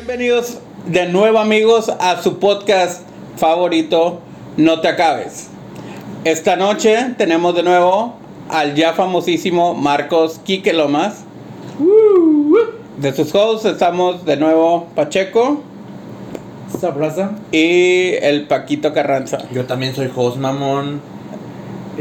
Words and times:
Bienvenidos 0.00 0.56
de 0.86 1.08
nuevo 1.08 1.38
amigos 1.38 1.90
a 2.00 2.22
su 2.22 2.38
podcast 2.38 3.02
favorito, 3.36 4.22
No 4.56 4.80
te 4.80 4.88
acabes. 4.88 5.50
Esta 6.24 6.56
noche 6.56 6.96
tenemos 7.18 7.54
de 7.54 7.62
nuevo 7.62 8.14
al 8.48 8.74
ya 8.74 8.94
famosísimo 8.94 9.74
Marcos 9.74 10.40
Quique 10.42 10.72
Lomas. 10.72 11.24
De 12.96 13.12
sus 13.14 13.34
hosts 13.34 13.66
estamos 13.66 14.24
de 14.24 14.38
nuevo 14.38 14.86
Pacheco 14.94 15.60
Esta 16.72 16.94
plaza. 16.94 17.32
y 17.52 18.14
el 18.22 18.46
Paquito 18.46 18.94
Carranza. 18.94 19.36
Yo 19.52 19.66
también 19.66 19.94
soy 19.94 20.10
host, 20.16 20.38
mamón. 20.38 21.02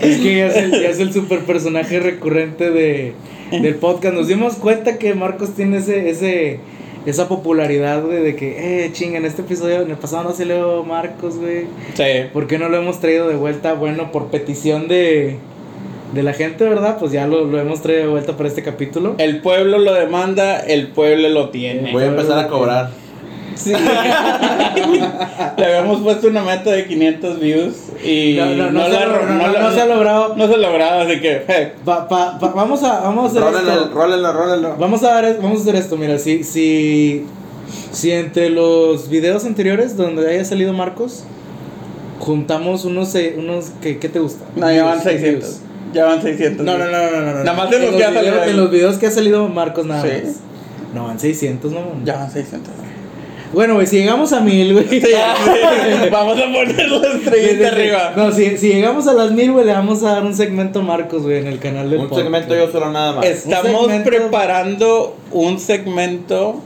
Es 0.00 0.16
que 0.20 0.36
ya 0.38 0.46
es 0.46 0.56
el, 0.56 0.70
ya 0.70 0.88
es 0.88 1.00
el 1.00 1.12
super 1.12 1.44
personaje 1.44 2.00
recurrente 2.00 2.70
de, 2.70 3.12
del 3.50 3.74
podcast. 3.76 4.14
Nos 4.14 4.28
dimos 4.28 4.54
cuenta 4.54 4.98
que 4.98 5.14
Marcos 5.14 5.54
tiene 5.54 5.78
ese, 5.78 6.10
ese, 6.10 6.60
esa 7.06 7.28
popularidad, 7.28 8.02
güey, 8.02 8.22
de 8.22 8.36
que, 8.36 8.84
eh, 8.84 8.92
chinga, 8.92 9.18
en 9.18 9.24
este 9.24 9.42
episodio, 9.42 9.82
en 9.82 9.90
el 9.90 9.96
pasado 9.96 10.24
no 10.24 10.32
se 10.32 10.44
leo 10.44 10.82
Marcos, 10.84 11.36
güey. 11.36 11.64
Sí. 11.94 12.28
¿Por 12.32 12.46
qué 12.46 12.58
no 12.58 12.68
lo 12.68 12.78
hemos 12.78 13.00
traído 13.00 13.28
de 13.28 13.36
vuelta? 13.36 13.74
Bueno, 13.74 14.12
por 14.12 14.26
petición 14.28 14.88
de, 14.88 15.36
de 16.12 16.22
la 16.22 16.32
gente, 16.32 16.64
¿verdad? 16.64 16.98
Pues 16.98 17.12
ya 17.12 17.26
lo, 17.26 17.44
lo 17.44 17.60
hemos 17.60 17.82
traído 17.82 18.02
de 18.02 18.08
vuelta 18.08 18.36
para 18.36 18.48
este 18.48 18.62
capítulo. 18.62 19.14
El 19.18 19.40
pueblo 19.40 19.78
lo 19.78 19.94
demanda, 19.94 20.58
el 20.60 20.88
pueblo 20.88 21.28
lo 21.28 21.50
tiene. 21.50 21.92
Voy 21.92 22.04
a 22.04 22.06
empezar 22.06 22.38
a 22.38 22.48
cobrar. 22.48 23.05
Sí. 23.56 23.72
Le 25.56 25.64
habíamos 25.64 26.00
puesto 26.02 26.28
una 26.28 26.42
meta 26.42 26.70
de 26.72 26.86
500 26.86 27.40
views 27.40 27.74
y 28.04 28.34
No, 28.38 28.46
no, 28.54 28.70
no 28.70 28.84
se 28.84 28.90
la 28.90 29.00
ha 29.02 29.06
logrado, 29.06 29.58
no, 29.62 29.72
se 29.72 29.80
ha 29.80 29.86
logrado. 29.86 30.34
No 30.36 30.46
se 30.48 30.54
ha 30.54 30.58
logrado, 30.58 31.00
así 31.02 31.20
que 31.20 31.74
Pa- 31.84 32.06
pa- 32.08 32.38
pa- 32.38 32.48
vamos, 32.52 32.82
a, 32.82 33.00
vamos 33.00 33.24
a 33.24 33.28
hacer 33.28 33.42
Rólenlo, 33.42 33.72
esto. 33.72 33.90
rólenlo, 33.94 34.32
rólenlo. 34.32 34.76
Vamos 34.78 35.02
a, 35.02 35.08
dar, 35.14 35.36
vamos 35.40 35.58
a 35.60 35.62
hacer 35.62 35.76
esto, 35.76 35.96
mira, 35.96 36.18
si, 36.18 36.44
si, 36.44 37.24
si 37.92 38.10
entre 38.12 38.50
los 38.50 39.08
videos 39.08 39.44
anteriores 39.44 39.96
donde 39.96 40.28
haya 40.30 40.44
salido 40.44 40.72
Marcos, 40.72 41.24
juntamos 42.20 42.84
unos, 42.84 43.14
eh, 43.14 43.36
unos 43.38 43.70
que, 43.80 43.98
¿qué 43.98 44.08
te 44.08 44.18
gusta? 44.18 44.44
no, 44.56 44.70
ya 44.70 44.84
van 44.84 44.94
Views, 45.00 45.04
600. 45.04 45.40
views. 45.48 45.60
Ya 45.94 46.04
van 46.04 46.20
600. 46.22 46.66
No, 46.66 46.76
no, 46.76 46.84
no, 46.84 46.90
no, 47.10 47.10
no, 47.10 47.32
no. 47.32 47.44
Nada 47.44 47.52
más 47.54 47.70
de 47.70 47.76
En 47.76 47.82
los 47.86 47.94
que 47.94 48.04
ha 48.04 48.10
videos- 48.10 48.24
salido. 48.34 48.44
En 48.44 48.56
los 48.56 48.70
videos 48.70 48.96
que 48.98 49.06
ha 49.06 49.10
salido 49.10 49.48
Marcos 49.48 49.86
nada 49.86 50.02
Sí. 50.02 50.08
más. 50.24 50.34
No, 50.94 51.04
van 51.06 51.18
600, 51.18 51.72
no. 51.72 51.80
Ya 52.04 52.16
van 52.16 52.30
600. 52.30 52.72
Bueno, 53.56 53.74
güey, 53.74 53.86
si 53.86 53.96
llegamos 54.00 54.32
a 54.34 54.40
mil, 54.40 54.74
güey. 54.74 55.02
Vamos 56.12 56.38
a 56.38 56.42
poner 56.52 56.88
la 56.90 57.08
estrellita 57.14 57.68
arriba. 57.68 58.12
No, 58.14 58.30
si, 58.30 58.58
si 58.58 58.68
llegamos 58.74 59.06
a 59.08 59.14
las 59.14 59.30
mil, 59.32 59.50
güey, 59.52 59.64
le 59.64 59.72
vamos 59.72 60.02
a 60.02 60.12
dar 60.12 60.24
un 60.24 60.34
segmento 60.34 60.80
a 60.80 60.82
Marcos, 60.82 61.22
güey, 61.22 61.38
en 61.38 61.46
el 61.46 61.58
canal 61.58 61.88
del 61.88 62.00
Un 62.00 62.08
podcast. 62.08 62.22
segmento 62.26 62.54
yo 62.54 62.70
solo 62.70 62.92
nada 62.92 63.14
más. 63.14 63.24
Estamos 63.24 63.90
preparando 64.04 65.16
un 65.32 65.58
segmento 65.58 66.60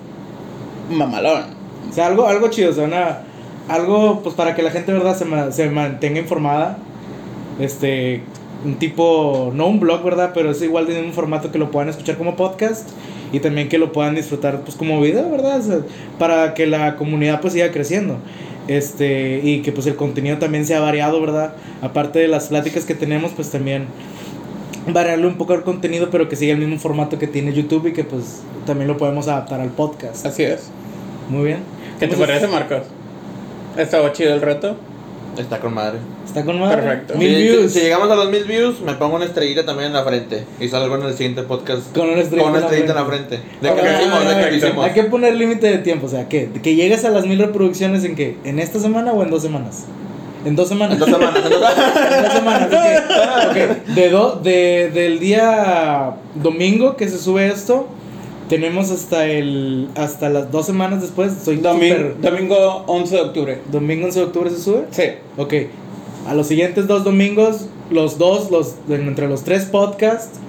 mamalón. 0.91 1.44
O 1.88 1.92
sea, 1.92 2.06
algo, 2.08 2.27
algo 2.27 2.48
chido, 2.50 2.70
o 2.70 2.74
sea, 2.74 2.84
una, 2.84 3.19
algo 3.69 4.20
pues 4.25 4.34
para 4.34 4.56
que 4.56 4.62
la 4.62 4.72
gente, 4.72 4.92
¿verdad?, 4.92 5.16
se, 5.16 5.25
ma- 5.25 5.52
se 5.52 5.70
mantenga 5.70 6.19
informada. 6.19 6.77
Este, 7.60 8.22
un 8.64 8.75
tipo, 8.77 9.53
no 9.55 9.66
un 9.66 9.80
blog, 9.80 10.03
¿verdad?, 10.03 10.33
pero 10.34 10.50
es 10.50 10.62
igual 10.62 10.86
de 10.86 11.00
un 11.00 11.12
formato 11.12 11.50
que 11.50 11.58
lo 11.58 11.70
puedan 11.70 11.89
escuchar 11.89 12.16
como 12.16 12.36
podcast 12.36 12.89
y 13.33 13.41
también 13.41 13.69
que 13.69 13.78
lo 13.78 13.92
puedan 13.92 14.14
disfrutar 14.14 14.61
pues 14.61 14.77
como 14.77 15.00
video, 15.00 15.30
¿verdad? 15.30 15.58
O 15.58 15.62
sea, 15.62 15.78
para 16.19 16.55
que 16.55 16.66
la 16.66 16.97
comunidad 16.97 17.41
pues 17.41 17.53
siga 17.55 17.70
creciendo. 17.70 18.16
Este, 18.69 19.41
y 19.42 19.62
que 19.62 19.72
pues 19.72 19.86
el 19.86 19.97
contenido 19.97 20.38
también 20.38 20.64
sea 20.66 20.81
variado, 20.81 21.20
¿verdad? 21.20 21.55
Aparte 21.83 22.19
de 22.20 22.28
las 22.28 22.48
pláticas 22.48 22.84
que 22.84 22.94
tenemos, 22.94 23.33
pues 23.33 23.50
también 23.50 23.86
variarle 24.86 25.27
un 25.27 25.34
poco 25.34 25.55
el 25.55 25.62
contenido, 25.62 26.11
pero 26.11 26.28
que 26.28 26.36
siga 26.36 26.53
el 26.53 26.58
mismo 26.58 26.78
formato 26.78 27.19
que 27.19 27.27
tiene 27.27 27.53
YouTube 27.53 27.88
y 27.88 27.92
que 27.92 28.05
pues 28.05 28.42
también 28.66 28.88
lo 28.88 28.97
podemos 28.97 29.28
adaptar 29.28 29.61
al 29.61 29.70
podcast. 29.70 30.25
Así 30.27 30.42
es. 30.42 30.70
Muy 31.28 31.44
bien. 31.44 31.61
¿Qué 31.98 32.08
te 32.08 32.16
parece, 32.16 32.47
Marcos? 32.47 32.82
¿Estaba 33.77 34.12
chido 34.12 34.34
el 34.34 34.41
reto? 34.41 34.77
Está 35.38 35.58
con 35.60 35.72
madre. 35.74 35.98
Está 36.26 36.44
con 36.44 36.58
madre. 36.60 36.82
Perfecto. 36.82 37.14
Mil 37.16 37.34
Si- 37.34 37.42
views. 37.42 37.72
Si, 37.72 37.80
llegamos 37.80 38.10
a 38.10 38.14
los 38.16 38.30
mil 38.30 38.44
views, 38.44 38.80
me 38.80 38.94
pongo 38.94 39.16
una 39.16 39.24
estrellita 39.24 39.64
también 39.64 39.88
en 39.88 39.92
la 39.94 40.04
frente. 40.04 40.44
Y 40.58 40.68
salgo 40.68 40.94
en 40.96 41.02
el 41.02 41.12
siguiente 41.14 41.42
podcast. 41.44 41.94
Con 41.94 42.10
una 42.10 42.20
estrellita 42.20 42.42
Con 42.42 42.50
una 42.50 42.58
en 42.58 42.60
la 42.62 42.66
estrellita 42.66 42.92
en 42.92 42.98
la 42.98 43.04
frente. 43.06 43.36
frente. 43.38 43.58
De 43.60 43.74
que 43.74 43.80
Ok, 43.80 43.86
lo 43.86 44.00
hicimos, 44.00 44.36
de 44.36 44.48
que 44.50 44.56
hicimos. 44.56 44.84
Hay 44.84 44.92
que 44.92 45.04
poner 45.04 45.34
límite 45.36 45.66
de 45.68 45.78
tiempo, 45.78 46.06
o 46.06 46.08
sea, 46.10 46.28
que, 46.28 46.50
que 46.62 46.74
llegues 46.74 47.04
a 47.04 47.10
las 47.10 47.26
mil 47.26 47.38
reproducciones 47.38 48.04
en 48.04 48.16
qué? 48.16 48.36
¿En 48.44 48.58
esta 48.58 48.80
semana 48.80 49.12
o 49.12 49.22
en 49.22 49.30
dos 49.30 49.41
semanas? 49.42 49.84
En 50.44 50.56
dos 50.56 50.68
semanas. 50.68 50.94
En 50.94 51.00
dos 51.00 51.08
semanas. 51.10 51.36
en 51.44 51.50
dos- 51.50 51.62
En 52.24 52.32
semanas. 52.32 52.68
ok. 52.68 53.50
Ok. 53.50 53.94
De 53.94 54.08
do- 54.10 54.41
de, 54.42 54.91
del 54.92 55.18
día 55.20 56.14
domingo 56.34 56.97
que 56.97 57.08
se 57.08 57.18
sube 57.18 57.47
esto, 57.48 57.86
tenemos 58.50 58.91
hasta 58.91 59.27
el 59.27 59.88
hasta 59.94 60.28
las 60.28 60.50
dos 60.50 60.66
semanas 60.66 61.00
después. 61.00 61.33
Soy 61.43 61.56
Domingo, 61.56 62.15
domingo 62.21 62.84
11 62.88 63.15
de 63.15 63.21
octubre. 63.22 63.59
Domingo 63.71 64.06
11 64.06 64.19
de 64.19 64.27
octubre 64.27 64.50
se 64.50 64.61
sube. 64.61 64.84
Sí. 64.91 65.05
Ok. 65.38 65.55
A 66.27 66.34
los 66.34 66.49
siguientes 66.49 66.89
dos 66.89 67.05
domingos, 67.05 67.69
los 67.91 68.19
dos, 68.19 68.50
los 68.50 68.75
entre 68.91 69.28
los 69.28 69.44
tres 69.44 69.66
podcasts 69.66 70.41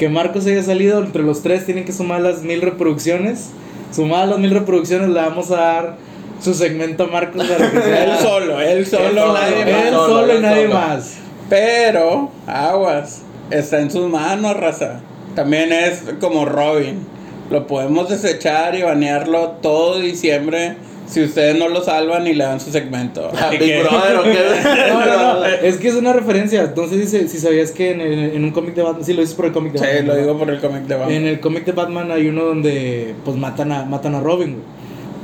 que 0.00 0.08
Marcos 0.08 0.44
haya 0.46 0.62
salido, 0.62 0.98
entre 0.98 1.22
los 1.22 1.42
tres 1.42 1.64
tienen 1.64 1.84
que 1.84 1.92
sumar 1.92 2.20
las 2.20 2.42
mil 2.42 2.60
reproducciones. 2.60 3.50
Sumadas 3.94 4.28
las 4.28 4.38
mil 4.40 4.50
reproducciones, 4.50 5.08
le 5.08 5.20
vamos 5.20 5.50
a 5.52 5.56
dar 5.56 5.96
su 6.42 6.52
segmento 6.54 7.04
a 7.04 7.06
Marcos 7.06 7.46
para 7.46 7.70
que 7.70 7.80
sea 7.82 8.04
Él 8.04 8.18
solo, 8.20 8.60
él 8.60 8.86
solo, 8.86 9.32
nadie 9.32 9.64
más. 9.64 9.84
Él 9.84 9.94
solo, 9.94 10.36
y 10.36 10.40
nadie 10.40 10.68
más. 10.68 11.14
Pero, 11.48 12.30
aguas, 12.46 13.22
está 13.50 13.80
en 13.80 13.90
sus 13.90 14.08
manos, 14.08 14.56
raza. 14.56 15.00
También 15.36 15.72
es 15.72 16.02
como 16.20 16.44
Robin. 16.44 17.06
Lo 17.50 17.66
podemos 17.66 18.08
desechar 18.08 18.74
y 18.76 18.82
banearlo 18.82 19.56
todo 19.60 19.98
diciembre 20.00 20.76
si 21.06 21.24
ustedes 21.24 21.58
no 21.58 21.66
lo 21.68 21.82
salvan 21.82 22.24
y 22.28 22.34
le 22.34 22.44
dan 22.44 22.60
su 22.60 22.70
segmento. 22.70 23.28
Así 23.36 23.58
Big 23.58 23.68
que- 23.68 23.82
Brother, 23.82 24.16
¿o 24.18 24.22
qué? 24.22 24.88
No, 24.92 25.00
no, 25.06 25.34
no. 25.40 25.44
Es 25.62 25.76
que 25.78 25.88
es 25.88 25.94
una 25.96 26.12
referencia. 26.12 26.62
Entonces 26.62 26.98
dice, 27.00 27.26
si 27.28 27.38
sabías 27.38 27.72
que 27.72 27.90
en, 27.90 28.00
el- 28.00 28.34
en 28.36 28.44
un 28.44 28.52
cómic 28.52 28.74
de 28.76 28.82
Batman, 28.82 29.04
sí 29.04 29.12
lo 29.12 29.20
dices 29.20 29.34
por 29.34 29.46
el 29.46 29.52
cómic 29.52 29.72
de 29.72 29.78
Sí, 29.80 29.84
Batman. 29.84 30.06
lo 30.06 30.14
¿no? 30.14 30.20
digo 30.20 30.38
por 30.38 30.50
el 30.50 30.60
cómic 30.60 30.82
de 30.82 30.94
Batman. 30.94 31.16
En 31.16 31.26
el 31.26 31.40
cómic 31.40 31.64
de 31.64 31.72
Batman 31.72 32.10
hay 32.12 32.28
uno 32.28 32.44
donde 32.44 33.14
pues 33.24 33.36
matan 33.36 33.72
a, 33.72 33.84
matan 33.84 34.14
a 34.14 34.20
Robin, 34.20 34.52
güey. 34.52 34.64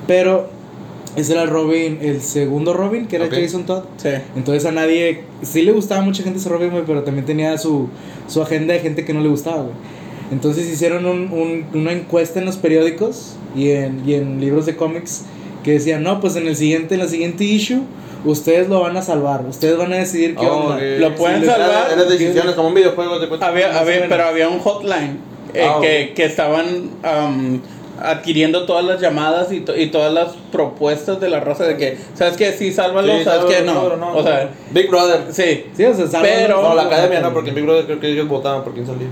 Pero 0.08 0.48
ese 1.14 1.32
era 1.34 1.42
el 1.42 1.48
Robin, 1.50 1.98
el 2.02 2.20
segundo 2.20 2.72
Robin, 2.74 3.06
que 3.06 3.16
era. 3.16 3.28
Jason 3.30 3.64
Todd. 3.64 3.84
Sí. 3.98 4.08
Entonces 4.34 4.64
a 4.66 4.72
nadie, 4.72 5.20
sí 5.42 5.62
le 5.62 5.70
gustaba 5.70 6.00
a 6.00 6.04
mucha 6.04 6.24
gente 6.24 6.40
ese 6.40 6.48
Robin, 6.48 6.70
güey, 6.70 6.82
pero 6.84 7.04
también 7.04 7.24
tenía 7.24 7.56
su, 7.58 7.88
su 8.26 8.42
agenda 8.42 8.74
de 8.74 8.80
gente 8.80 9.04
que 9.04 9.14
no 9.14 9.20
le 9.20 9.28
gustaba, 9.28 9.58
güey. 9.62 9.74
Entonces 10.32 10.66
hicieron 10.66 11.06
un- 11.06 11.30
un- 11.32 11.66
una 11.74 11.92
encuesta 11.92 12.38
en 12.40 12.46
los 12.46 12.56
periódicos 12.56 13.36
y 13.54 13.70
en, 13.70 14.02
y 14.08 14.14
en 14.14 14.40
libros 14.40 14.66
de 14.66 14.74
cómics 14.76 15.24
que 15.62 15.72
decían, 15.72 16.02
no, 16.02 16.20
pues 16.20 16.36
en 16.36 16.46
el 16.48 16.56
siguiente, 16.56 16.94
en 16.94 17.00
la 17.00 17.08
siguiente 17.08 17.44
issue, 17.44 17.82
ustedes 18.24 18.68
lo 18.68 18.80
van 18.80 18.96
a 18.96 19.02
salvar, 19.02 19.44
ustedes 19.48 19.76
van 19.78 19.92
a 19.92 19.96
decidir 19.98 20.34
qué 20.36 20.46
Oh, 20.46 20.56
onda. 20.70 20.76
ok. 20.76 20.82
Lo 20.98 21.14
pueden 21.14 21.40
Sí, 21.42 21.46
salvar. 21.46 21.90
Eran 21.92 22.08
decisiones 22.08 22.54
como 22.54 22.68
un 22.68 22.74
videojuego. 22.74 23.18
de. 23.18 23.28
Había, 23.44 23.78
había- 23.78 24.08
pero 24.08 24.24
había 24.24 24.48
un 24.48 24.58
hotline 24.60 25.18
eh, 25.54 25.64
Ah, 25.64 25.78
que, 25.80 26.12
que 26.14 26.24
estaban 26.24 26.90
am, 27.02 27.60
adquiriendo 28.02 28.66
todas 28.66 28.84
las 28.84 29.00
llamadas 29.00 29.50
y, 29.52 29.60
to- 29.60 29.76
y 29.76 29.86
todas 29.86 30.12
las 30.12 30.34
propuestas 30.52 31.18
de 31.20 31.30
la 31.30 31.40
raza 31.40 31.64
de 31.64 31.76
que, 31.78 31.96
¿sabes 32.14 32.36
qué? 32.36 32.52
Sí, 32.52 32.72
sálvalo, 32.72 33.16
Sí, 33.18 33.24
¿sabes 33.24 33.42
no, 33.44 33.48
qué? 33.48 33.62
no, 33.62 33.96
No. 33.96 34.16
O 34.16 34.22
sea, 34.22 34.50
Big 34.72 34.90
Brother. 34.90 35.20
sí. 35.30 35.64
Sí, 35.74 35.84
o 35.84 35.94
sea, 35.94 36.06
salvan- 36.06 36.22
Pero- 36.22 36.62
No, 36.62 36.74
la 36.74 36.82
academia 36.82 37.20
no, 37.20 37.32
porque 37.32 37.50
en 37.50 37.54
Big 37.54 37.64
Brother 37.64 37.86
creo 37.86 38.00
que 38.00 38.08
ellos 38.08 38.28
votaban 38.28 38.64
por 38.64 38.74
quién 38.74 38.86
salía. 38.86 39.06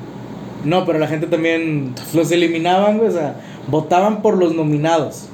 No, 0.64 0.84
pero 0.86 0.98
la 0.98 1.06
gente 1.06 1.26
también 1.26 1.94
los 2.14 2.30
eliminaban, 2.32 2.98
güey, 2.98 3.10
o 3.10 3.12
sea, 3.12 3.36
votaban 3.68 4.22
por 4.22 4.36
los 4.38 4.54
nominados. 4.54 5.26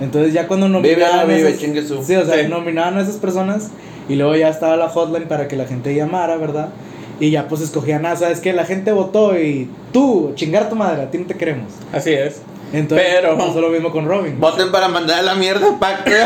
Entonces 0.00 0.32
ya 0.32 0.46
cuando 0.48 0.68
nominaban 0.68 1.16
no 1.16 1.20
a 1.22 1.24
vive, 1.24 1.48
esas- 1.48 1.60
chingue 1.60 1.82
su. 1.86 2.02
Sí, 2.02 2.14
o 2.16 2.24
sea, 2.24 2.42
Sí. 2.42 2.48
nominaban 2.48 2.96
a 2.98 3.02
esas 3.02 3.16
personas 3.16 3.70
y 4.08 4.14
luego 4.16 4.34
ya 4.36 4.48
estaba 4.48 4.76
la 4.76 4.88
hotline 4.88 5.28
para 5.28 5.48
que 5.48 5.56
la 5.56 5.66
gente 5.66 5.94
llamara, 5.94 6.36
¿verdad? 6.36 6.68
Y 7.20 7.30
ya 7.30 7.46
pues 7.46 7.60
escogían, 7.60 8.04
ah, 8.06 8.16
sabes 8.16 8.40
que 8.40 8.52
la 8.52 8.64
gente 8.64 8.90
votó 8.90 9.38
y 9.38 9.68
tú, 9.92 10.32
chingar 10.34 10.68
tu 10.68 10.74
madre, 10.76 11.02
a 11.02 11.10
ti 11.10 11.18
no 11.18 11.26
te 11.26 11.34
queremos. 11.34 11.72
Así 11.92 12.12
es. 12.12 12.40
Entonces, 12.72 13.06
Pero- 13.20 13.36
pasó 13.38 13.60
lo 13.60 13.68
mismo 13.68 13.90
con 13.90 14.06
Robin. 14.06 14.38
Voten 14.40 14.70
para 14.72 14.88
mandar 14.88 15.18
a 15.18 15.22
la 15.22 15.34
mierda, 15.34 15.78
pa' 15.78 16.04
que. 16.04 16.12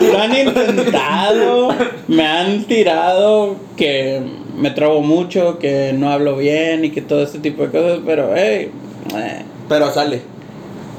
Lo 0.00 0.18
han 0.20 0.36
intentado, 0.36 1.74
me 2.08 2.26
han 2.26 2.64
tirado 2.64 3.56
que 3.76 4.20
me 4.56 4.70
trabo 4.70 5.00
mucho, 5.00 5.58
que 5.58 5.92
no 5.96 6.10
hablo 6.10 6.36
bien 6.36 6.84
y 6.84 6.90
que 6.90 7.00
todo 7.00 7.22
este 7.22 7.38
tipo 7.38 7.62
de 7.62 7.70
cosas, 7.70 7.98
pero 8.04 8.30
hey, 8.36 8.70
eh, 9.16 9.42
Pero 9.68 9.90
sale. 9.92 10.22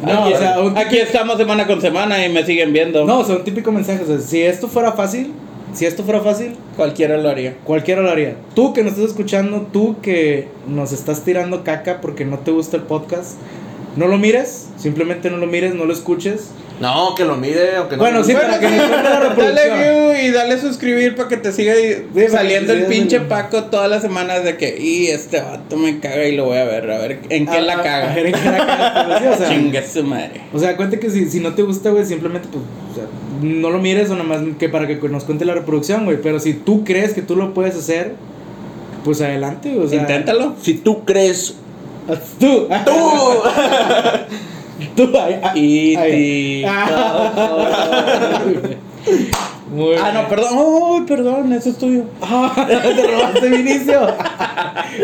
No, 0.02 0.24
aquí, 0.26 0.34
o 0.34 0.38
sea, 0.38 0.60
un- 0.60 0.78
aquí 0.78 0.98
estamos 0.98 1.38
semana 1.38 1.68
con 1.68 1.80
semana 1.82 2.26
y 2.26 2.30
me 2.30 2.44
siguen 2.46 2.74
viendo. 2.74 3.06
No, 3.06 3.20
o 3.20 3.24
sea, 3.24 3.36
un 3.36 3.44
típico 3.44 3.72
mensaje, 3.72 4.04
o 4.04 4.08
sea, 4.08 4.18
si 4.20 4.42
esto 4.42 4.68
fuera 4.68 4.92
fácil, 4.94 5.34
si 5.76 5.86
esto 5.86 6.04
fuera 6.04 6.22
fácil, 6.22 6.56
Cualquiera 6.76 7.18
lo 7.18 7.30
haría. 7.30 7.56
Cualquiera 7.64 8.02
lo 8.02 8.10
haría. 8.10 8.36
Tú 8.54 8.74
que 8.74 8.84
nos 8.84 8.94
estás 8.94 9.12
escuchando, 9.12 9.68
tú 9.72 9.98
que 10.02 10.48
nos 10.68 10.92
estás 10.92 11.24
tirando 11.24 11.64
caca 11.64 12.02
porque 12.02 12.26
no 12.26 12.40
te 12.40 12.52
gusta 12.52 12.78
el 12.78 12.84
podcast, 12.84 13.38
no 13.96 14.08
lo 14.08 14.18
mires, 14.18 14.68
simplemente 14.78 15.30
no 15.30 15.38
lo 15.38 15.48
mires, 15.48 15.74
no 15.74 15.86
lo 15.86 15.94
escuches. 15.94 16.50
No, 16.82 17.16
que 17.16 17.24
lo 17.24 17.38
mire, 17.38 17.78
aunque 17.78 17.96
no. 17.96 18.04
Bueno, 18.04 18.22
sí, 18.22 18.34
Bueno, 18.34 18.50
para 18.50 18.60
que 18.60 18.68
nos 18.70 18.86
cuente 18.88 19.04
la 19.04 19.10
dale 19.12 19.30
reproducción. 19.30 19.78
view 19.80 20.14
y 20.26 20.32
dale 20.32 20.60
suscribir 20.60 21.16
para 21.16 21.30
que 21.30 21.38
te 21.38 21.54
siga 21.54 21.74
saliendo 22.30 22.74
que 22.74 22.80
el 22.80 22.86
pinche. 22.88 23.22
Paco 23.22 23.64
todas 23.66 23.90
las 23.90 24.02
semanas 24.02 24.44
de 24.44 24.58
que, 24.58 24.78
y 24.78 25.08
este 25.08 25.40
vato 25.40 25.78
me 25.78 26.02
caga 26.02 26.26
y 26.28 26.36
lo 26.36 26.44
voy 26.46 26.58
a 26.58 26.66
ver, 26.66 26.92
a 26.92 26.98
ver 27.00 27.20
en 27.30 27.46
qué 27.48 27.62
la 27.62 27.76
a- 27.76 27.82
caga. 27.82 28.12
a 28.12 28.16
ver 28.16 28.26
en 28.28 28.34
qué 28.34 28.46
la 28.52 28.58
caga, 28.58 29.32
o 29.34 29.38
sea, 29.38 29.50
Chingue 29.50 29.88
su 29.88 30.04
madre. 30.04 30.42
O 30.54 30.60
sea, 30.60 30.76
cuenta 30.76 31.00
que 31.00 31.10
si, 31.10 31.30
si 31.30 31.40
no 31.40 31.54
te 31.54 31.62
gusta, 31.62 31.92
güey, 31.92 32.06
simplemente, 32.06 32.50
pues, 32.52 32.64
o 32.92 32.96
sea, 32.96 33.06
no 33.42 33.70
lo 33.70 33.80
mires 33.80 34.10
o 34.10 34.16
nada 34.18 34.26
más 34.26 34.42
que 34.60 34.68
para 34.68 34.86
que 34.86 34.96
nos 35.08 35.24
cuente 35.24 35.46
la 35.46 35.54
reproducción, 35.54 36.04
güey. 36.04 36.18
Pero 36.22 36.42
si 36.42 36.54
tú 36.54 36.84
crees 36.84 37.14
que 37.14 37.22
tú 37.22 37.38
lo 37.38 37.54
puedes 37.54 37.76
hacer, 37.76 38.16
pues 39.06 39.22
adelante, 39.22 39.80
o 39.80 39.88
sea. 39.88 40.02
Inténtalo. 40.02 40.56
Si 40.62 40.74
tú 40.74 41.06
crees. 41.06 41.56
Tú, 42.40 42.68
¡Tú! 42.86 42.92
tú, 44.96 45.10
ay, 45.18 45.40
Y 45.56 45.96
ay. 45.96 46.12
ti- 46.12 46.66
Muy 49.76 49.96
Ah, 49.96 50.12
bien. 50.12 50.24
no, 50.24 50.30
perdón. 50.30 50.50
Oh, 50.54 51.04
perdón, 51.08 51.54
eso 51.54 51.70
es 51.70 51.78
tuyo. 51.78 52.04
Ah, 52.22 52.66
te 52.68 53.08
robaste 53.08 53.50
mi 53.50 53.58
inicio. 53.58 54.08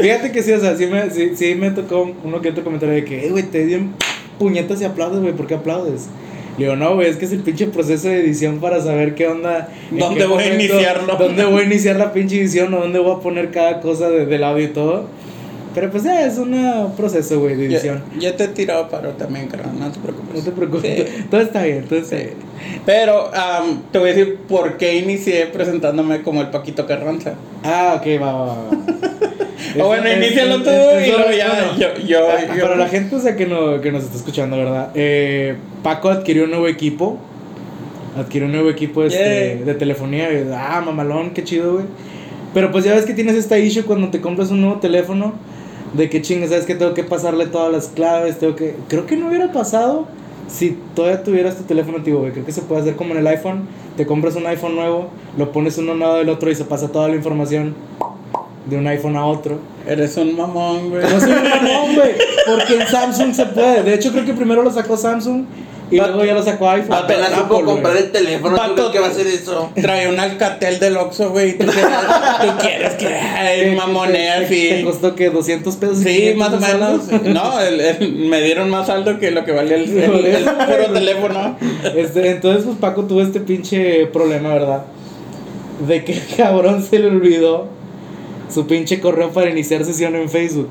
Fíjate 0.02 0.32
que 0.32 0.44
sí, 0.44 0.52
o 0.54 0.60
sea, 0.60 0.76
sí 0.76 0.86
me, 0.88 1.10
sí, 1.10 1.32
sí 1.36 1.56
me 1.56 1.72
tocó 1.72 2.12
uno 2.24 2.42
que 2.42 2.50
otro 2.50 2.64
comentario 2.64 2.96
de 2.96 3.06
que, 3.06 3.26
eh, 3.26 3.30
güey, 3.32 3.44
te 3.44 3.66
dieron 3.66 3.94
puñetas 4.40 4.82
y 4.82 4.86
aplaudes, 4.86 5.20
güey, 5.22 5.34
¿por 5.34 5.48
qué 5.48 5.56
aplaudes? 5.56 6.08
Le 6.58 6.66
digo, 6.66 6.76
no, 6.76 6.96
güey, 6.96 7.10
es 7.10 7.18
que 7.18 7.26
es 7.26 7.32
el 7.32 7.40
pinche 7.40 7.68
proceso 7.68 8.08
de 8.08 8.20
edición 8.22 8.60
para 8.60 8.82
saber 8.82 9.16
qué 9.16 9.28
onda. 9.28 9.70
¿Dónde 9.90 10.22
qué 10.22 10.26
voy 10.28 10.44
a 10.44 10.54
iniciarlo? 10.54 11.16
¿Dónde 11.16 11.46
voy 11.46 11.64
a 11.64 11.66
iniciar 11.66 11.96
la 11.96 12.14
pinche 12.14 12.40
edición 12.40 12.74
o 12.74 12.80
dónde 12.82 13.00
voy 13.00 13.16
a 13.16 13.20
poner 13.20 13.52
cada 13.52 13.82
cosa 13.82 14.10
de- 14.10 14.26
del 14.26 14.44
audio 14.44 14.66
y 14.66 14.70
todo? 14.70 15.06
Pero 15.74 15.90
pues 15.90 16.04
ya, 16.04 16.26
es 16.26 16.38
un 16.38 16.54
proceso, 16.98 17.40
güey, 17.40 17.56
de 17.56 17.68
edición. 17.68 18.04
Yo, 18.16 18.22
yo 18.22 18.34
te 18.36 18.44
he 18.44 18.48
tirado 18.50 18.90
paro 18.90 19.12
también, 19.12 19.48
creo, 19.48 19.68
no 19.72 19.90
te 19.90 20.00
preocupes. 20.00 20.36
No 20.36 20.42
te 20.44 20.52
preocupes, 20.52 21.10
Sí. 21.10 21.24
todo 21.32 21.42
está 21.42 21.64
bien, 21.64 21.86
todo 21.86 22.00
está 22.00 22.18
Sí. 22.18 22.24
bien. 22.24 22.36
Pero 22.86 23.32
am, 23.34 23.84
te 23.92 23.98
voy 24.00 24.10
a 24.10 24.14
decir 24.14 24.38
por 24.50 24.78
qué 24.78 24.98
inicié 24.98 25.46
presentándome 25.48 26.22
como 26.24 26.42
el 26.42 26.50
Paquito 26.50 26.86
Carranza. 26.86 27.36
Ah, 27.64 27.96
ok, 28.00 28.22
va, 28.22 28.34
va, 28.34 28.46
va. 28.46 28.56
O 29.80 29.86
bueno, 29.88 30.06
Es- 30.08 30.18
inícialo 30.18 30.56
es- 30.58 30.64
tú 30.64 30.70
es- 30.70 31.08
y 31.08 31.12
luego 31.12 31.32
ya 31.32 31.48
bueno, 31.48 31.78
yo, 31.80 32.06
yo, 32.06 32.28
Ah, 32.30 32.56
yo- 32.58 32.62
Para 32.64 32.76
la 32.76 32.90
gente 32.90 33.16
o 33.16 33.20
sea, 33.20 33.38
que, 33.38 33.46
no, 33.46 33.80
que 33.80 33.92
nos 33.94 34.04
está 34.04 34.18
escuchando, 34.18 34.58
¿verdad? 34.58 34.90
Eh, 34.96 35.56
Paco 35.84 36.10
adquirió 36.10 36.44
un 36.44 36.50
nuevo 36.50 36.68
equipo. 36.68 37.18
Adquirió 38.18 38.48
un 38.48 38.52
nuevo 38.52 38.70
equipo 38.70 39.04
este, 39.06 39.56
Yay. 39.56 39.64
de 39.64 39.74
telefonía. 39.76 40.28
Ah, 40.54 40.82
mamalón, 40.86 41.30
qué 41.32 41.46
chido, 41.46 41.74
güey. 41.76 41.86
Pero 42.54 42.70
pues 42.72 42.84
ya 42.84 42.94
ves 42.94 43.06
que 43.06 43.14
tienes 43.14 43.36
esta 43.36 43.58
issue 43.58 43.84
cuando 43.86 44.10
te 44.10 44.20
compras 44.20 44.52
un 44.52 44.60
nuevo 44.60 44.80
teléfono. 44.82 45.34
De 45.94 46.10
que 46.10 46.22
chingas, 46.22 46.50
sabes 46.50 46.66
que 46.66 46.76
tengo 46.76 46.94
que 46.94 47.04
pasarle 47.04 47.48
todas 47.48 47.72
las 47.72 47.88
claves. 47.88 48.40
Tengo 48.40 48.56
que. 48.56 48.76
Creo 48.88 49.06
que 49.06 49.18
no 49.18 49.28
hubiera 49.28 49.52
pasado 49.52 50.08
si 50.48 50.78
todavía 50.96 51.24
tuvieras 51.24 51.58
tu 51.58 51.64
teléfono 51.64 51.98
antiguo, 51.98 52.22
güey. 52.22 52.32
Creo 52.32 52.46
que 52.46 52.52
se 52.52 52.62
puede 52.62 52.82
hacer 52.82 52.96
como 52.96 53.14
en 53.14 53.20
el 53.20 53.28
iPhone. 53.28 53.68
Te 53.98 54.06
compras 54.06 54.36
un 54.36 54.46
iPhone 54.46 54.76
nuevo, 54.76 55.10
lo 55.38 55.52
pones 55.52 55.78
uno 55.78 55.92
al 55.92 56.00
lado 56.00 56.18
del 56.18 56.30
otro 56.30 56.50
y 56.50 56.56
se 56.56 56.64
pasa 56.64 56.92
toda 56.92 57.10
la 57.10 57.16
información 57.16 57.76
de 58.66 58.78
un 58.78 58.88
iPhone 58.88 59.16
a 59.18 59.26
otro. 59.26 59.58
Eres 59.88 60.16
un 60.18 60.36
mamón, 60.36 60.90
güey. 60.90 61.04
No 61.04 61.20
soy 61.20 61.32
un 61.32 61.50
mamón, 61.50 61.96
güey. 61.96 62.12
Porque 62.46 62.76
en 62.76 62.88
Samsung 62.88 63.34
se 63.34 63.46
puede. 63.48 63.84
De 63.84 63.94
hecho, 63.94 64.12
creo 64.12 64.26
que 64.26 64.34
primero 64.34 64.64
lo 64.64 64.72
sacó 64.72 64.98
Samsung 64.98 65.46
y 65.92 65.98
luego 65.98 66.24
ya 66.26 66.34
lo 66.34 66.42
sacó 66.44 66.70
iPhone. 66.70 66.96
Apenas 66.96 67.32
supo 67.34 67.64
comprar 67.64 67.98
el 67.98 68.12
teléfono. 68.12 68.56
¿Tú 68.56 68.62
Vato. 68.62 68.74
crees 68.76 68.90
que 68.92 69.00
va 69.00 69.08
a 69.08 69.10
hacer 69.10 69.28
eso? 69.28 69.70
Trae 69.76 70.08
un 70.08 70.20
alcatel 70.20 70.80
del 70.80 70.98
Oxxo, 70.98 71.30
güey. 71.32 71.58
¿Tú, 71.58 71.66
quieres- 71.66 71.86
tú 72.42 72.48
quieres 72.62 72.94
que 72.94 73.08
que- 73.08 73.76
mamonea 73.76 74.40
así? 74.40 74.82
costó 74.84 75.14
que 75.16 75.30
200 75.30 75.76
pesos. 75.76 75.98
Sí, 76.00 76.34
500 76.34 76.38
más 76.38 76.54
o 76.54 76.60
menos. 76.78 77.24
No, 77.24 77.60
el- 77.62 77.80
el- 77.82 78.14
me 78.30 78.42
dieron 78.42 78.70
más 78.70 78.88
saldo 78.88 79.20
que 79.20 79.32
lo 79.32 79.44
que 79.46 79.52
valía 79.52 79.76
el, 79.76 79.90
el- 79.98 80.26
el 80.26 80.44
puro 80.46 80.86
teléfono. 80.94 81.58
Este, 81.96 82.30
entonces, 82.32 82.64
pues 82.66 82.78
Paco 82.78 83.04
tuvo 83.04 83.22
este 83.22 83.40
pinche 83.42 84.06
problema, 84.08 84.50
¿verdad? 84.54 84.84
De 85.88 86.04
que 86.04 86.20
cabrón 86.38 86.84
se 86.84 87.00
le 87.00 87.08
olvidó 87.08 87.68
su 88.54 88.68
pinche 88.68 89.00
correo 89.00 89.32
para 89.32 89.50
iniciar 89.50 89.84
sesión 89.86 90.16
en 90.16 90.30
Facebook. 90.30 90.70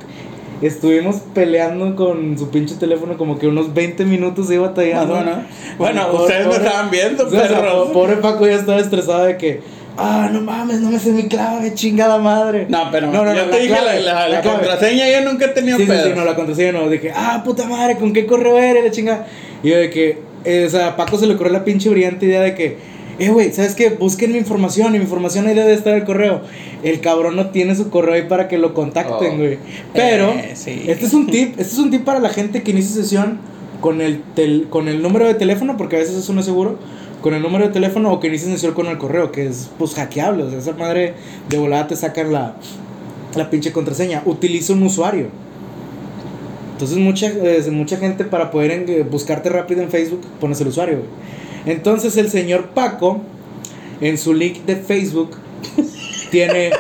Estuvimos 0.62 1.17
peleando 1.35 1.97
con 1.97 2.37
su 2.39 2.51
pinche 2.51 2.75
teléfono 2.75 3.17
como 3.17 3.39
que 3.39 3.47
unos 3.47 3.73
20 3.73 4.05
minutos 4.05 4.51
iba 4.51 4.69
batallando. 4.69 5.15
o 5.15 5.19
menos. 5.21 5.39
Bueno, 5.79 6.03
Pobre- 6.11 6.23
ustedes 6.23 6.47
me 6.47 6.53
pobre- 6.53 6.67
estaban 6.67 6.91
viendo, 6.91 7.27
o 7.27 7.31
sea, 7.31 7.73
pobre 7.93 8.17
Paco 8.17 8.47
ya 8.47 8.57
estaba 8.57 8.79
estresado 8.79 9.25
de 9.25 9.37
que, 9.39 9.61
ah, 9.97 10.29
no 10.31 10.43
mames, 10.43 10.81
no 10.81 10.91
me 10.91 10.99
sé 10.99 11.12
mi 11.12 11.29
clave, 11.29 11.73
chingada 11.73 12.19
madre. 12.19 12.67
No, 12.69 12.91
pero 12.93 13.07
No, 13.07 13.25
no, 13.25 13.35
yo 13.35 13.45
no, 13.47 13.51
te 13.51 13.57
la 13.57 13.62
dije 13.62 13.75
clave, 13.75 14.01
la, 14.03 14.43
contraseña, 14.43 15.09
yo 15.11 15.31
nunca 15.31 15.47
he 15.47 15.49
tenido 15.49 15.79
Sí, 15.79 15.87
sí, 15.87 15.93
sí, 16.05 16.12
no, 16.15 16.25
la 16.27 16.35
contraseña 16.37 16.73
no. 16.73 16.91
Que, 16.91 17.11
ah, 17.15 17.41
puta 17.43 17.65
madre, 17.67 17.97
¿con 17.97 18.13
qué 18.13 18.27
correo 18.27 18.59
eres? 18.59 18.85
La 18.85 18.91
chinga. 18.91 19.27
Y 19.63 19.71
yo 19.71 19.79
de 19.79 19.89
que, 19.89 20.19
eh, 20.45 20.65
o 20.67 20.71
sea, 20.71 20.89
a 20.89 20.97
Paco 20.97 21.17
se 21.17 21.27
le 21.27 21.35
ocurrió 21.35 21.53
la 21.55 21.65
pinche 21.65 21.89
brillante 21.89 22.27
idea 22.27 22.43
de 22.43 22.55
que, 22.55 22.77
eh, 23.20 23.28
güey, 23.28 23.52
¿sabes 23.52 23.75
qué? 23.76 23.90
Busquen 23.90 24.32
mi 24.32 24.38
información, 24.38 24.94
y 24.94 24.99
mi 24.99 25.05
información 25.05 25.46
ahí 25.46 25.55
debe 25.55 25.72
estar 25.72 25.94
el 25.94 26.05
correo. 26.05 26.40
El 26.82 27.00
cabrón 27.00 27.37
no 27.37 27.50
tiene 27.50 27.75
su 27.76 27.88
correo 27.90 28.14
ahí 28.14 28.22
para 28.28 28.49
que 28.49 28.58
lo 28.58 28.75
contacten, 28.75 29.34
Oh. 29.34 29.37
güey. 29.37 29.58
Pero, 29.94 30.31
Eh, 30.31 30.52
sí. 30.55 30.84
este 30.88 31.06
es 31.06 31.14
un 31.14 31.26
tip, 31.26 31.50
este 31.61 31.72
es 31.75 31.78
un 31.78 31.90
tip 31.90 32.02
para 32.05 32.19
la 32.19 32.31
gente 32.31 32.62
que 32.62 32.72
inicia 32.72 32.90
sesión 33.02 33.38
con 33.81 34.00
el, 34.00 34.22
tel- 34.34 34.69
con 34.69 34.88
el 34.88 35.00
número 35.02 35.26
de 35.26 35.34
teléfono, 35.34 35.76
porque 35.76 35.96
a 35.96 35.99
veces 36.00 36.17
eso 36.17 36.32
no 36.32 36.40
es 36.40 36.46
seguro. 36.46 36.78
Con 37.22 37.34
el 37.34 37.43
número 37.43 37.67
de 37.67 37.72
teléfono 37.72 38.11
o 38.12 38.19
que 38.19 38.28
inicie 38.28 38.49
sesión 38.50 38.72
con 38.72 38.87
el 38.87 38.96
correo, 38.96 39.31
que 39.31 39.46
es 39.46 39.70
pues 39.78 39.94
hackeable. 39.94 40.43
O 40.44 40.50
sea, 40.50 40.58
esa 40.58 40.72
madre 40.72 41.12
de 41.50 41.58
volada 41.58 41.87
te 41.87 41.94
sacan 41.96 42.32
la, 42.32 42.56
la 43.37 43.50
pinche 43.50 43.72
contraseña. 43.72 44.22
Utiliza 44.25 44.72
un 44.72 44.82
usuario. 44.84 45.26
Entonces 46.72 46.96
mucha, 46.96 47.26
eh, 47.28 47.62
mucha 47.70 47.99
gente 47.99 48.25
para 48.25 48.50
poder 48.50 48.70
en- 48.70 48.88
eh, 48.88 49.02
buscarte 49.02 49.50
rápido 49.50 49.82
en 49.82 49.90
Facebook 49.90 50.22
pones 50.40 50.61
el 50.62 50.69
usuario. 50.69 50.96
güey. 50.96 51.08
Entonces 51.70 52.17
el 52.17 52.28
señor 52.31 52.70
Paco 52.70 53.20
en 54.00 54.19
su 54.19 54.34
link 54.34 54.64
de 54.67 54.75
Facebook 54.75 55.37
tiene 56.32 56.70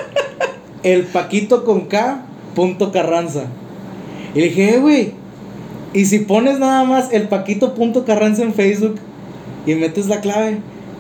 el 0.82 1.04
Paquito 1.04 1.64
con 1.64 1.82
K 1.82 2.24
punto 2.56 2.90
Carranza. 2.90 3.44
Y 4.34 4.40
le 4.40 4.48
dije, 4.48 4.74
eh, 4.74 4.78
güey, 4.78 5.12
y 5.92 6.06
si 6.06 6.18
pones 6.18 6.58
nada 6.58 6.82
más 6.82 7.12
el 7.12 7.28
Paquito 7.28 7.74
punto 7.74 8.04
Carranza 8.04 8.42
en 8.42 8.52
Facebook 8.52 8.96
y 9.64 9.76
metes 9.76 10.08
la 10.08 10.20
clave. 10.20 10.58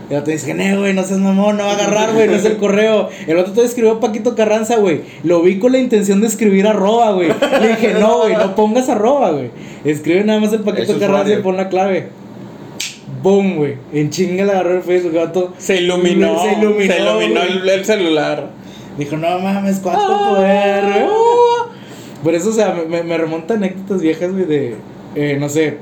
Y 0.08 0.14
el 0.14 0.20
otro 0.20 0.32
dice, 0.32 0.54
no, 0.54 0.78
güey, 0.78 0.94
no 0.94 1.02
seas 1.02 1.18
mamón, 1.18 1.56
no 1.56 1.64
va 1.64 1.72
a 1.72 1.74
agarrar, 1.74 2.12
güey, 2.12 2.28
no 2.28 2.34
es 2.34 2.44
el 2.44 2.58
correo. 2.58 3.08
El 3.26 3.38
otro 3.38 3.52
te 3.52 3.64
escribió 3.64 3.98
Paquito 3.98 4.36
Carranza, 4.36 4.76
güey. 4.76 5.00
Lo 5.24 5.42
vi 5.42 5.58
con 5.58 5.72
la 5.72 5.78
intención 5.78 6.20
de 6.20 6.28
escribir 6.28 6.68
arroba, 6.68 7.10
güey. 7.10 7.30
Le 7.60 7.68
dije, 7.68 7.94
no, 7.94 8.18
güey, 8.18 8.36
no 8.36 8.54
pongas 8.54 8.88
arroba, 8.88 9.32
güey. 9.32 9.50
Escribe 9.84 10.22
nada 10.22 10.38
más 10.38 10.52
el 10.52 10.60
Paquito 10.60 10.96
Carranza 10.96 11.32
y 11.32 11.42
pon 11.42 11.56
la 11.56 11.68
clave. 11.68 12.20
Boom, 13.22 13.56
güey. 13.56 13.76
En 13.92 14.10
chinga 14.10 14.44
le 14.44 14.52
agarró 14.52 14.76
el 14.76 14.82
Facebook, 14.82 15.12
gato. 15.14 15.52
Se 15.58 15.76
iluminó. 15.82 16.42
Se 16.42 16.52
iluminó, 16.58 16.92
Se 16.94 17.00
iluminó 17.00 17.42
el, 17.42 17.68
el 17.68 17.84
celular. 17.84 18.50
Dijo, 18.98 19.16
no 19.16 19.38
mames, 19.38 19.78
cuánto 19.80 20.02
Ah. 20.08 20.28
poder, 20.34 20.84
güey. 20.84 21.04
Por 22.24 22.34
eso, 22.34 22.50
o 22.50 22.52
sea, 22.52 22.74
me- 22.74 22.84
me, 22.84 23.02
me 23.02 23.16
remonta 23.18 23.54
anécdotas 23.54 24.02
viejas, 24.02 24.30
güey, 24.32 24.44
de, 24.44 24.76
eh, 25.14 25.36
no 25.40 25.48
sé, 25.48 25.78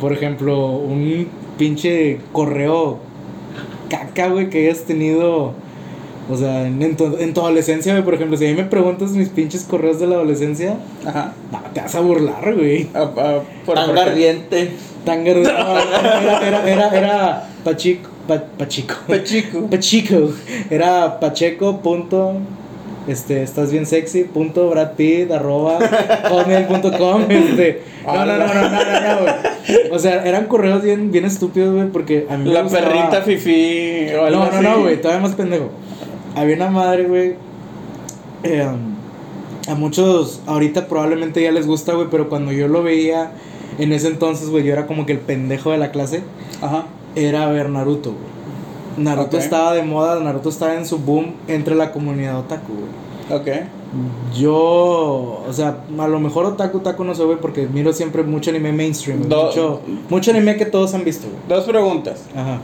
por 0.00 0.12
ejemplo, 0.12 0.70
un 0.70 1.28
pinche 1.56 2.18
correo 2.32 2.98
caca, 3.88 4.28
güey, 4.28 4.50
que 4.50 4.66
hayas 4.68 4.82
tenido, 4.84 5.54
o 6.30 6.36
sea, 6.36 6.66
en, 6.66 6.80
en 6.82 6.96
tu, 6.96 7.16
en 7.18 7.32
tu 7.34 7.40
adolescencia, 7.40 7.92
güey, 7.92 8.04
por 8.04 8.14
ejemplo, 8.14 8.36
si 8.36 8.46
a 8.46 8.48
mí 8.50 8.54
me 8.54 8.64
preguntas 8.64 9.10
mis 9.12 9.28
pinches 9.28 9.62
correos 9.64 10.00
de 10.00 10.06
la 10.06 10.16
adolescencia, 10.16 10.76
Ajá. 11.04 11.32
no, 11.52 11.60
te 11.72 11.80
vas 11.80 11.94
a 11.94 12.00
burlar, 12.00 12.54
güey. 12.54 12.88
Ah, 12.94 13.10
ah, 13.16 13.38
por- 13.64 13.74
Tan 13.76 13.94
garriente. 13.94 14.70
Tan 15.04 15.24
era, 15.26 15.40
era, 16.42 16.68
era, 16.68 16.88
era 16.98 17.48
Pachico, 17.62 18.10
pa- 18.26 18.42
Pachico. 18.58 18.94
Pachico. 19.06 19.66
Pachico. 19.70 20.30
Era 20.68 21.20
Pacheco. 21.20 21.78
Punto, 21.80 22.32
este, 23.06 23.44
estás 23.44 23.70
bien 23.70 23.86
sexy. 23.86 24.24
Punto 24.24 24.68
Brad 24.70 24.94
Pitt. 24.94 25.30
Arroba. 25.30 25.78
hotmail.com, 26.28 27.22
Este. 27.30 27.82
No, 28.04 28.26
no, 28.26 28.36
no, 28.36 28.36
no, 28.38 28.54
no, 28.54 28.70
no, 28.70 29.00
no, 29.14 29.20
güey. 29.22 29.34
O 29.92 29.98
sea, 30.00 30.24
eran 30.24 30.46
correos 30.46 30.82
bien, 30.82 31.10
bien 31.12 31.24
estúpidos, 31.24 31.72
güey. 31.74 31.88
Porque 31.88 32.26
a 32.28 32.36
mí 32.36 32.44
me 32.48 32.52
La 32.54 32.62
gustaba- 32.62 32.86
perrita 32.88 33.22
fifi 33.22 34.08
o 34.14 34.24
algo 34.24 34.38
No, 34.44 34.50
no, 34.50 34.56
así. 34.56 34.64
no, 34.64 34.80
güey. 34.80 35.00
Todavía 35.00 35.22
más 35.22 35.34
pendejo. 35.36 35.70
Había 36.36 36.54
una 36.56 36.70
madre, 36.70 37.04
güey. 37.08 37.34
eh, 38.44 38.68
a 39.68 39.74
muchos 39.74 40.40
ahorita 40.46 40.86
probablemente 40.86 41.42
ya 41.42 41.50
les 41.50 41.66
gusta, 41.66 41.94
güey. 41.94 42.06
Pero 42.10 42.28
cuando 42.28 42.52
yo 42.52 42.68
lo 42.68 42.82
veía 42.84 43.32
en 43.78 43.92
ese 43.92 44.06
entonces, 44.08 44.48
güey, 44.50 44.62
yo 44.64 44.72
era 44.72 44.86
como 44.86 45.06
que 45.06 45.12
el 45.12 45.18
pendejo 45.18 45.70
de 45.72 45.78
la 45.78 45.90
clase 45.90 46.22
Ajá. 46.62 46.84
era 47.16 47.46
ver 47.50 47.68
Naruto, 47.70 48.10
güey. 48.12 49.04
Naruto 49.04 49.36
estaba 49.38 49.74
de 49.74 49.82
moda, 49.82 50.20
Naruto 50.20 50.48
estaba 50.48 50.74
en 50.74 50.86
su 50.86 50.98
boom 50.98 51.34
entre 51.48 51.74
la 51.74 51.90
comunidad 51.92 52.38
otaku, 52.38 52.72
güey. 52.72 53.40
Ok. 53.40 53.48
Yo, 54.34 54.54
o 55.48 55.52
sea, 55.52 55.78
a 55.98 56.08
lo 56.08 56.20
mejor 56.20 56.44
otaku, 56.46 56.78
otaku 56.78 57.04
no 57.04 57.14
sé, 57.14 57.24
güey, 57.24 57.38
porque 57.40 57.66
miro 57.66 57.92
siempre 57.92 58.22
mucho 58.22 58.50
anime 58.50 58.72
mainstream, 58.72 59.28
Do- 59.28 59.46
mucho, 59.46 59.80
mucho 60.10 60.30
anime 60.30 60.56
que 60.56 60.66
todos 60.66 60.94
han 60.94 61.04
visto, 61.04 61.26
güey. 61.28 61.40
Dos 61.48 61.64
preguntas. 61.68 62.24
Ajá. 62.34 62.60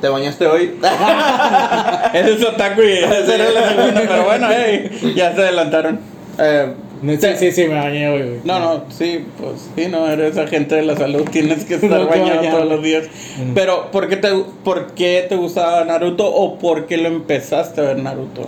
¿Te 0.00 0.08
bañaste 0.08 0.46
hoy? 0.46 0.78
Ese 2.14 2.32
es 2.34 2.44
otaku 2.44 2.82
y 2.82 2.92
esa 2.92 3.34
era 3.34 3.50
la 3.50 3.68
segunda, 3.68 4.00
pero 4.08 4.24
bueno, 4.24 4.48
hey, 4.50 5.12
ya 5.14 5.34
se 5.34 5.42
adelantaron. 5.42 6.00
Eh, 6.38 6.72
Sí, 7.02 7.28
sí, 7.38 7.52
sí, 7.52 7.66
me 7.66 7.76
bañé, 7.76 8.10
güey. 8.10 8.22
güey. 8.22 8.40
No, 8.44 8.58
no, 8.60 8.84
sí, 8.90 9.24
pues 9.40 9.70
sí, 9.74 9.86
no, 9.90 10.06
eres 10.06 10.36
agente 10.36 10.74
de 10.74 10.82
la 10.82 10.94
salud, 10.98 11.22
tienes 11.30 11.64
que 11.64 11.74
estar 11.76 11.98
No, 11.98 12.06
bañado 12.06 12.42
todos 12.42 12.68
los 12.68 12.82
días. 12.82 13.06
Mm. 13.38 13.54
Pero, 13.54 13.90
¿por 13.90 14.08
qué, 14.10 14.16
te, 14.18 14.28
¿por 14.62 14.88
qué 14.92 15.24
te 15.26 15.36
gustaba 15.36 15.82
Naruto 15.84 16.26
o 16.30 16.58
por 16.58 16.86
qué 16.86 16.98
lo 16.98 17.08
empezaste 17.08 17.80
a 17.80 17.84
ver 17.84 17.98
Naruto? 18.00 18.46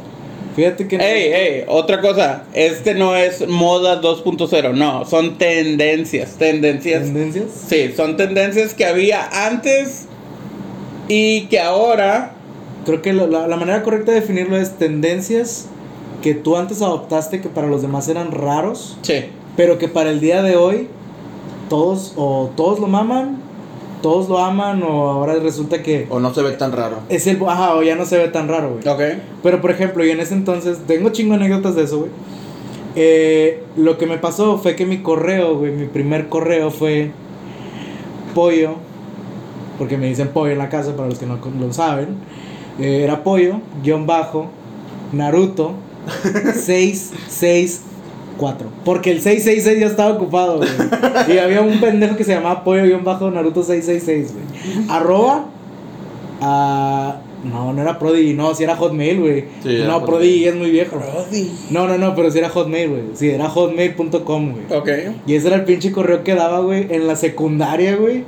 Fíjate 0.54 0.86
que. 0.86 0.96
Ey, 0.96 1.32
ey, 1.32 1.64
otra 1.66 2.02
cosa, 2.02 2.44
este 2.52 2.92
no 2.94 3.16
es 3.16 3.48
moda 3.48 4.02
2.0, 4.02 4.74
no, 4.74 5.06
son 5.06 5.38
tendencias, 5.38 6.32
tendencias. 6.36 7.04
¿Tendencias? 7.04 7.46
Sí, 7.68 7.94
son 7.96 8.18
tendencias 8.18 8.74
que 8.74 8.84
había 8.84 9.46
antes 9.46 10.08
y 11.08 11.46
que 11.46 11.60
ahora... 11.60 12.32
Creo 12.84 13.00
que 13.00 13.12
la, 13.12 13.26
la 13.46 13.56
manera 13.56 13.84
correcta 13.84 14.10
de 14.10 14.20
definirlo 14.20 14.56
es 14.56 14.76
tendencias 14.76 15.66
que 16.20 16.34
tú 16.34 16.56
antes 16.56 16.82
adoptaste 16.82 17.40
que 17.40 17.48
para 17.48 17.68
los 17.68 17.80
demás 17.80 18.08
eran 18.08 18.32
raros, 18.32 18.98
Sí, 19.02 19.26
pero 19.56 19.78
que 19.78 19.86
para 19.86 20.10
el 20.10 20.18
día 20.18 20.42
de 20.42 20.56
hoy 20.56 20.88
todos 21.68 22.12
o 22.16 22.50
todos 22.56 22.80
lo 22.80 22.88
maman, 22.88 23.36
todos 24.02 24.28
lo 24.28 24.38
aman 24.38 24.82
o 24.82 25.10
ahora 25.10 25.34
resulta 25.34 25.80
que 25.84 26.08
O 26.10 26.18
no 26.18 26.34
se 26.34 26.42
ve 26.42 26.50
tan 26.52 26.72
raro. 26.72 26.96
es 27.08 27.24
el 27.28 27.38
ajá, 27.46 27.76
o 27.76 27.84
ya 27.84 27.94
no 27.94 28.04
se 28.04 28.18
ve 28.18 28.26
tan 28.28 28.48
raro, 28.48 28.72
güey. 28.82 28.88
ok. 28.88 29.20
Pero 29.44 29.60
por 29.60 29.70
ejemplo, 29.70 30.04
y 30.04 30.10
en 30.10 30.18
ese 30.18 30.34
entonces, 30.34 30.78
tengo 30.88 31.10
chingo 31.10 31.34
anécdotas 31.34 31.76
de 31.76 31.84
eso, 31.84 31.98
güey. 32.00 32.10
Eh, 32.96 33.62
lo 33.76 33.96
que 33.96 34.06
me 34.06 34.18
pasó 34.18 34.58
fue 34.58 34.74
que 34.74 34.86
mi 34.86 34.98
correo, 35.02 35.56
güey, 35.56 35.70
mi 35.70 35.86
primer 35.86 36.28
correo 36.28 36.72
fue 36.72 37.12
pollo, 38.34 38.74
porque 39.78 39.96
me 39.98 40.06
dicen 40.06 40.28
pollo 40.28 40.52
en 40.52 40.58
la 40.58 40.68
casa, 40.68 40.94
para 40.96 41.08
los 41.08 41.18
que 41.18 41.26
no 41.26 41.38
lo 41.60 41.72
saben. 41.72 42.16
Eh, 42.78 43.02
era 43.04 43.22
pollo, 43.22 43.60
guion 43.82 44.06
bajo, 44.06 44.46
Naruto, 45.12 45.72
664. 46.54 48.68
Porque 48.84 49.10
el 49.10 49.20
666 49.20 49.80
ya 49.80 49.86
estaba 49.86 50.14
ocupado, 50.14 50.58
güey. 50.58 50.68
Y 51.28 51.38
había 51.38 51.60
un 51.62 51.80
pendejo 51.80 52.16
que 52.16 52.24
se 52.24 52.32
llamaba 52.34 52.64
pollo, 52.64 52.84
guion 52.84 53.04
bajo, 53.04 53.30
Naruto 53.30 53.62
666, 53.62 54.32
güey. 54.34 54.44
Arroba. 54.88 55.46
ah, 56.40 57.16
no, 57.44 57.72
no 57.72 57.82
era 57.82 57.98
Prodigy, 57.98 58.34
no, 58.34 58.54
si 58.54 58.62
era 58.62 58.76
Hotmail, 58.76 59.18
güey. 59.20 59.44
Sí, 59.64 59.78
no. 59.84 60.06
Prodigy 60.06 60.44
es 60.46 60.54
muy 60.54 60.70
viejo. 60.70 61.00
No, 61.70 61.88
no, 61.88 61.98
no, 61.98 62.14
pero 62.14 62.30
si 62.30 62.38
era 62.38 62.48
Hotmail, 62.48 62.88
güey. 62.88 63.02
Sí, 63.14 63.30
era 63.30 63.48
hotmail.com, 63.48 64.52
güey. 64.52 64.64
Ok. 64.78 64.88
Y 65.26 65.34
ese 65.34 65.48
era 65.48 65.56
el 65.56 65.64
pinche 65.64 65.90
correo 65.90 66.22
que 66.22 66.36
daba, 66.36 66.60
güey, 66.60 66.86
en 66.90 67.08
la 67.08 67.16
secundaria, 67.16 67.96
güey. 67.96 68.22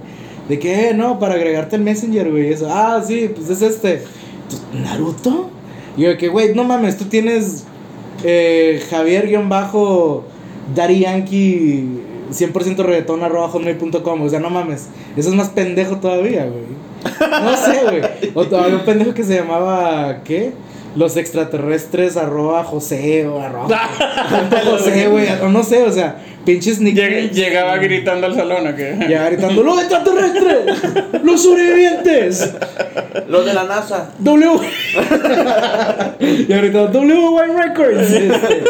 De 0.49 0.59
que, 0.59 0.91
eh, 0.91 0.95
no, 0.95 1.19
para 1.19 1.35
agregarte 1.35 1.77
el 1.77 1.83
Messenger, 1.83 2.31
güey. 2.31 2.53
Eso, 2.53 2.69
ah, 2.71 3.03
sí, 3.07 3.31
pues 3.35 3.49
es 3.51 3.63
este. 3.63 4.03
¿Naruto? 4.73 5.51
Y 5.97 6.03
yo 6.03 6.17
que, 6.19 6.29
güey, 6.29 6.55
no 6.55 6.65
mames, 6.65 6.99
tú 6.99 7.07
tienes 7.07 7.65
eh, 8.25 8.83
Javier-bajo 8.91 10.25
Daddy 10.75 11.01
Yankee 11.01 12.01
100% 12.31 12.77
reggaetón 12.85 13.23
arroba 13.23 13.49
hotmail.com. 13.49 14.23
O 14.23 14.29
sea, 14.29 14.41
no 14.41 14.51
mames. 14.51 14.89
Eso 15.17 15.31
es 15.31 15.35
más 15.35 15.51
pendejo 15.51 15.97
todavía, 15.97 16.47
güey. 16.47 16.65
No 17.21 17.57
sé, 17.57 17.83
güey. 17.85 18.03
O 18.35 18.47
todavía 18.47 18.77
un 18.77 18.85
pendejo 18.85 19.15
que 19.15 19.25
se 19.25 19.37
llamaba, 19.37 20.23
¿qué? 20.25 20.53
Los 20.97 21.17
extraterrestres 21.17 22.17
arroba 22.17 22.63
José 22.65 23.27
o 23.27 23.41
arroba 23.41 23.69
José, 24.65 25.09
güey. 25.09 25.27
O 25.43 25.49
no 25.49 25.63
sé, 25.65 25.83
o 25.83 25.91
sea, 25.93 26.17
pinches 26.45 26.79
Lleg- 26.81 26.85
nicknames. 26.85 27.33
llegaba 27.33 27.77
gritando 27.79 28.27
al 28.27 28.35
salón, 28.35 28.67
¿o 28.69 28.77
qué? 28.77 28.95
Llegaba 29.09 29.31
gritando, 29.31 29.63
¡Los 29.63 29.81
extraterrestres! 29.81 30.83
¡Los 31.25 31.43
sobrevivientes! 31.43 32.55
Los 33.29 33.45
de 33.47 33.55
la 33.55 33.65
NASA. 33.65 34.11
W. 34.19 34.51
y 36.49 36.53
ahorita 36.53 36.87
W 36.89 37.47
Records. 37.57 38.11
Este, 38.13 38.65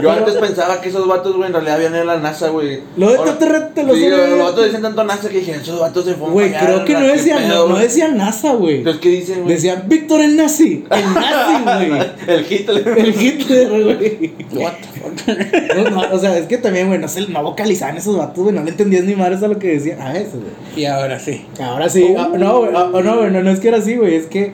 Yo 0.00 0.10
antes 0.10 0.34
pensaba 0.34 0.80
que 0.80 0.88
esos 0.90 1.06
vatos, 1.08 1.34
güey, 1.36 1.46
en 1.48 1.52
realidad 1.54 1.76
habían 1.76 1.94
en 1.94 2.06
la 2.06 2.18
NASA, 2.18 2.48
güey. 2.50 2.80
Lo 2.96 3.10
de 3.10 3.16
Ahora- 3.16 3.30
extraterrestres, 3.30 3.86
los 3.86 3.96
Sí, 3.96 4.08
los 4.08 4.38
vatos 4.38 4.64
decían 4.64 4.82
tanto 4.82 5.04
NASA 5.04 5.28
que 5.28 5.38
dije, 5.38 5.52
esos 5.56 5.80
vatos 5.80 6.04
se 6.04 6.14
fueron 6.14 6.32
Güey, 6.34 6.52
creo 6.52 6.84
que 6.84 6.92
no 6.94 7.06
decían, 7.06 7.48
no, 7.48 7.66
no 7.68 7.78
decían 7.78 8.16
NASA, 8.16 8.52
güey. 8.54 8.78
Entonces, 8.78 9.00
¿qué 9.00 9.08
dicen, 9.08 9.42
güey? 9.42 9.54
Decían 9.54 9.84
Víctor 9.86 10.20
el 10.20 10.36
nazi. 10.36 10.84
El 10.90 11.14
nazi, 11.14 11.62
güey. 11.88 12.00
El 12.26 12.46
Hitler. 12.52 12.88
El 12.98 13.22
Hitler, 13.22 13.70
güey. 13.70 14.34
What 14.54 14.72
the 14.74 15.00
fuck? 15.00 15.76
No, 15.76 15.90
no, 15.90 16.14
o 16.14 16.18
sea, 16.18 16.36
es 16.36 16.46
que 16.46 16.58
también, 16.58 16.88
güey, 16.88 16.98
no, 16.98 17.08
se, 17.08 17.26
no 17.28 17.42
vocalizaban 17.42 17.96
esos 17.96 18.16
vatos, 18.16 18.42
güey. 18.44 18.54
No 18.54 18.62
le 18.62 18.70
entendías 18.70 19.04
ni 19.04 19.14
madres 19.14 19.42
a 19.42 19.48
lo 19.48 19.58
que 19.58 19.68
decían. 19.68 20.00
A 20.02 20.12
veces, 20.12 20.32
güey. 20.34 20.82
Y 20.82 20.84
ahora 20.84 21.18
sí. 21.18 21.46
Ahora 21.60 21.88
sí, 21.88 22.14
ah, 22.18 22.30
no, 22.36 22.58
güey, 22.58 22.70
ah, 22.74 22.90
no, 22.92 23.16
güey, 23.18 23.30
no, 23.30 23.42
no 23.42 23.50
es 23.50 23.60
que 23.60 23.68
era 23.68 23.78
así, 23.78 23.96
güey, 23.96 24.14
es 24.16 24.26
que 24.26 24.52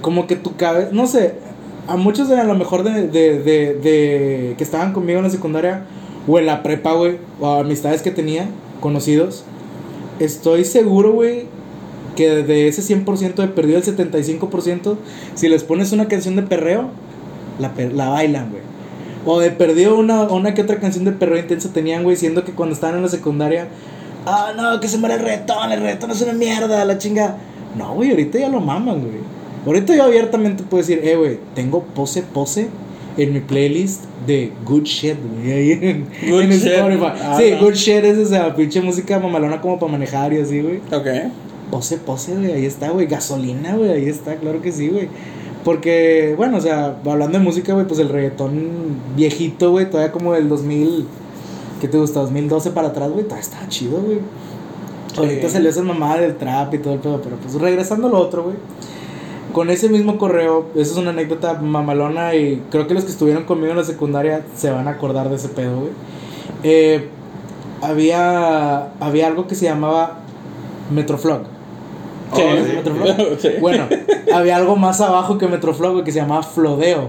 como 0.00 0.26
que 0.26 0.34
tu 0.34 0.56
cabeza, 0.56 0.88
no 0.92 1.06
sé, 1.06 1.34
a 1.90 1.96
muchos 1.96 2.28
de 2.28 2.38
a 2.38 2.44
lo 2.44 2.54
mejor 2.54 2.82
de, 2.84 3.08
de, 3.08 3.38
de, 3.40 3.74
de- 3.74 4.54
que 4.56 4.64
estaban 4.64 4.92
conmigo 4.92 5.18
en 5.18 5.24
la 5.24 5.30
secundaria 5.30 5.84
o 6.28 6.38
en 6.38 6.46
la 6.46 6.62
prepa, 6.62 6.92
güey, 6.92 7.18
o 7.40 7.48
amistades 7.54 8.02
que 8.02 8.10
tenía, 8.10 8.46
conocidos, 8.80 9.44
estoy 10.20 10.64
seguro, 10.64 11.12
güey, 11.12 11.44
que 12.16 12.28
de 12.28 12.68
ese 12.68 12.82
100% 12.82 13.34
de 13.34 13.48
perdido 13.48 13.78
el 13.78 13.84
75%, 13.84 14.96
si 15.34 15.48
les 15.48 15.64
pones 15.64 15.92
una 15.92 16.08
canción 16.08 16.36
de 16.36 16.42
perreo, 16.42 16.90
la, 17.58 17.72
la 17.94 18.08
bailan, 18.10 18.50
güey. 18.50 18.62
O 19.26 19.38
de 19.40 19.50
perdido 19.50 19.98
una, 19.98 20.22
una 20.22 20.54
que 20.54 20.62
otra 20.62 20.78
canción 20.78 21.04
de 21.04 21.12
perreo 21.12 21.38
intenso 21.38 21.70
tenían, 21.70 22.04
güey, 22.04 22.16
siendo 22.16 22.44
que 22.44 22.52
cuando 22.52 22.74
estaban 22.74 22.96
en 22.96 23.02
la 23.02 23.08
secundaria, 23.08 23.68
ah, 24.26 24.52
no, 24.56 24.80
que 24.80 24.88
se 24.88 24.98
muere 24.98 25.16
el 25.16 25.20
reggaetón, 25.22 25.72
el 25.72 25.80
reggaetón 25.80 26.10
es 26.10 26.22
una 26.22 26.32
mierda, 26.32 26.84
la 26.84 26.98
chinga. 26.98 27.36
No, 27.76 27.94
güey, 27.94 28.10
ahorita 28.10 28.38
ya 28.38 28.48
lo 28.48 28.60
maman, 28.60 29.00
güey. 29.00 29.29
Ahorita 29.66 29.94
yo 29.94 30.04
abiertamente 30.04 30.62
puedo 30.62 30.82
decir, 30.82 31.00
eh, 31.02 31.16
güey, 31.16 31.38
tengo 31.54 31.82
pose, 31.82 32.22
pose 32.22 32.68
en 33.16 33.32
mi 33.32 33.40
playlist 33.40 34.04
de 34.26 34.52
Good 34.64 34.84
Shit, 34.84 35.16
güey, 35.42 35.72
en, 35.72 36.06
Good 36.28 36.42
en 36.42 36.50
Shit. 36.50 36.66
Spotify. 36.66 37.04
Ah, 37.04 37.36
sí, 37.38 37.50
no. 37.52 37.60
Good 37.60 37.74
Shit 37.74 38.04
es 38.04 38.18
esa 38.18 38.54
pinche 38.54 38.80
música 38.80 39.18
mamalona 39.18 39.60
como 39.60 39.78
para 39.78 39.92
manejar 39.92 40.32
y 40.32 40.38
así, 40.38 40.60
güey. 40.60 40.78
Ok. 40.92 41.32
Pose, 41.70 41.98
pose, 41.98 42.34
güey, 42.34 42.52
ahí 42.52 42.64
está, 42.64 42.90
güey. 42.90 43.06
Gasolina, 43.06 43.76
güey, 43.76 43.90
ahí 43.90 44.08
está, 44.08 44.36
claro 44.36 44.62
que 44.62 44.72
sí, 44.72 44.88
güey. 44.88 45.08
Porque, 45.64 46.34
bueno, 46.36 46.56
o 46.56 46.60
sea, 46.60 46.96
hablando 47.04 47.38
de 47.38 47.44
música, 47.44 47.74
güey, 47.74 47.86
pues 47.86 48.00
el 48.00 48.08
reggaetón 48.08 48.70
viejito, 49.14 49.70
güey, 49.70 49.90
todavía 49.90 50.10
como 50.10 50.32
del 50.32 50.48
2000, 50.48 51.04
¿qué 51.80 51.88
te 51.88 51.98
gusta? 51.98 52.20
2012 52.20 52.70
para 52.70 52.88
atrás, 52.88 53.10
güey, 53.10 53.24
todavía 53.24 53.42
estaba 53.42 53.68
chido, 53.68 54.00
güey. 54.00 54.18
Ahorita 55.16 55.48
salió 55.48 55.68
esa 55.68 55.82
mamada 55.82 56.20
del 56.20 56.36
trap 56.36 56.72
y 56.74 56.78
todo 56.78 56.94
el 56.94 57.00
pedo, 57.00 57.20
pero 57.22 57.36
pues 57.36 57.54
regresando 57.54 58.06
a 58.06 58.10
lo 58.10 58.18
otro, 58.18 58.44
güey. 58.44 58.56
Con 59.52 59.70
ese 59.70 59.88
mismo 59.88 60.18
correo, 60.18 60.66
esa 60.74 60.92
es 60.92 60.96
una 60.96 61.10
anécdota 61.10 61.54
mamalona 61.54 62.34
y 62.34 62.62
creo 62.70 62.86
que 62.86 62.94
los 62.94 63.04
que 63.04 63.10
estuvieron 63.10 63.44
conmigo 63.44 63.72
en 63.72 63.78
la 63.78 63.84
secundaria 63.84 64.42
se 64.54 64.70
van 64.70 64.86
a 64.88 64.92
acordar 64.92 65.28
de 65.28 65.36
ese 65.36 65.48
pedo, 65.48 65.80
güey. 65.80 65.92
Eh, 66.62 67.08
había, 67.82 68.92
había 69.00 69.26
algo 69.26 69.46
que 69.46 69.54
se 69.54 69.64
llamaba 69.64 70.18
Metroflog. 70.90 71.42
Sí. 72.34 72.42
Oh, 72.42 72.64
sí. 72.64 72.72
Metroflog? 72.76 73.16
Sí. 73.38 73.48
Bueno, 73.60 73.86
había 74.32 74.56
algo 74.56 74.76
más 74.76 75.00
abajo 75.00 75.38
que 75.38 75.48
Metroflog, 75.48 75.92
güey, 75.92 76.04
que 76.04 76.12
se 76.12 76.20
llamaba 76.20 76.42
Flodeo. 76.42 77.08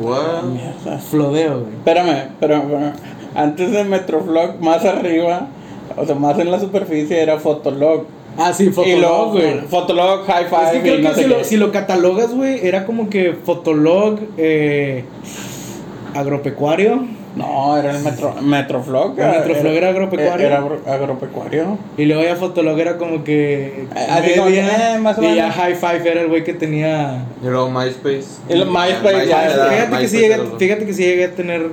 Mierda. 0.00 0.98
Flodeo, 0.98 1.60
güey. 1.60 1.72
Espérame, 1.74 2.28
espérame, 2.30 2.62
espérame. 2.62 2.92
Antes 3.34 3.70
de 3.70 3.84
Metroflog, 3.84 4.60
más 4.60 4.84
arriba, 4.84 5.48
o 5.96 6.04
sea, 6.04 6.14
más 6.14 6.38
en 6.38 6.50
la 6.50 6.58
superficie 6.58 7.22
era 7.22 7.38
Fotolog. 7.38 8.04
Ah, 8.38 8.52
sí, 8.52 8.66
y 8.66 8.70
Fotolog, 8.70 8.98
luego, 9.00 9.30
güey. 9.32 9.60
Fotolog, 9.68 10.24
High 10.26 10.44
Es 10.44 10.48
Five 10.50 10.72
que 10.72 10.80
creo 10.80 10.98
y 10.98 11.02
no 11.02 11.08
que 11.10 11.14
sé 11.14 11.22
si 11.22 11.28
lo, 11.28 11.44
si 11.44 11.56
lo 11.56 11.72
catalogas, 11.72 12.32
güey, 12.34 12.66
era 12.66 12.86
como 12.86 13.10
que 13.10 13.34
Fotolog, 13.44 14.18
eh, 14.38 15.04
agropecuario. 16.14 17.04
No, 17.36 17.76
era 17.76 17.92
el 17.92 18.02
metro, 18.02 18.34
Metroflog. 18.42 19.16
¿El 19.18 19.30
Metroflog 19.30 19.72
era 19.72 19.88
agropecuario? 19.90 20.46
Era 20.46 20.58
agro- 20.58 20.80
agropecuario. 20.84 21.78
Y 21.96 22.06
luego 22.06 22.24
ya 22.24 22.34
Fotolog 22.34 22.78
era 22.80 22.96
como 22.98 23.22
que. 23.22 23.86
Eh, 23.94 24.06
así 24.10 24.32
como 24.36 24.48
que, 24.48 24.58
eh, 24.58 24.98
más 25.00 25.16
o 25.16 25.22
y 25.22 25.36
ya 25.36 25.42
menos. 25.44 25.54
High 25.56 25.74
Five 25.76 26.10
era 26.10 26.20
el 26.22 26.28
güey 26.28 26.42
que 26.42 26.54
tenía. 26.54 27.24
Y 27.40 27.46
luego 27.46 27.70
MySpace. 27.70 28.24
Lo- 28.48 28.66
MySpace, 28.66 29.26
ya, 29.28 29.44
era- 29.48 29.66
fíjate, 29.70 29.98
que 30.00 30.08
sí 30.08 30.18
llegué, 30.18 30.38
fíjate 30.58 30.86
que 30.86 30.92
sí 30.94 31.02
llegué 31.04 31.24
a 31.26 31.34
tener. 31.34 31.66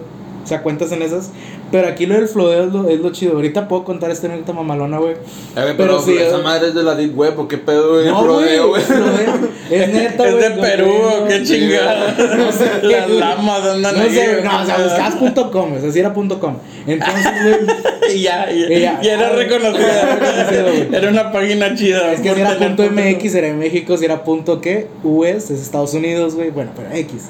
O 0.44 0.48
sea, 0.48 0.62
cuentas 0.62 0.92
en 0.92 1.02
esas. 1.02 1.32
Pero 1.72 1.88
aquí 1.90 2.06
lo 2.06 2.16
del 2.16 2.28
flodeo 2.30 2.64
es 2.66 2.74
lo, 2.74 2.88
es 2.90 3.00
lo 3.02 3.10
chido. 3.12 3.34
Ahorita 3.34 3.68
puedo 3.68 3.84
contar 3.84 4.10
esta 4.10 4.28
anécdota 4.28 4.54
mamalona, 4.54 5.00
güey. 5.00 5.16
Güey, 5.16 5.26
Pero 5.56 5.76
pero, 5.78 6.02
sí, 6.02 6.14
esa 6.18 6.38
eh. 6.40 6.42
madre 6.42 6.70
es 6.70 6.74
de 6.76 6.84
la 6.84 6.96
Deep 6.96 7.18
Web, 7.18 7.38
¿o 7.40 7.48
qué 7.48 7.58
pedo, 7.58 7.94
güey? 7.96 8.06
No, 8.08 8.22
El 8.22 8.28
rodeo, 8.28 8.68
güey. 8.70 8.82
flodeo. 8.82 9.50
Es 9.70 9.90
neta, 9.94 10.26
Es 10.28 10.32
güey. 10.34 10.44
de 10.44 10.50
Perú, 10.62 10.94
no, 11.20 11.28
qué 11.28 11.44
chingada. 11.44 12.16
No 12.38 12.52
sé 12.54 12.72
qué, 12.82 12.88
Las 12.88 13.10
lamas 13.10 13.64
andan 13.66 13.96
No 13.98 14.02
ahí, 14.04 14.12
sé, 14.12 14.28
güey. 14.32 14.44
no, 14.44 14.62
o 14.62 14.66
sea, 14.66 14.78
buscabas 14.78 15.16
punto 15.16 15.52
.com, 15.52 15.74
o 15.76 15.80
sea, 15.82 15.92
sí 15.92 16.00
era 16.00 16.14
punto 16.14 16.40
.com. 16.40 16.56
Entonces, 16.88 17.26
güey, 17.44 18.16
Y 18.16 18.22
ya, 18.22 18.50
y, 18.50 18.64
Y 18.74 18.80
ya. 18.80 19.00
y 19.04 19.08
era 19.10 19.30
reconocida. 19.32 20.16
reconocido, 20.16 20.64
güey. 20.68 20.88
era 20.96 21.10
una 21.10 21.32
página 21.34 21.76
chida. 21.76 22.14
es 22.14 22.22
que 22.22 22.34
si 22.34 22.40
era 22.40 22.58
punto 22.58 22.84
MX 22.90 23.36
era 23.36 23.48
en 23.48 23.60
México, 23.60 23.98
si 23.98 24.06
era 24.06 24.24
punto 24.24 24.62
qué, 24.62 24.88
US, 25.04 25.50
es 25.52 25.62
Estados 25.62 25.94
Unidos, 25.94 26.36
güey, 26.36 26.50
bueno, 26.50 26.72
pero 26.78 26.96
X. 26.96 27.24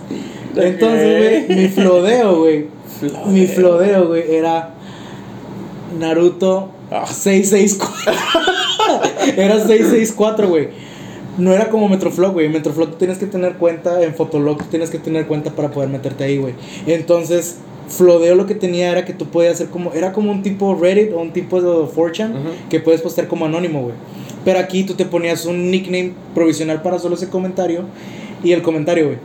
Entonces, 0.64 1.46
güey, 1.48 1.58
mi 1.60 1.68
flodeo, 1.70 2.40
güey, 2.40 2.66
mi 3.28 3.46
flodeo, 3.48 4.08
güey, 4.08 4.36
era 4.36 4.74
Naruto 6.00 6.72
Ah. 6.90 7.06
664. 7.06 8.14
era 9.38 9.56
664, 9.60 10.48
güey. 10.48 10.70
No 11.38 11.52
era 11.54 11.70
como 11.70 11.90
Metroflog, 11.90 12.32
güey. 12.34 12.48
Metroflog 12.50 12.92
tú 12.92 12.96
tienes 12.98 13.18
que 13.18 13.26
tener 13.26 13.58
cuenta, 13.58 14.02
en 14.02 14.16
Fotolog 14.16 14.58
tú 14.58 14.66
tienes 14.72 14.90
que 14.90 14.98
tener 14.98 15.28
cuenta 15.28 15.52
para 15.52 15.70
poder 15.70 15.90
meterte 15.90 16.24
ahí, 16.24 16.38
güey. 16.38 16.54
Entonces, 16.88 17.58
Flodeo 17.90 18.36
lo 18.36 18.46
que 18.46 18.56
tenía 18.56 18.90
era 18.92 19.04
que 19.06 19.14
tú 19.14 19.26
podías 19.26 19.56
hacer 19.56 19.68
como. 19.68 19.92
Era 19.94 20.14
como 20.14 20.32
un 20.32 20.42
tipo 20.44 20.76
Reddit 20.76 21.12
o 21.14 21.20
un 21.20 21.32
tipo 21.32 21.62
de 21.62 21.68
4chan 21.94 22.32
Ujú. 22.32 22.50
que 22.70 22.80
puedes 22.80 23.02
postear 23.02 23.28
como 23.28 23.46
anónimo, 23.46 23.82
güey. 23.82 23.96
Pero 24.46 24.60
aquí 24.60 24.84
tú 24.86 24.94
te 24.94 25.04
ponías 25.06 25.46
un 25.46 25.70
nickname 25.70 26.14
provisional 26.34 26.82
para 26.82 27.00
solo 27.00 27.16
ese 27.16 27.28
comentario 27.30 27.82
y 28.44 28.54
el 28.54 28.62
comentario, 28.62 29.08
güey. 29.08 29.18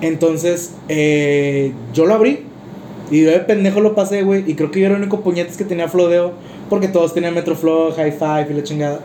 Entonces, 0.00 0.74
eh, 0.88 1.72
yo 1.92 2.06
lo 2.06 2.14
abrí 2.14 2.40
y 3.10 3.24
yo 3.24 3.30
de 3.30 3.40
pendejo 3.40 3.80
lo 3.80 3.94
pasé, 3.94 4.22
güey. 4.22 4.44
Y 4.46 4.54
creo 4.54 4.70
que 4.70 4.80
yo 4.80 4.86
era 4.86 4.94
el 4.96 5.02
único 5.02 5.20
puñetes 5.20 5.56
que 5.56 5.64
tenía 5.64 5.88
Flodeo 5.88 6.32
porque 6.68 6.88
todos 6.88 7.14
tenían 7.14 7.34
Metroflow, 7.34 7.92
High 7.92 8.12
Five 8.12 8.46
y 8.50 8.54
la 8.54 8.62
chingada. 8.62 9.00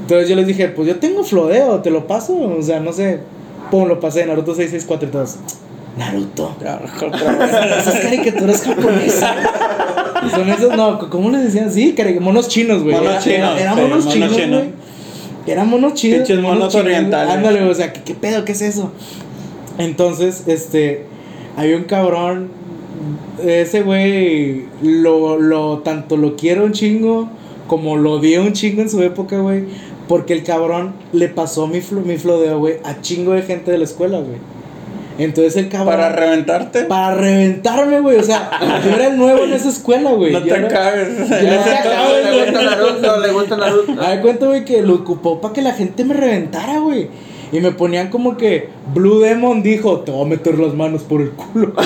Entonces 0.00 0.28
yo 0.28 0.36
les 0.36 0.46
dije, 0.46 0.68
pues 0.68 0.88
yo 0.88 0.96
tengo 0.96 1.24
Flodeo, 1.24 1.80
te 1.80 1.90
lo 1.90 2.06
paso. 2.06 2.36
O 2.36 2.62
sea, 2.62 2.80
no 2.80 2.92
sé. 2.92 3.20
Pum, 3.70 3.86
lo 3.86 4.00
pasé, 4.00 4.26
Naruto 4.26 4.54
664 4.54 5.08
y 5.08 5.12
todos. 5.12 5.36
Naruto. 5.96 6.56
Esas 7.78 8.00
caricaturas 8.00 8.62
japonesas. 8.62 9.36
Son 10.30 10.48
esos, 10.50 10.76
no, 10.76 10.98
¿cómo 11.08 11.30
les 11.30 11.44
decían? 11.44 11.72
Sí, 11.72 11.94
monos 12.20 12.48
chinos, 12.48 12.82
güey. 12.82 12.94
Monos 12.94 13.24
chinos, 13.24 13.58
Eran 13.58 13.76
monos 13.76 14.08
chinos, 14.08 14.32
güey. 14.32 14.70
Eran 15.46 15.68
monos 15.68 15.94
chinos. 15.94 16.18
Pinches 16.18 16.40
monos 16.40 16.74
orientales. 16.74 17.34
Ándale, 17.34 17.62
o 17.62 17.74
sea, 17.74 17.92
¿qué, 17.92 18.02
¿qué 18.02 18.14
pedo? 18.14 18.44
¿Qué 18.44 18.52
es 18.52 18.62
eso? 18.62 18.92
Entonces, 19.80 20.44
este, 20.46 21.04
había 21.56 21.76
un 21.76 21.84
cabrón, 21.84 22.48
ese 23.44 23.82
güey, 23.82 24.64
lo, 24.82 25.38
lo, 25.38 25.78
tanto 25.78 26.16
lo 26.16 26.36
quiero 26.36 26.64
un 26.64 26.72
chingo, 26.72 27.28
como 27.66 27.96
lo 27.96 28.12
odié 28.12 28.38
un 28.40 28.52
chingo 28.52 28.82
en 28.82 28.90
su 28.90 29.02
época, 29.02 29.38
güey. 29.38 29.64
Porque 30.08 30.32
el 30.32 30.42
cabrón 30.42 30.92
le 31.12 31.28
pasó 31.28 31.66
mi, 31.68 31.78
flo- 31.80 32.02
mi 32.04 32.16
flodeo, 32.16 32.58
güey, 32.58 32.74
a 32.84 33.00
chingo 33.00 33.32
de 33.32 33.42
gente 33.42 33.70
de 33.70 33.78
la 33.78 33.84
escuela, 33.84 34.18
güey. 34.18 34.38
Entonces 35.18 35.56
el 35.56 35.68
cabrón... 35.68 35.96
Para 35.96 36.08
reventarte. 36.08 36.84
Para 36.84 37.14
reventarme, 37.14 38.00
güey. 38.00 38.16
O 38.16 38.22
sea, 38.22 38.50
yo 38.84 38.90
era 38.90 39.08
el 39.08 39.16
nuevo 39.18 39.44
en 39.44 39.52
esa 39.52 39.68
escuela, 39.68 40.12
güey. 40.12 40.32
no 40.32 40.40
Yo 40.40 40.46
te 40.46 40.58
era- 40.58 40.66
acabes. 40.66 41.08
Entonces- 41.10 41.74
acabó, 41.78 42.12
Le 42.24 42.44
gusta 42.44 42.62
Naruto, 42.62 43.20
le 43.20 43.32
gusta 43.32 43.56
Naruto. 43.56 44.00
A 44.02 44.08
ver, 44.10 44.20
cuenta, 44.22 44.46
güey, 44.46 44.64
que 44.64 44.82
lo 44.82 44.94
ocupó 44.94 45.40
para 45.40 45.52
que 45.54 45.62
la 45.62 45.72
gente 45.72 46.04
me 46.04 46.14
reventara, 46.14 46.78
güey. 46.80 47.08
Y 47.52 47.60
me 47.60 47.72
ponían 47.72 48.10
como 48.10 48.36
que 48.36 48.68
Blue 48.94 49.20
Demon 49.20 49.62
dijo, 49.62 50.00
te 50.00 50.12
voy 50.12 50.24
a 50.24 50.28
meter 50.28 50.58
las 50.58 50.74
manos 50.74 51.02
por 51.02 51.20
el 51.20 51.30
culo. 51.30 51.72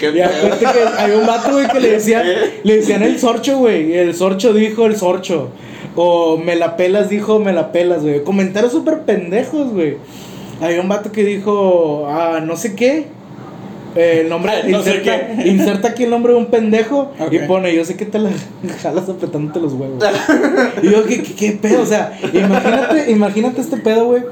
Y 0.00 0.20
a 0.20 0.28
pedo. 0.28 0.48
cuenta 0.48 0.72
que 0.72 0.80
había 0.80 1.18
un 1.18 1.26
vato, 1.26 1.52
güey, 1.52 1.66
que 1.66 1.80
le 1.80 1.90
decían, 1.92 2.24
le 2.62 2.76
decían 2.76 3.02
el 3.02 3.18
sorcho, 3.18 3.58
güey. 3.58 3.90
Y 3.90 3.94
el 3.94 4.14
sorcho 4.14 4.52
dijo 4.52 4.86
el 4.86 4.96
sorcho. 4.96 5.48
O 5.96 6.36
me 6.36 6.54
la 6.54 6.76
pelas, 6.76 7.08
dijo 7.08 7.40
me 7.40 7.52
la 7.52 7.72
pelas, 7.72 8.02
güey. 8.02 8.22
Comentarios 8.22 8.70
súper 8.70 9.00
pendejos, 9.00 9.72
güey. 9.72 9.96
Había 10.60 10.80
un 10.80 10.88
vato 10.88 11.10
que 11.10 11.24
dijo, 11.24 12.06
ah, 12.08 12.40
no 12.44 12.56
sé 12.56 12.76
qué. 12.76 13.06
Eh, 14.00 14.20
el 14.20 14.28
nombre, 14.28 14.52
Ah, 14.52 14.60
no 14.68 14.80
sé 14.82 14.90
inserta, 14.96 15.26
qué. 15.42 15.48
inserta 15.48 15.88
aquí 15.88 16.04
el 16.04 16.10
nombre 16.10 16.32
de 16.32 16.38
un 16.38 16.46
pendejo 16.46 17.10
y 17.32 17.38
pone, 17.40 17.74
yo 17.74 17.84
sé 17.84 17.96
que 17.96 18.04
te 18.06 18.20
la 18.20 18.30
jalas 18.82 19.08
apretándote 19.08 19.58
los 19.60 19.72
huevos. 19.72 20.02
y 20.82 20.90
yo, 20.90 21.04
¿qué, 21.04 21.20
qué, 21.22 21.34
qué 21.34 21.52
pedo? 21.60 21.82
O 21.82 21.86
sea, 21.86 22.16
imagínate, 22.32 23.10
imagínate 23.10 23.60
este 23.60 23.76
pedo, 23.78 24.04
güey. 24.06 24.22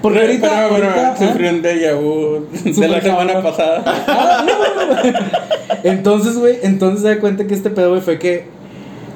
Porque 0.00 0.20
ahorita, 0.20 0.64
ahorita, 0.66 1.10
¿ah? 1.12 1.16
sufrí 1.18 1.48
un 1.48 1.62
déjà 1.62 1.94
vu 2.00 2.46
de 2.64 2.88
la 2.88 3.00
semana 3.00 3.42
pasada. 3.42 3.82
Entonces, 5.82 6.36
güey, 6.38 6.58
entonces 6.62 7.02
se 7.02 7.08
da 7.14 7.20
cuenta 7.20 7.46
que 7.46 7.54
este 7.54 7.70
pedo, 7.70 7.90
güey, 7.90 8.00
fue 8.00 8.18
que. 8.18 8.44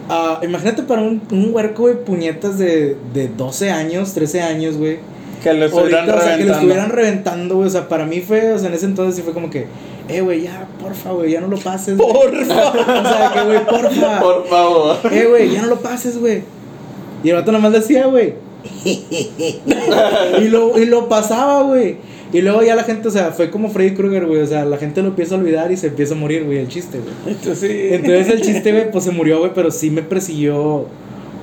ah, 0.09 0.40
imagínate 0.42 0.82
para 0.82 1.02
un, 1.02 1.23
un 1.30 1.50
huerco, 1.54 1.82
güey, 1.82 1.94
puñetas 2.04 2.59
de, 2.59 2.97
de 3.14 3.28
12 3.28 3.71
años, 3.71 4.14
13 4.14 4.42
años, 4.42 4.76
güey. 4.76 4.99
Que 5.42 5.52
lo 5.54 5.66
estuvieran 5.66 6.09
Ahorita, 6.09 6.16
o 6.16 6.21
sea, 6.21 6.37
que 6.37 6.44
lo 6.44 6.52
reventando. 6.54 6.54
estuvieran 6.54 6.90
reventando, 6.90 7.54
güey. 7.56 7.66
O 7.66 7.71
sea, 7.71 7.88
para 7.88 8.04
mí 8.06 8.21
fue, 8.21 8.52
o 8.52 8.59
sea, 8.59 8.68
en 8.68 8.75
ese 8.75 8.87
entonces 8.87 9.16
sí 9.16 9.23
fue 9.23 9.32
como 9.32 9.50
que, 9.50 9.66
eh, 10.09 10.21
güey, 10.21 10.42
ya, 10.42 10.66
porfa, 10.80 11.12
güey, 11.12 11.32
ya 11.32 11.40
no 11.40 11.49
lo 11.49 11.59
pases. 11.59 11.97
güey". 11.97 12.12
Porfa. 12.12 12.73
O 12.73 13.09
sea, 13.09 13.30
que, 13.32 13.42
güey, 13.42 13.64
porfa. 13.66 14.21
Por 14.21 14.47
favor. 14.47 14.97
Eh, 15.12 15.26
güey, 15.28 15.50
ya 15.50 15.62
no 15.62 15.68
lo 15.68 15.80
pases, 15.80 16.18
güey. 16.18 16.42
Y 17.25 17.30
el 17.30 17.37
vato 17.37 17.52
nomás 17.52 17.73
decía, 17.73 18.06
güey. 18.06 18.35
y, 18.85 20.49
lo, 20.49 20.78
y 20.78 20.87
lo 20.87 21.09
pasaba, 21.09 21.62
güey. 21.62 21.97
Y 22.32 22.40
luego 22.40 22.62
ya 22.62 22.75
la 22.75 22.85
gente, 22.85 23.09
o 23.09 23.11
sea, 23.11 23.32
fue 23.32 23.50
como 23.50 23.68
Freddy 23.68 23.94
Krueger, 23.94 24.26
güey. 24.26 24.40
O 24.40 24.47
sea, 24.47 24.64
la 24.64 24.78
gente 24.78 25.02
lo 25.02 25.09
empieza 25.09 25.35
a 25.35 25.38
olvidar 25.38 25.71
y 25.71 25.76
se 25.76 25.88
empieza 25.88 26.14
a 26.14 26.16
morir, 26.16 26.44
güey, 26.44 26.59
el 26.59 26.68
chiste, 26.68 26.99
güey. 26.99 27.56
Sí. 27.56 27.88
Entonces 27.91 28.28
el 28.28 28.41
chiste, 28.41 28.73
güey, 28.73 28.91
pues 28.91 29.04
se 29.04 29.10
murió, 29.10 29.41
güey, 29.41 29.52
pero 29.54 29.71
sí 29.71 29.91
me 29.91 30.02
persiguió 30.02 30.86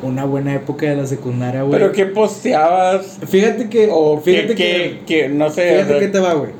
una 0.01 0.25
buena 0.25 0.55
época 0.55 0.87
de 0.87 0.95
la 0.95 1.05
secundaria, 1.05 1.61
güey. 1.61 1.79
Pero 1.79 1.91
qué 1.91 2.05
posteabas. 2.05 3.19
Fíjate 3.27 3.69
que. 3.69 3.89
O 3.91 4.19
fíjate 4.19 4.55
que, 4.55 4.99
que, 5.05 5.05
que, 5.05 5.29
no 5.29 5.49
sé. 5.51 5.69
o 5.69 5.73
Fíjate 5.75 5.89
sea, 5.89 5.99
que 5.99 6.07
te 6.07 6.19
va, 6.19 6.33
güey. 6.33 6.51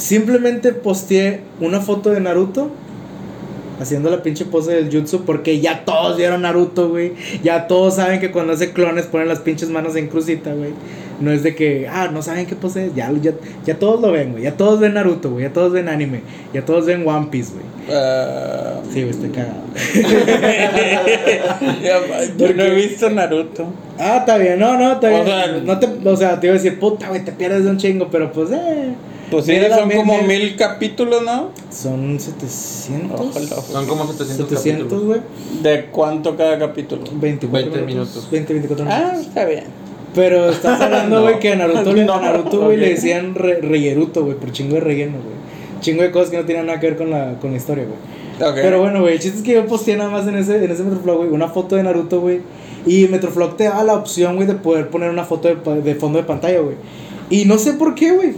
Simplemente 0.00 0.72
posteé 0.72 1.40
una 1.60 1.80
foto 1.80 2.10
de 2.10 2.20
Naruto. 2.20 2.70
Haciendo 3.80 4.10
la 4.10 4.22
pinche 4.22 4.44
pose 4.44 4.72
del 4.72 4.90
jutsu. 4.90 5.24
Porque 5.24 5.60
ya 5.60 5.84
todos 5.84 6.16
vieron 6.16 6.42
Naruto, 6.42 6.88
güey. 6.88 7.12
Ya 7.42 7.66
todos 7.66 7.96
saben 7.96 8.20
que 8.20 8.30
cuando 8.30 8.52
hace 8.54 8.72
clones 8.72 9.06
ponen 9.06 9.28
las 9.28 9.40
pinches 9.40 9.68
manos 9.70 9.96
en 9.96 10.08
crucita, 10.08 10.52
güey. 10.52 10.70
No 11.20 11.30
es 11.32 11.42
de 11.42 11.54
que, 11.54 11.86
ah, 11.86 12.08
no 12.10 12.22
saben 12.22 12.46
qué 12.46 12.56
pose 12.56 12.86
es. 12.86 12.94
Ya, 12.94 13.12
ya, 13.20 13.32
ya 13.66 13.78
todos 13.78 14.00
lo 14.00 14.10
ven, 14.12 14.32
güey. 14.32 14.44
Ya 14.44 14.56
todos 14.56 14.80
ven 14.80 14.94
Naruto, 14.94 15.30
güey. 15.30 15.44
Ya 15.44 15.52
todos 15.52 15.72
ven 15.72 15.88
anime. 15.88 16.20
Ya 16.54 16.64
todos 16.64 16.86
ven 16.86 17.06
One 17.06 17.28
Piece, 17.30 17.52
güey. 17.52 17.64
ah, 17.94 18.80
Sí, 18.90 19.00
güey, 19.02 19.10
estoy 19.10 19.28
cagado. 19.30 19.60
ya, 21.82 22.00
yo 22.38 22.54
no 22.54 22.62
he 22.62 22.74
visto 22.74 23.10
Naruto. 23.10 23.66
Ah, 23.98 24.18
está 24.20 24.38
bien, 24.38 24.58
no, 24.58 24.78
no, 24.78 24.92
está 24.92 25.08
O 25.08 25.10
bien. 25.10 25.24
sea, 25.26 25.46
no 25.62 25.78
te, 25.78 26.08
o 26.08 26.16
sea, 26.16 26.40
te 26.40 26.46
iba 26.46 26.54
a 26.54 26.58
decir, 26.58 26.78
puta, 26.78 27.08
güey, 27.08 27.22
te 27.24 27.32
pierdes 27.32 27.64
de 27.64 27.70
un 27.70 27.76
chingo, 27.78 28.08
pero 28.10 28.32
pues, 28.32 28.50
eh. 28.50 28.94
Pues 29.30 29.44
sí, 29.46 29.52
Mira, 29.52 29.76
son 29.76 29.90
como 29.90 30.22
mil 30.22 30.56
capítulos, 30.56 31.22
¿no? 31.22 31.50
Son 31.70 32.18
700. 32.18 33.20
Ojalá. 33.20 33.46
Son 33.62 33.86
como 33.86 34.06
700, 34.06 34.48
700, 34.48 34.82
capítulos. 34.88 35.04
güey. 35.04 35.20
¿De 35.62 35.84
cuánto 35.86 36.36
cada 36.36 36.58
capítulo? 36.58 37.02
24 37.12 37.70
20 37.70 37.86
minutos. 37.86 38.14
minutos. 38.14 38.28
20, 38.30 38.52
24 38.54 38.86
Ah, 38.88 38.98
minutos. 39.12 39.26
está 39.28 39.44
bien. 39.44 39.64
Pero 40.14 40.50
estás 40.50 40.80
hablando, 40.80 41.16
No. 41.16 41.22
güey, 41.22 41.38
que 41.38 41.52
a 41.52 41.56
Naruto, 41.56 41.92
le- 41.92 42.02
a 42.02 42.04
No, 42.06 42.20
Naruto, 42.20 42.60
güey, 42.64 42.76
le 42.76 42.86
ok. 42.88 42.94
decían 42.94 43.34
re, 43.34 43.60
reyeruto, 43.60 44.24
güey, 44.24 44.36
por 44.36 44.50
chingo 44.52 44.74
de 44.74 44.80
relleno, 44.80 45.18
güey. 45.18 45.36
Chingo 45.80 46.02
de 46.02 46.10
cosas 46.10 46.30
que 46.30 46.36
no 46.36 46.44
tenían 46.44 46.66
nada 46.66 46.80
que 46.80 46.88
ver 46.88 46.96
con 46.98 47.10
la, 47.10 47.38
con 47.40 47.52
la 47.52 47.56
historia, 47.56 47.84
güey. 47.84 48.50
Ok. 48.50 48.56
Pero 48.60 48.80
bueno, 48.80 49.00
güey, 49.02 49.14
el 49.14 49.20
chiste 49.20 49.38
es 49.38 49.44
que 49.44 49.52
yo 49.52 49.66
posteé 49.66 49.96
nada 49.96 50.10
más 50.10 50.26
en 50.26 50.36
ese, 50.36 50.64
en 50.64 50.70
ese 50.70 50.82
Metroflog, 50.82 51.18
güey, 51.18 51.30
una 51.30 51.48
foto 51.48 51.76
de 51.76 51.82
Naruto, 51.84 52.20
güey. 52.20 52.40
Y 52.86 53.06
Metroflog 53.08 53.56
te 53.56 53.64
da 53.64 53.84
la 53.84 53.94
opción, 53.94 54.36
güey, 54.36 54.48
de 54.48 54.54
poder 54.54 54.88
poner 54.88 55.10
una 55.10 55.24
foto 55.24 55.48
de, 55.48 55.82
de 55.82 55.94
fondo 55.94 56.18
de 56.18 56.24
pantalla, 56.24 56.60
güey. 56.60 56.76
Y 57.30 57.44
no 57.44 57.58
sé 57.58 57.74
por 57.74 57.94
qué, 57.94 58.12
güey. 58.12 58.32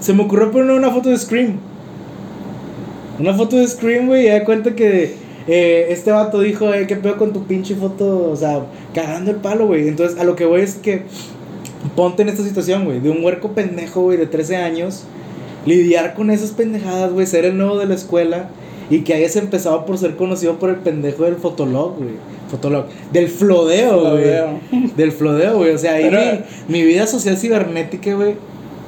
Se 0.00 0.12
me 0.12 0.22
ocurrió 0.22 0.50
poner 0.50 0.70
una 0.70 0.90
foto 0.90 1.08
de 1.10 1.18
Scream. 1.18 1.56
Una 3.18 3.34
foto 3.34 3.56
de 3.56 3.66
Scream, 3.66 4.06
güey, 4.06 4.26
y 4.26 4.28
da 4.28 4.44
cuenta 4.44 4.74
que 4.74 5.14
eh, 5.48 5.86
este 5.90 6.12
vato 6.12 6.40
dijo, 6.40 6.72
eh, 6.72 6.86
¿qué 6.86 6.96
pedo 6.96 7.16
con 7.16 7.32
tu 7.32 7.44
pinche 7.44 7.74
foto? 7.74 8.30
O 8.30 8.36
sea, 8.36 8.66
cagando 8.94 9.30
el 9.30 9.38
palo, 9.38 9.66
güey. 9.66 9.88
Entonces, 9.88 10.18
a 10.18 10.24
lo 10.24 10.36
que 10.36 10.44
voy 10.44 10.60
es 10.60 10.74
que 10.74 11.02
ponte 11.96 12.22
en 12.22 12.28
esta 12.28 12.44
situación, 12.44 12.84
güey, 12.84 13.00
de 13.00 13.10
un 13.10 13.24
huerco 13.24 13.52
pendejo, 13.52 14.02
güey, 14.02 14.18
de 14.18 14.26
13 14.26 14.56
años, 14.56 15.04
lidiar 15.66 16.14
con 16.14 16.30
esas 16.30 16.50
pendejadas, 16.52 17.12
güey, 17.12 17.26
ser 17.26 17.44
el 17.44 17.56
nuevo 17.58 17.76
de 17.78 17.86
la 17.86 17.94
escuela 17.94 18.50
y 18.90 19.00
que 19.00 19.14
hayas 19.14 19.34
empezado 19.36 19.84
por 19.84 19.98
ser 19.98 20.16
conocido 20.16 20.58
por 20.58 20.70
el 20.70 20.76
pendejo 20.76 21.24
del 21.24 21.36
fotolog, 21.36 21.96
güey. 21.96 22.10
Fotolog. 22.50 22.86
Del 23.12 23.28
flodeo, 23.28 24.12
güey. 24.12 24.90
Del 24.96 25.12
flodeo, 25.12 25.56
güey. 25.58 25.74
O 25.74 25.78
sea, 25.78 25.94
ahí 25.94 26.04
Pero- 26.08 26.20
mi, 26.68 26.78
mi 26.80 26.86
vida 26.86 27.06
social 27.06 27.36
cibernética, 27.36 28.14
güey, 28.14 28.34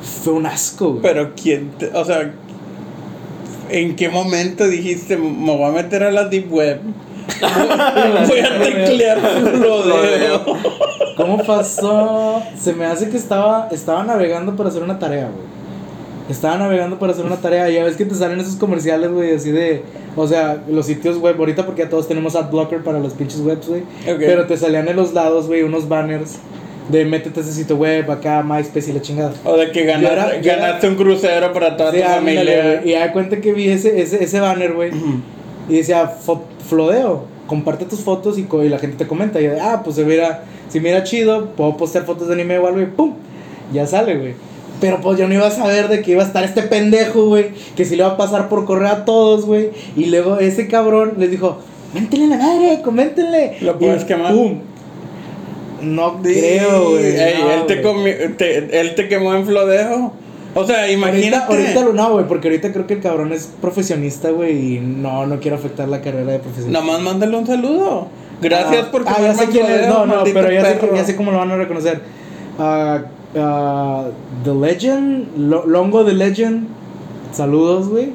fue 0.03 0.33
un 0.33 0.47
asco, 0.47 0.91
güey. 0.91 1.03
Pero 1.03 1.31
quién, 1.41 1.71
te- 1.79 1.89
o 1.95 2.05
sea, 2.05 2.33
¿en 3.71 3.97
qué 3.97 4.09
momento 4.09 4.67
dijiste 4.67 5.17
me 5.17 5.57
voy 5.57 5.65
a 5.65 5.73
meter 5.73 6.03
a 6.03 6.11
la 6.11 6.29
deep 6.29 6.53
web? 6.53 6.81
voy 8.29 8.39
a 8.41 8.59
teclear 8.63 9.19
flodeo. 9.21 10.45
¿Cómo 11.17 11.39
pasó? 11.45 12.43
Se 12.59 12.73
me 12.73 12.87
hace 12.87 13.09
que 13.09 13.17
estaba, 13.17 13.69
estaba 13.71 14.03
navegando 14.05 14.57
para 14.57 14.69
hacer 14.69 14.83
una 14.83 14.99
tarea, 14.99 15.25
güey. 15.25 15.51
Estaba 16.29 16.57
navegando 16.59 16.99
para 16.99 17.13
hacer 17.13 17.25
una 17.25 17.37
tarea. 17.37 17.69
Ya 17.71 17.85
ves 17.85 17.97
que 17.97 18.05
te 18.05 18.15
salen 18.15 18.39
esos 18.41 18.55
comerciales, 18.57 19.11
güey, 19.11 19.35
así 19.35 19.51
de. 19.51 19.83
O 20.17 20.27
sea, 20.27 20.63
los 20.69 20.87
sitios 20.87 21.19
web. 21.19 21.37
Ahorita 21.39 21.67
porque 21.67 21.83
ya 21.83 21.89
todos 21.89 22.07
tenemos 22.09 22.37
adblocker 22.37 22.83
para 22.85 23.01
los 23.01 23.15
pinches 23.15 23.41
webs, 23.41 23.69
güey. 23.69 23.81
Ok. 23.81 24.19
Pero 24.19 24.47
te 24.47 24.57
salían 24.57 24.87
en 24.89 24.97
los 24.97 25.13
lados, 25.13 25.47
güey, 25.49 25.63
unos 25.63 25.89
banners 25.89 26.39
de 26.91 27.05
métete 27.05 27.41
a 27.41 27.43
ese 27.43 27.53
sitio 27.53 27.77
web, 27.77 28.11
acá, 28.11 28.43
MySpace 28.43 28.91
y 28.91 28.93
la 28.95 29.01
chingada. 29.03 29.33
O 29.45 29.57
de 29.57 29.71
que 29.71 29.81
Yo 29.81 29.87
ganaste, 29.87 30.13
era- 30.49 30.79
era- 30.79 30.89
un 30.89 30.95
crucero 30.97 31.53
para 31.53 31.77
toda 31.77 31.93
Sí, 31.93 31.99
tu 32.01 32.05
familia. 32.09 32.83
Y 32.85 32.93
da 32.93 33.13
cuenta 33.13 33.41
que 33.41 33.53
vi 33.53 33.69
ese, 33.69 34.01
ese, 34.01 34.23
ese 34.25 34.41
banner, 34.41 34.73
güey. 34.73 34.91
Y 35.69 35.77
decía, 35.77 36.11
"Fo- 36.27 36.43
flodeo, 36.69 37.25
comparte 37.47 37.85
tus 37.85 38.01
fotos 38.01 38.39
y, 38.39 38.45
co- 38.45 38.65
y 38.65 38.69
la 38.69 38.79
gente 38.79 38.97
te 38.97 39.07
comenta. 39.07 39.41
Y 39.41 39.45
yo, 39.45 39.53
ah, 39.61 39.83
pues 39.85 39.97
se 39.97 40.05
mira, 40.05 40.43
si 40.69 40.81
mira 40.81 41.05
chido, 41.05 41.51
puedo 41.57 41.77
postear 41.77 42.05
fotos 42.05 42.29
de 42.29 42.35
anime 42.35 42.59
o 42.59 42.67
algo 42.67 42.81
y 42.81 42.87
pum, 42.87 43.15
ya 43.73 43.87
sale, 43.87 44.17
güey. 44.17 44.35
Pero 44.81 45.01
pues 45.03 45.19
yo 45.19 45.29
no 45.29 45.35
iba 45.35 45.47
a 45.47 45.51
saber 45.51 45.89
de 45.89 46.01
que 46.01 46.13
iba 46.13 46.23
a 46.23 46.27
estar 46.27 46.43
este 46.43 46.63
pendejo, 46.63 47.27
güey, 47.27 47.51
que 47.77 47.85
si 47.85 47.97
le 47.97 48.03
va 48.03 48.11
a 48.11 48.17
pasar 48.17 48.49
por 48.49 48.65
correo 48.65 48.89
a 48.89 49.05
todos, 49.05 49.45
güey. 49.45 49.71
Y 49.97 50.07
luego 50.07 50.39
ese 50.39 50.69
cabrón 50.69 51.15
les 51.19 51.31
dijo, 51.31 51.59
méntenle 51.93 52.29
la 52.29 52.37
madre, 52.39 52.81
coméntenle. 52.83 53.59
¿Lo 53.61 53.73
Y 53.73 53.75
puedes 53.75 54.05
quemar? 54.05 54.33
Pum. 54.33 54.61
No 55.83 56.21
creo, 56.23 56.91
güey. 56.91 57.05
Ey, 57.07 57.35
no, 57.41 57.51
él, 57.53 57.67
te 57.67 57.83
güey. 57.83 57.95
comi- 57.95 58.37
te- 58.37 58.81
él 58.81 58.95
te 58.95 59.09
quemó 59.09 59.35
en 59.35 59.47
flodeo. 59.47 60.13
O 60.55 60.65
sea, 60.67 60.91
imagínate. 60.91 61.45
Ahorita, 61.45 61.65
ahorita 61.75 61.85
lo 61.85 61.93
no, 61.93 62.13
güey, 62.15 62.27
porque 62.27 62.49
ahorita 62.49 62.73
creo 62.73 62.87
que 62.87 62.95
el 62.95 63.01
cabrón 63.01 63.33
es 63.33 63.49
profesionista, 63.61 64.31
güey, 64.31 64.77
y 64.77 64.81
no, 64.81 65.27
no 65.27 65.39
quiero 65.39 65.57
afectar 65.57 65.89
la 65.89 66.01
carrera 66.01 66.33
de 66.33 66.39
profesionista. 66.41 66.81
Nomás 66.81 67.01
mándale 67.03 67.37
un 67.37 67.47
saludo. 67.47 68.09
Gracias 68.43 68.87
Ah, 68.87 68.91
por 68.91 69.05
Ah, 69.07 69.17
ya 69.21 69.35
sé 69.35 69.47
quién 69.49 69.67
es. 69.67 69.87
No, 69.87 70.07
no, 70.07 70.25
pero 70.25 70.51
ya 70.51 70.65
sé, 70.65 70.79
ya 70.95 71.05
sé 71.05 71.15
cómo 71.17 71.31
lo 71.31 71.39
van 71.39 71.51
a 71.53 71.57
reconocer. 71.57 72.01
Ah, 72.59 73.03
ah, 73.37 74.05
The 74.45 74.55
Legend, 74.55 75.37
Lo- 75.39 75.67
Longo 75.67 76.05
The 76.05 76.15
Legend. 76.15 76.67
Saludos, 77.33 77.89
güey. 77.89 78.13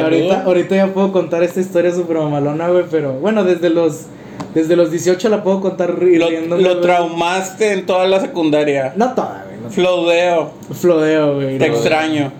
Ahorita, 0.00 0.42
ahorita 0.44 0.74
ya 0.76 0.86
puedo 0.94 1.12
contar 1.12 1.42
esta 1.42 1.60
historia 1.60 1.92
súper 1.92 2.16
mamalona, 2.16 2.68
güey, 2.68 2.84
pero 2.90 3.12
bueno, 3.14 3.44
desde 3.44 3.70
los 3.70 4.06
desde 4.54 4.76
los 4.76 4.90
18 4.90 5.28
la 5.28 5.42
puedo 5.42 5.60
contar 5.60 5.98
Lo, 6.00 6.58
lo 6.58 6.80
traumaste 6.80 7.72
en 7.72 7.86
toda 7.86 8.06
la 8.06 8.20
secundaria. 8.20 8.92
No 8.96 9.12
toda, 9.14 9.44
güey. 9.46 9.60
No 9.62 9.70
Flodeo. 9.70 10.50
Flodeo, 10.72 11.34
güey. 11.36 11.58
Te 11.58 11.68
no. 11.68 11.74
extraño. 11.74 12.32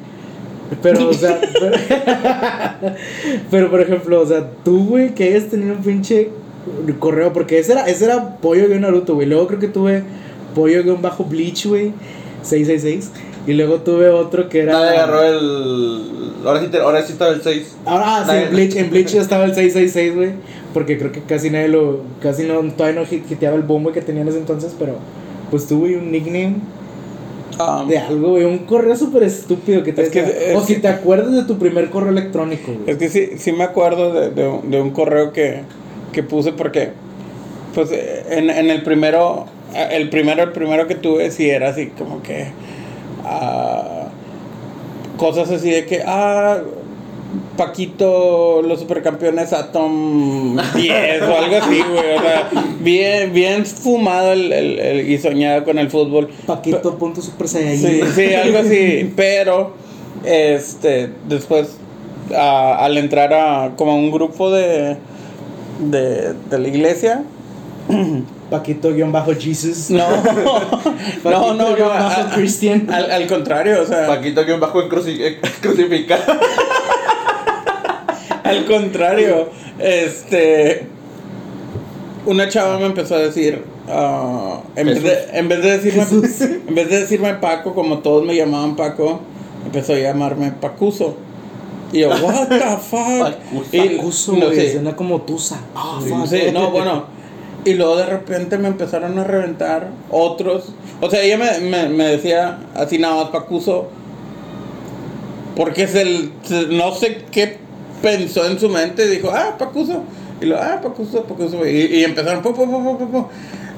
Pero, 0.83 1.09
o 1.09 1.13
sea, 1.13 1.41
pero, 1.61 1.77
pero, 3.51 3.71
por 3.71 3.81
ejemplo, 3.81 4.21
o 4.21 4.27
sea, 4.27 4.49
tú, 4.65 4.87
güey, 4.87 5.15
que 5.15 5.25
hayas 5.25 5.47
tenido 5.47 5.75
un 5.75 5.83
pinche 5.83 6.31
correo, 6.99 7.33
porque 7.33 7.59
ese 7.59 7.73
era, 7.73 7.87
ese 7.87 8.07
era 8.07 8.37
pollo 8.39 8.67
guion 8.69 8.81
Naruto, 8.81 9.15
güey. 9.15 9.27
Luego 9.27 9.47
creo 9.47 9.61
que 9.61 9.69
tuve 9.69 10.03
pollo 10.55 10.83
guion 10.83 11.03
bajo 11.03 11.25
Bleach, 11.25 11.67
güey, 11.67 11.93
666. 12.43 13.11
Y 13.47 13.53
luego 13.53 13.81
tuve 13.81 14.09
otro 14.09 14.49
que 14.49 14.61
era. 14.61 14.73
Nadie 14.73 14.99
agarró 14.99 15.23
el. 15.23 16.01
Ahora 16.47 16.61
sí, 16.61 16.69
te- 16.69 16.79
ahora 16.79 17.03
sí 17.03 17.13
estaba 17.13 17.33
el 17.33 17.43
6. 17.43 17.77
Ahora, 17.85 18.05
ah, 18.07 18.27
sí, 18.27 18.37
en 18.37 18.51
Bleach, 18.51 18.77
en 18.77 18.91
Bleach 18.91 19.09
ya 19.09 19.21
estaba 19.21 19.45
el 19.45 19.55
666, 19.55 20.15
güey. 20.15 20.31
Porque 20.75 20.99
creo 20.99 21.11
que 21.13 21.21
casi 21.23 21.49
nadie 21.49 21.69
lo. 21.69 22.01
Casi 22.21 22.43
no, 22.43 22.61
todavía 22.73 23.01
no 23.01 23.07
hit- 23.07 23.31
hiteaba 23.31 23.57
el 23.57 23.63
bombo 23.63 23.93
que 23.93 24.03
tenía 24.03 24.21
en 24.23 24.29
ese 24.29 24.39
entonces, 24.39 24.75
pero. 24.79 24.97
Pues 25.51 25.67
tuve 25.67 25.97
un 25.97 26.11
nickname 26.13 26.57
Um, 27.57 27.87
de 27.87 27.97
algo, 27.99 28.31
güey. 28.31 28.43
Un 28.45 28.59
correo 28.67 28.97
súper 28.97 29.23
estúpido 29.23 29.85
que 29.85 29.93
te 29.93 30.03
Es 30.03 30.09
que-. 30.11 30.55
O 30.57 30.61
si 30.61 30.77
te 30.81 30.89
acuerdas 30.89 31.33
de 31.33 31.45
tu 31.45 31.57
primer 31.57 31.89
correo 31.89 32.11
electrónico, 32.11 32.73
güey. 32.73 32.91
Es 32.91 32.97
que 32.97 33.09
sí, 33.09 33.29
sí 33.39 33.53
me 33.53 33.63
acuerdo 33.63 34.13
de, 34.13 34.31
de 34.31 34.49
un- 34.49 34.71
de 34.73 34.81
un 34.81 34.91
correo 34.91 35.33
que, 35.33 35.61
que 36.13 36.25
puse 36.25 36.53
porque, 36.53 36.91
pues, 37.73 37.91
en, 37.93 38.51
en 38.51 38.71
el 38.71 38.83
primero, 38.83 39.45
el 39.73 40.11
primero, 40.11 40.43
el 40.43 40.51
primero 40.51 40.89
que 40.89 40.97
tuve, 40.97 41.31
sí 41.31 41.49
era 41.49 41.69
así 41.69 41.93
como 41.97 42.23
que, 42.25 42.47
ah, 43.25 44.09
cosas 45.17 45.49
así 45.51 45.71
de 45.71 45.87
que, 45.87 46.03
ah, 46.05 46.59
Paquito, 47.57 48.63
los 48.63 48.81
supercampeones 48.81 49.53
Atom 49.53 50.57
10 50.75 51.23
o 51.23 51.37
algo 51.39 51.57
así, 51.57 51.79
güey, 51.83 52.17
o 52.17 52.21
sea, 52.21 52.51
bien, 52.81 53.33
bien 53.33 53.65
fumado 53.65 54.33
el, 54.33 54.53
el- 54.53 54.79
el- 54.81 55.09
y 55.11 55.19
soñado 55.19 55.63
con 55.65 55.79
el 55.79 55.89
fútbol. 55.91 56.31
Paquito 56.47 56.99
punto 56.99 57.23
super 57.23 57.47
saiyajin. 57.49 57.79
Sí, 57.79 58.01
sí, 58.15 58.35
algo 58.35 58.59
así. 58.59 59.13
Pero, 59.15 59.73
este, 60.25 61.11
después, 61.29 61.77
a- 62.35 62.85
al 62.85 62.99
entrar 62.99 63.33
a 63.33 63.73
como 63.77 63.95
un 63.97 64.11
grupo 64.11 64.51
de, 64.51 64.97
de, 65.79 66.33
de 66.51 66.59
la 66.59 66.69
iglesia, 66.69 67.23
Paquito 68.51 68.93
guion 68.93 69.11
bajo 69.13 69.33
Jesus. 69.35 69.91
no, 69.91 70.07
no, 71.25 71.31
no, 71.31 71.55
no, 71.55 71.75
guion 71.77 71.91
a- 71.91 71.95
bajo 71.95 72.21
a- 72.23 72.31
Christian. 72.35 72.89
al, 72.93 73.11
al 73.11 73.27
contrario, 73.27 73.81
o 73.83 73.87
sea, 73.87 74.07
Paquito 74.09 74.43
un 74.53 74.61
bajo 74.61 74.83
en 74.83 74.89
cruci- 74.89 75.19
eh, 75.21 75.39
crucificado. 75.61 76.23
Al 78.45 78.67
contrario, 78.67 79.49
este, 79.79 80.87
una 82.27 82.49
chava 82.49 82.79
me 82.79 82.87
empezó 82.87 83.17
a 83.17 83.19
decir, 83.19 83.65
ah, 83.89 84.61
en, 84.77 84.87
vez 84.87 85.03
de, 85.03 85.19
en 85.33 85.49
vez 85.49 85.63
de 85.63 85.79
decirme, 85.79 86.03
en 86.69 86.75
vez 86.75 86.89
de 86.91 87.01
decirme 87.01 87.35
Paco, 87.35 87.75
como 87.75 87.99
todos 87.99 88.25
me 88.25 88.37
llamaban 88.37 88.77
Paco, 88.77 89.21
empezó 89.65 89.95
a 89.95 89.99
llamarme 89.99 90.53
Pacuso. 90.53 91.17
Y 91.93 92.01
yo, 92.01 92.11
what 92.11 92.49
the 92.49 92.61
fuck? 92.61 93.35
Pacuso. 93.71 94.35
Y- 94.35 94.41
no, 94.41 94.51
sí. 94.51 94.71
Suena 94.73 94.95
como 94.97 95.23
Tusa. 95.23 95.61
Ah, 95.75 96.01
Sí, 96.03 96.13
sí, 96.29 96.43
no, 96.53 96.71
bueno. 96.71 97.05
Y 97.65 97.75
luego 97.75 97.97
de 97.97 98.05
repente 98.05 98.59
me 98.59 98.69
empezaron 98.69 99.19
a 99.19 99.25
reventar 99.25 99.89
otros. 100.11 100.75
O 101.01 101.09
sea, 101.09 101.23
ella 101.23 101.39
me, 101.39 101.61
me, 101.61 101.89
me 101.89 102.05
decía 102.05 102.59
así 102.75 102.99
nada 102.99 103.17
más 103.23 103.31
Pacuso. 103.31 103.87
Porque 105.57 105.85
es 105.85 105.95
el. 105.95 106.33
No 106.71 106.95
sé 106.95 107.23
qué 107.31 107.59
pensó 108.05 108.47
en 108.47 108.59
su 108.61 108.69
mente. 108.69 109.09
Dijo, 109.09 109.31
ah, 109.35 109.57
Pacuso. 109.59 110.05
Y 110.41 110.45
lo, 110.47 110.57
ah, 110.59 110.81
Pacuso, 110.83 111.25
Pacuso. 111.25 111.67
Y, 111.67 111.71
y 111.97 112.05
empezaron, 112.05 112.43
po, 112.43 112.53
po, 112.55 112.69
po. 112.69 113.29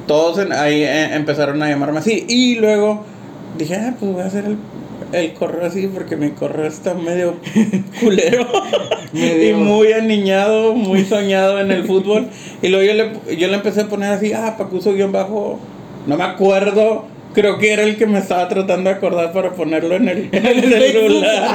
Todos 0.06 0.38
en- 0.38 0.52
ahí 0.52 0.82
eh, 0.82 1.14
empezaron 1.14 1.62
a 1.62 1.68
llamarme 1.70 2.00
así. 2.00 2.26
Y 2.28 2.56
luego 2.56 3.04
dije, 3.56 3.76
ah, 3.76 3.94
pues 3.98 4.12
voy 4.12 4.22
a 4.22 4.26
hacer 4.26 4.44
el, 4.44 4.56
el 5.12 5.32
correo 5.34 5.66
así 5.66 5.86
porque 5.88 6.16
mi 6.16 6.30
correo 6.30 6.66
está 6.66 6.94
medio 6.94 7.36
culero. 8.00 8.46
Y 9.12 9.52
muy 9.54 9.92
aniñado, 9.92 10.74
muy 10.74 11.04
soñado 11.04 11.58
en 11.60 11.70
el 11.70 11.84
fútbol. 11.84 12.26
Y 12.60 12.68
luego 12.68 12.84
yo 12.84 12.92
le, 12.92 13.36
yo 13.38 13.48
le 13.48 13.54
empecé 13.54 13.82
a 13.82 13.86
poner 13.88 14.12
así, 14.12 14.32
ah, 14.34 14.56
Pacuso 14.58 14.92
guion 14.92 15.10
bajo, 15.12 15.58
no 16.06 16.16
me 16.18 16.24
acuerdo. 16.24 17.04
Creo 17.36 17.58
que 17.58 17.70
era 17.70 17.82
el 17.82 17.98
que 17.98 18.06
me 18.06 18.18
estaba 18.18 18.48
tratando 18.48 18.88
de 18.88 18.96
acordar 18.96 19.30
para 19.30 19.50
ponerlo 19.52 19.94
en 19.96 20.08
el, 20.08 20.28
en 20.32 20.46
el 20.46 20.62
celular. 20.70 21.54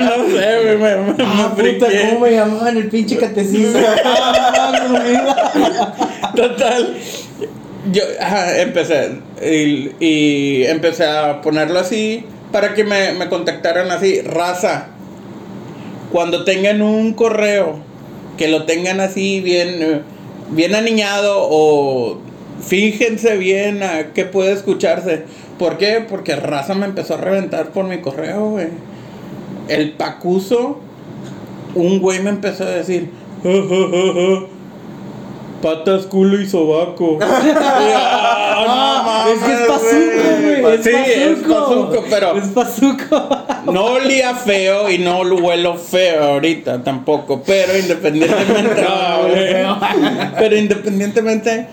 No 0.00 0.36
sé, 0.36 0.62
güey, 0.64 0.76
me, 0.78 0.96
me, 0.96 1.12
me 1.12 1.24
Ah, 1.24 1.52
puta, 1.54 1.62
friqué. 1.62 2.08
¿cómo 2.08 2.18
me 2.26 2.32
llamaban 2.32 2.76
el 2.76 2.88
pinche 2.88 3.16
catecismo? 3.16 3.78
Total. 6.34 6.96
Yo 7.92 8.02
ajá, 8.20 8.60
empecé 8.60 9.12
y, 9.42 9.92
y 10.04 10.64
empecé 10.64 11.06
a 11.06 11.40
ponerlo 11.40 11.78
así 11.78 12.24
para 12.50 12.74
que 12.74 12.82
me, 12.82 13.12
me 13.12 13.28
contactaran 13.28 13.92
así, 13.92 14.20
raza. 14.22 14.88
Cuando 16.10 16.42
tengan 16.44 16.82
un 16.82 17.14
correo, 17.14 17.78
que 18.36 18.48
lo 18.48 18.64
tengan 18.64 18.98
así 19.00 19.40
bien, 19.40 20.02
bien 20.50 20.74
aniñado 20.74 21.36
o 21.48 22.18
fíjense 22.66 23.36
bien 23.36 23.82
a 23.82 24.12
qué 24.14 24.24
puede 24.24 24.52
escucharse. 24.52 25.24
¿Por 25.58 25.76
qué? 25.78 26.04
Porque 26.08 26.36
raza 26.36 26.74
me 26.74 26.86
empezó 26.86 27.14
a 27.14 27.18
reventar 27.18 27.70
por 27.70 27.84
mi 27.84 27.98
correo, 28.00 28.50
güey. 28.50 28.68
El 29.68 29.92
pacuso, 29.92 30.80
un 31.74 32.00
güey 32.00 32.20
me 32.20 32.30
empezó 32.30 32.64
a 32.64 32.70
decir, 32.70 33.10
"Ja, 33.42 33.50
ja, 33.50 33.58
ja, 33.58 34.12
ja, 34.14 34.46
patas, 35.62 36.06
culo 36.06 36.40
y 36.40 36.48
sobaco. 36.48 37.18
Ah, 38.62 39.26
es 39.32 39.42
que 39.42 39.52
es 39.52 39.60
pazuco, 39.60 40.60
güey. 40.60 40.74
Es 40.74 40.84
Sí, 40.84 40.90
es 40.90 41.38
pazuco. 41.38 41.88
pazuco, 41.90 42.04
pero 42.10 42.36
Es 42.36 42.48
pazuco. 42.48 43.28
no 43.72 43.84
olía 43.84 44.34
feo 44.34 44.90
y 44.90 44.98
no 44.98 45.24
lo 45.24 45.36
huelo 45.36 45.76
feo 45.76 46.22
ahorita 46.24 46.82
tampoco. 46.82 47.42
Pero 47.44 47.76
independientemente. 47.78 48.82
No, 49.62 49.78
pero 50.38 50.56
independientemente, 50.56 51.66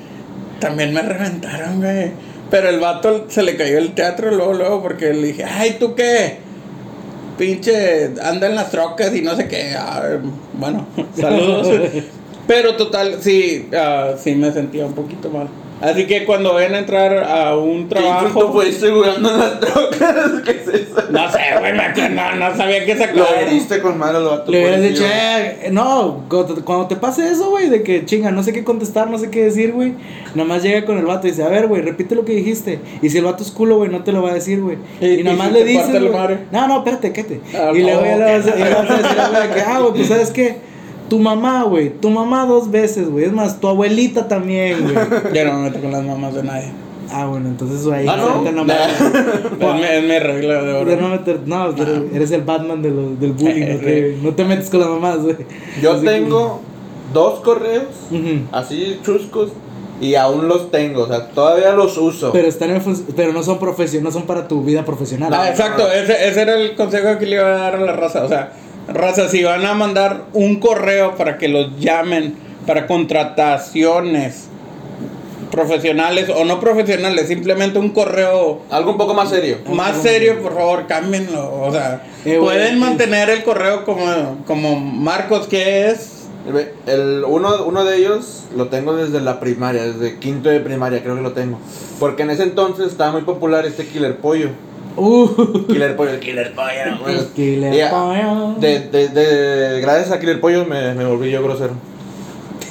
también 0.59 0.93
me 0.93 1.01
reventaron, 1.01 1.81
güey. 1.81 2.11
Pero 2.49 2.69
el 2.69 2.79
vato 2.79 3.25
se 3.29 3.43
le 3.43 3.57
cayó 3.57 3.77
el 3.77 3.93
teatro 3.93 4.31
luego, 4.31 4.53
luego, 4.53 4.81
porque 4.81 5.13
le 5.13 5.27
dije, 5.27 5.43
ay, 5.43 5.77
¿tú 5.79 5.95
qué? 5.95 6.37
Pinche, 7.37 8.11
anda 8.21 8.47
en 8.47 8.55
las 8.55 8.71
trocas 8.71 9.13
y 9.15 9.21
no 9.21 9.35
sé 9.35 9.47
qué. 9.47 9.75
Ah, 9.77 10.17
bueno, 10.53 10.87
saludos. 11.15 11.67
Pero 12.47 12.75
total, 12.77 13.17
sí, 13.21 13.67
ah, 13.75 14.13
sí 14.17 14.35
me 14.35 14.51
sentía 14.51 14.85
un 14.85 14.93
poquito 14.93 15.29
mal. 15.29 15.49
Así 15.79 16.07
que 16.07 16.25
cuando 16.25 16.53
vayan 16.55 16.73
a 16.73 16.79
entrar 16.79 17.17
a 17.23 17.55
un 17.55 17.87
¿Qué 17.87 17.99
insulto 17.99 18.29
trabajo. 18.31 18.51
jugando 18.51 19.31
en 19.31 19.37
las 19.39 19.59
trocas? 19.59 20.31
¿Qué 20.45 20.51
es 20.51 20.67
eso? 20.67 21.03
No 21.11 21.31
sé, 21.31 21.39
güey, 21.59 21.73
me- 21.73 22.09
no, 22.09 22.35
no 22.35 22.55
sabía 22.57 22.83
que 22.85 22.95
Lo 22.95 23.01
sacar. 23.01 23.43
heriste 23.43 23.79
con 23.81 23.97
mal 23.97 24.15
al 24.15 24.23
vato. 24.25 24.51
Le 24.51 24.59
hubieras 24.61 24.81
dicho, 24.81 25.03
eh, 25.05 25.69
no, 25.71 26.23
cuando 26.27 26.87
te 26.87 26.95
pase 26.95 27.29
eso, 27.29 27.49
güey, 27.51 27.69
de 27.69 27.83
que 27.83 28.05
chinga, 28.05 28.31
no 28.31 28.41
sé 28.43 28.53
qué 28.53 28.63
contestar, 28.63 29.09
no 29.09 29.17
sé 29.19 29.29
qué 29.29 29.43
decir, 29.45 29.71
güey. 29.71 29.93
Nada 30.35 30.47
más 30.49 30.63
llega 30.63 30.83
con 30.85 30.97
el 30.97 31.05
vato 31.05 31.27
y 31.27 31.31
dice, 31.31 31.43
a 31.43 31.49
ver, 31.49 31.67
güey, 31.67 31.81
repite 31.81 32.15
lo 32.15 32.25
que 32.25 32.33
dijiste. 32.33 32.79
Y 33.01 33.09
si 33.09 33.19
el 33.19 33.25
vato 33.25 33.43
es 33.43 33.51
culo, 33.51 33.77
güey, 33.77 33.89
no 33.91 34.03
te 34.03 34.11
lo 34.11 34.21
va 34.23 34.31
a 34.31 34.33
decir, 34.33 34.61
güey. 34.61 34.77
Y- 34.99 35.05
Y, 35.17 35.19
y 35.21 35.23
nada 35.23 35.37
más 35.37 35.47
si 35.49 35.53
le 35.53 35.63
dices. 35.63 35.89
No, 36.51 36.67
no, 36.67 36.77
espérate, 36.79 37.13
quédate. 37.13 37.39
Ah, 37.55 37.71
y 37.73 37.79
le 37.83 37.95
vas, 37.95 38.03
a, 38.03 38.37
decir, 38.37 38.53
que, 39.53 39.61
ah, 39.61 39.79
güey, 39.79 39.93
pues 39.93 40.07
sabes 40.07 40.29
qué. 40.31 40.66
Tu 41.09 41.19
mamá, 41.19 41.63
güey, 41.63 41.89
tu 41.89 42.09
mamá 42.09 42.45
dos 42.45 42.69
veces, 42.69 43.09
güey. 43.09 43.25
Es 43.25 43.31
más, 43.31 43.59
tu 43.59 43.67
abuelita 43.67 44.27
también, 44.27 44.81
güey. 44.83 44.95
Yo 45.33 45.45
no 45.45 45.53
me 45.59 45.69
meto 45.69 45.79
con 45.81 45.91
las 45.91 46.03
mamás 46.03 46.33
de 46.35 46.43
nadie. 46.43 46.71
Ah, 47.09 47.25
bueno, 47.25 47.47
entonces 47.47 47.85
güey, 47.85 48.05
Ah, 48.05 48.17
¿no? 48.17 48.51
no 48.51 48.65
me- 48.65 48.73
Es 48.73 49.73
mi, 49.75 49.83
es 49.83 50.03
mi 50.03 50.19
regla 50.19 50.61
de 50.61 50.73
oro. 50.73 50.89
de 50.89 50.97
no 50.97 51.07
meter, 51.07 51.39
no, 51.45 51.69
eres- 51.69 52.13
eres 52.13 52.31
el 52.31 52.41
Batman 52.41 52.81
de 52.81 52.91
lo- 52.91 53.15
del 53.15 53.31
bullying, 53.31 53.61
Eh, 53.65 53.79
güey. 53.81 54.21
No 54.21 54.35
te 54.35 54.43
metes 54.43 54.69
con 54.69 54.81
las 54.81 54.89
mamás, 54.89 55.19
güey. 55.19 55.37
Yo 55.81 55.93
Así 55.93 56.01
que- 56.05 56.09
tengo 56.11 56.59
dos 57.13 57.39
correos, 57.39 57.85
así 58.51 58.99
chuscos, 59.05 59.51
y 60.01 60.15
aún 60.15 60.49
los 60.49 60.69
tengo, 60.69 61.03
o 61.03 61.07
sea, 61.07 61.29
todavía 61.29 61.71
los 61.71 61.97
uso. 61.97 62.31
Pero 62.33 62.49
están 62.49 62.71
en 62.71 62.81
pero 63.15 63.31
no 63.31 63.41
son 63.41 63.57
profesio- 63.57 64.01
no 64.01 64.11
son 64.11 64.23
para 64.23 64.49
tu 64.49 64.61
vida 64.63 64.83
profesional. 64.83 65.33
Ah, 65.33 65.49
exacto, 65.49 65.89
ese, 65.89 66.27
ese 66.27 66.41
era 66.41 66.55
el 66.55 66.75
consejo 66.75 67.17
que 67.17 67.25
le 67.25 67.37
iba 67.37 67.45
a 67.45 67.57
dar 67.57 67.75
a 67.75 67.79
la 67.79 67.93
raza. 67.93 68.25
O 68.25 68.27
sea, 68.27 68.51
raza, 68.87 69.29
si 69.29 69.43
van 69.43 69.65
a 69.65 69.73
mandar 69.73 70.25
un 70.33 70.59
correo 70.59 71.15
para 71.15 71.37
que 71.37 71.47
los 71.47 71.79
llamen 71.79 72.35
para 72.65 72.87
contrataciones 72.87 74.47
profesionales 75.51 76.29
o 76.29 76.43
no 76.45 76.59
profesionales, 76.59 77.27
simplemente 77.27 77.79
un 77.79 77.89
correo 77.89 78.61
Algo 78.69 78.91
un 78.91 78.97
poco 78.97 79.13
más 79.13 79.29
serio. 79.29 79.57
más 79.73 80.01
serio, 80.01 80.41
por 80.41 80.53
favor, 80.55 80.87
cámbienlo. 80.87 81.61
O 81.61 81.71
sea, 81.71 82.03
Eh, 82.25 82.37
pueden 82.39 82.79
mantener 82.79 83.29
el 83.29 83.43
correo 83.43 83.85
como, 83.85 84.43
como 84.45 84.79
Marcos, 84.79 85.47
que 85.47 85.87
es. 85.89 86.13
El, 86.85 87.25
uno, 87.25 87.65
uno 87.65 87.83
de 87.83 87.97
ellos 87.97 88.43
lo 88.55 88.67
tengo 88.67 88.95
desde 88.95 89.19
la 89.19 89.39
primaria, 89.39 89.83
desde 89.83 90.17
quinto 90.17 90.47
de 90.49 90.61
primaria 90.61 91.01
creo 91.03 91.15
que 91.15 91.21
lo 91.21 91.33
tengo. 91.33 91.59
Porque 91.99 92.23
en 92.23 92.29
ese 92.29 92.43
entonces 92.43 92.87
estaba 92.87 93.11
muy 93.11 93.23
popular 93.23 93.65
este 93.65 93.85
Killer 93.85 94.17
Pollo. 94.17 94.49
Uh, 94.97 95.65
Killer 95.67 95.95
Pollo, 95.95 96.19
Killer 96.19 96.53
Pollo. 96.55 97.33
Killer 97.35 97.89
Pollo. 97.89 98.55
De, 98.59 98.79
de, 98.79 99.07
de- 99.09 99.79
gracias 99.81 100.11
a 100.11 100.19
Killer 100.19 100.41
Pollo 100.41 100.65
me, 100.65 100.93
me 100.95 101.05
volví 101.05 101.29
yo 101.31 101.43
grosero. 101.43 101.73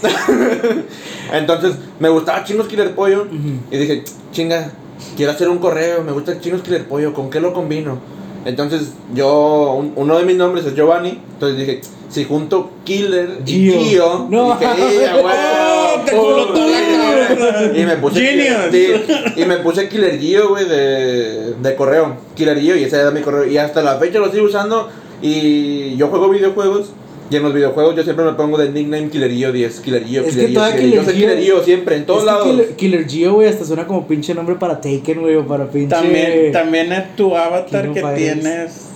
Entonces, 1.32 1.76
me 1.98 2.08
gustaba 2.08 2.44
Chinos 2.44 2.66
Killer 2.68 2.94
Pollo. 2.94 3.26
Y 3.70 3.76
dije, 3.76 4.04
chinga, 4.32 4.70
quiero 5.16 5.32
hacer 5.32 5.48
un 5.48 5.58
correo, 5.58 6.02
me 6.02 6.12
gusta 6.12 6.40
Chinos 6.40 6.62
Killer 6.62 6.86
Pollo, 6.86 7.12
¿con 7.14 7.30
qué 7.30 7.40
lo 7.40 7.52
combino? 7.52 7.98
Entonces, 8.44 8.92
yo, 9.14 9.72
un- 9.74 9.92
uno 9.96 10.18
de 10.18 10.24
mis 10.24 10.36
nombres 10.36 10.64
es 10.66 10.74
Giovanni. 10.74 11.20
Entonces 11.34 11.58
dije, 11.58 11.80
si 12.08 12.24
junto 12.24 12.70
Killer 12.84 13.40
y 13.44 13.50
Gio. 13.70 13.80
Gio, 13.80 14.26
No. 14.30 14.56
dije, 14.56 15.04
"Eh, 15.04 15.08
a 16.10 16.14
huevo". 16.14 16.26
¡Oh, 16.28 16.34
te 16.36 16.42
explotó 16.42 16.70
la 16.70 16.80
cabeza! 16.80 17.78
Y 17.78 17.84
me 17.84 17.96
puse 17.96 18.20
Genius. 18.20 18.56
sí, 18.72 19.40
y 19.40 19.44
me 19.44 19.56
puse 19.58 19.88
Killer 19.88 20.18
Gio, 20.18 20.48
güey, 20.50 20.66
de, 20.68 21.54
de 21.54 21.74
correo. 21.76 22.16
Killer 22.34 22.58
Gio, 22.60 22.76
y 22.76 22.84
ese 22.84 22.96
era 23.00 23.10
mi 23.10 23.20
correo. 23.20 23.46
Y 23.46 23.58
hasta 23.58 23.82
la 23.82 23.96
fecha 23.98 24.18
lo 24.18 24.30
sigo 24.30 24.46
usando. 24.46 24.88
Y 25.22 25.96
yo 25.96 26.08
juego 26.08 26.28
videojuegos. 26.28 26.90
Y 27.28 27.34
en 27.34 27.42
los 27.42 27.52
videojuegos 27.52 27.96
yo 27.96 28.04
siempre 28.04 28.24
me 28.24 28.34
pongo 28.34 28.56
de 28.56 28.68
nickname 28.70 29.08
Killer 29.10 29.32
Gio 29.32 29.50
10, 29.50 29.80
Killer 29.80 30.04
Gio, 30.04 30.22
Es 30.22 30.28
Killer 30.36 30.46
que 30.46 30.52
Gio, 30.52 30.60
Killer 30.62 30.80
Gio. 30.90 30.94
Yo 30.94 31.04
soy 31.04 31.14
Killer 31.14 31.38
Killer 31.38 31.54
Gio- 31.56 31.64
siempre, 31.64 31.96
en 31.96 32.06
todos 32.06 32.20
Es 32.20 32.24
que 32.24 32.30
lados. 32.30 32.46
Killer, 32.48 32.76
Killer 32.76 33.06
Gio, 33.08 33.32
güey, 33.34 33.48
hasta 33.48 33.64
suena 33.64 33.84
como 33.84 34.06
pinche 34.06 34.32
nombre 34.32 34.54
para 34.54 34.80
Taken, 34.80 35.22
güey, 35.22 35.34
o 35.34 35.44
para 35.44 35.68
pinche. 35.68 35.88
También, 35.88 36.52
también 36.52 36.92
es 36.92 37.16
tu 37.16 37.36
avatar 37.36 37.90
que 37.92 38.00
tienes 38.14 38.90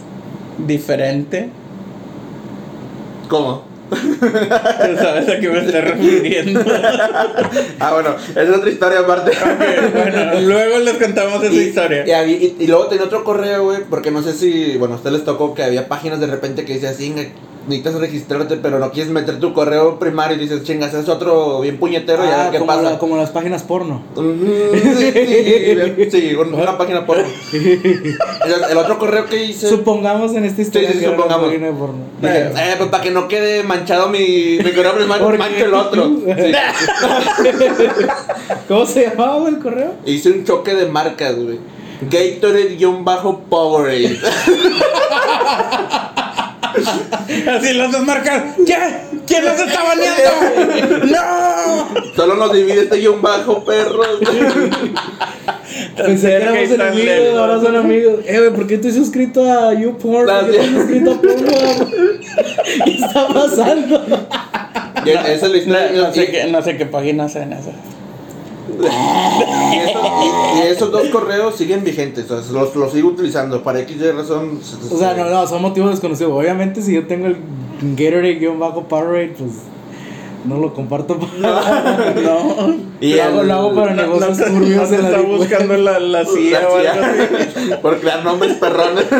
diferente. 0.65 1.49
¿Cómo? 3.29 3.65
Tú 3.91 4.97
sabes 4.97 5.29
a 5.29 5.41
qué 5.41 5.49
me 5.49 5.59
estoy 5.61 5.81
refiriendo. 5.81 6.61
Ah, 7.79 7.93
bueno, 7.95 8.15
es 8.37 8.51
otra 8.57 8.71
historia 8.71 9.01
aparte. 9.01 9.33
bueno, 9.95 10.41
luego 10.43 10.79
les 10.79 10.95
contamos 10.97 11.43
esa 11.43 11.53
Y, 11.53 11.59
historia. 11.59 12.05
y 12.07 12.11
había- 12.13 12.37
y- 12.37 12.57
y 12.61 12.67
luego 12.67 12.87
tenía 12.87 13.05
otro 13.07 13.25
correo, 13.25 13.65
güey, 13.65 13.79
porque 13.89 14.11
no 14.11 14.23
sé 14.23 14.35
si, 14.35 14.77
bueno, 14.77 14.95
a 14.95 14.97
ustedes 14.99 15.17
les 15.17 15.25
tocó 15.25 15.55
que 15.55 15.63
había 15.63 15.89
páginas 15.89 16.21
de 16.21 16.27
repente 16.27 16.65
que 16.65 16.75
decía 16.75 16.91
así, 16.91 17.15
necesitas 17.69 17.95
registrarte, 18.01 18.57
pero 18.57 18.79
no 18.79 18.91
quieres 18.91 19.13
meter 19.13 19.39
tu 19.39 19.53
correo 19.53 19.99
primario 19.99 20.37
y 20.37 20.41
dices, 20.41 20.65
chingas, 20.65 20.95
es 20.95 21.09
otro 21.09 21.61
bien 21.61 21.79
puñetero 21.79 22.23
Ah, 22.23 22.45
ver 22.45 22.51
qué 22.53 22.59
como, 22.59 22.67
pasa. 22.67 22.83
la- 22.83 22.99
como 22.99 23.17
las 23.17 23.31
páginas 23.31 23.63
porno. 23.63 24.03
Sí, 24.17 24.93
sí, 24.97 25.13
sí, 26.11 26.35
un- 26.35 26.55
una 26.55 26.77
página 26.79 27.07
porno. 27.07 27.25
El, 27.53 28.65
el 28.71 28.79
otro 28.79 28.99
correo 28.99 29.27
que 29.27 29.45
hice. 29.45 29.69
Supongamos 29.69 30.35
en 30.35 30.45
esta 30.45 30.63
historia 30.63 30.93
Sí, 30.93 30.99
sí, 31.01 31.05
una 31.07 31.17
supongamos. 31.17 31.47
página 31.49 31.71
porno. 31.71 31.99
Dije, 32.21 32.39
eh, 32.57 32.75
pues 32.79 32.91
para 32.91 33.03
que 33.03 33.11
no 33.11 33.29
quede 33.29 33.63
manchado 33.63 34.09
mi, 34.09 34.59
mi 34.65 34.73
correo 34.73 34.95
primario, 34.97 35.27
¿Por 35.27 35.39
mancho 35.39 35.65
el 35.65 35.75
otro. 35.75 36.11
¿Cómo 38.69 38.87
se 38.87 39.09
llamaba 39.09 39.49
el 39.49 39.59
correo? 39.59 39.95
Hice 40.07 40.31
un 40.31 40.45
choque 40.45 40.75
de 40.75 40.87
marcas, 40.87 41.37
güey. 41.37 41.59
Gatorade-Powerade. 42.11 44.19
Así 47.51 47.73
las 47.75 47.93
dos 47.93 48.03
marcas. 48.05 48.43
¿Qué? 48.67 48.77
¿Quién 49.27 49.45
nos 49.45 49.59
está 49.61 49.83
baneando? 49.83 51.07
¡No! 51.07 52.15
Solo 52.17 52.35
nos 52.37 52.53
divide 52.53 52.83
este 52.83 52.97
guion 52.97 53.21
bajo, 53.23 53.65
perros. 53.65 54.19
Pensé 55.97 56.29
que 56.29 56.35
éramos 56.35 56.71
enemigos, 56.71 57.39
ahora 57.39 57.61
son 57.61 57.77
amigos. 57.77 58.21
Eh, 58.27 58.39
güey, 58.39 58.51
¿por 58.51 58.67
qué 58.67 58.75
estoy 58.75 58.93
suscrito 58.93 59.45
a 59.51 59.73
YouPorn? 59.75 60.27
¿Por 60.27 60.51
qué 60.51 60.57
estoy 60.59 60.75
suscrito 60.75 61.11
a 61.13 61.21
Pornhub? 61.21 62.21
¿Qué 62.85 62.91
está 62.93 63.29
pasando? 63.29 64.05
Y 65.07 65.11
esa 65.11 65.29
es 65.33 65.43
la 65.43 65.49
No, 65.49 65.57
historia. 65.57 65.93
no 65.95 66.13
sé 66.13 66.23
y- 66.25 66.27
qué, 66.27 66.45
no 66.51 66.63
sé 66.63 66.77
qué 66.77 66.87
páginas 66.87 67.37
en 67.37 67.53
esas. 67.53 67.75
Y, 68.81 69.79
eso- 69.79 70.01
y- 70.23 70.59
y 70.59 70.63
esos 70.69 70.91
dos 70.91 71.09
correos 71.09 71.57
siguen 71.57 71.85
vigentes, 71.85 72.31
o 72.31 72.43
sea, 72.43 72.53
los, 72.53 72.75
los 72.77 72.93
sigo 72.93 73.09
utilizando. 73.09 73.63
Para 73.63 73.81
X 73.81 73.97
y 74.01 74.11
razón. 74.11 74.61
O 74.91 74.97
sea, 74.99 75.15
no, 75.15 75.29
no, 75.29 75.47
son 75.47 75.63
motivos 75.63 75.91
desconocidos. 75.91 76.33
Obviamente, 76.33 76.83
si 76.83 76.95
yo 76.95 77.07
tengo 77.07 77.27
el 77.27 77.37
Gatorade-Powerade, 77.97 79.35
pues 79.39 79.51
no 80.47 80.57
lo 80.59 80.73
comparto. 80.75 81.19
Para... 81.19 82.15
No. 82.23 82.91
Y 83.01 83.15
lo, 83.15 83.23
hago, 83.23 83.43
lo 83.45 83.55
hago 83.55 83.75
para 83.75 83.95
No, 83.95 84.03
negocios 84.03 84.39
no 84.39 84.45
turbios 84.59 84.93
en 84.93 85.03
la 85.03 85.09
está 85.09 85.23
buscando 85.23 85.75
la, 85.79 85.99
la 86.01 86.23
CIA 86.27 86.59
algo 86.59 86.77
así. 86.77 87.71
Por 87.81 87.99
crear 87.99 88.23
nombres 88.25 88.55
perrones. 88.59 89.07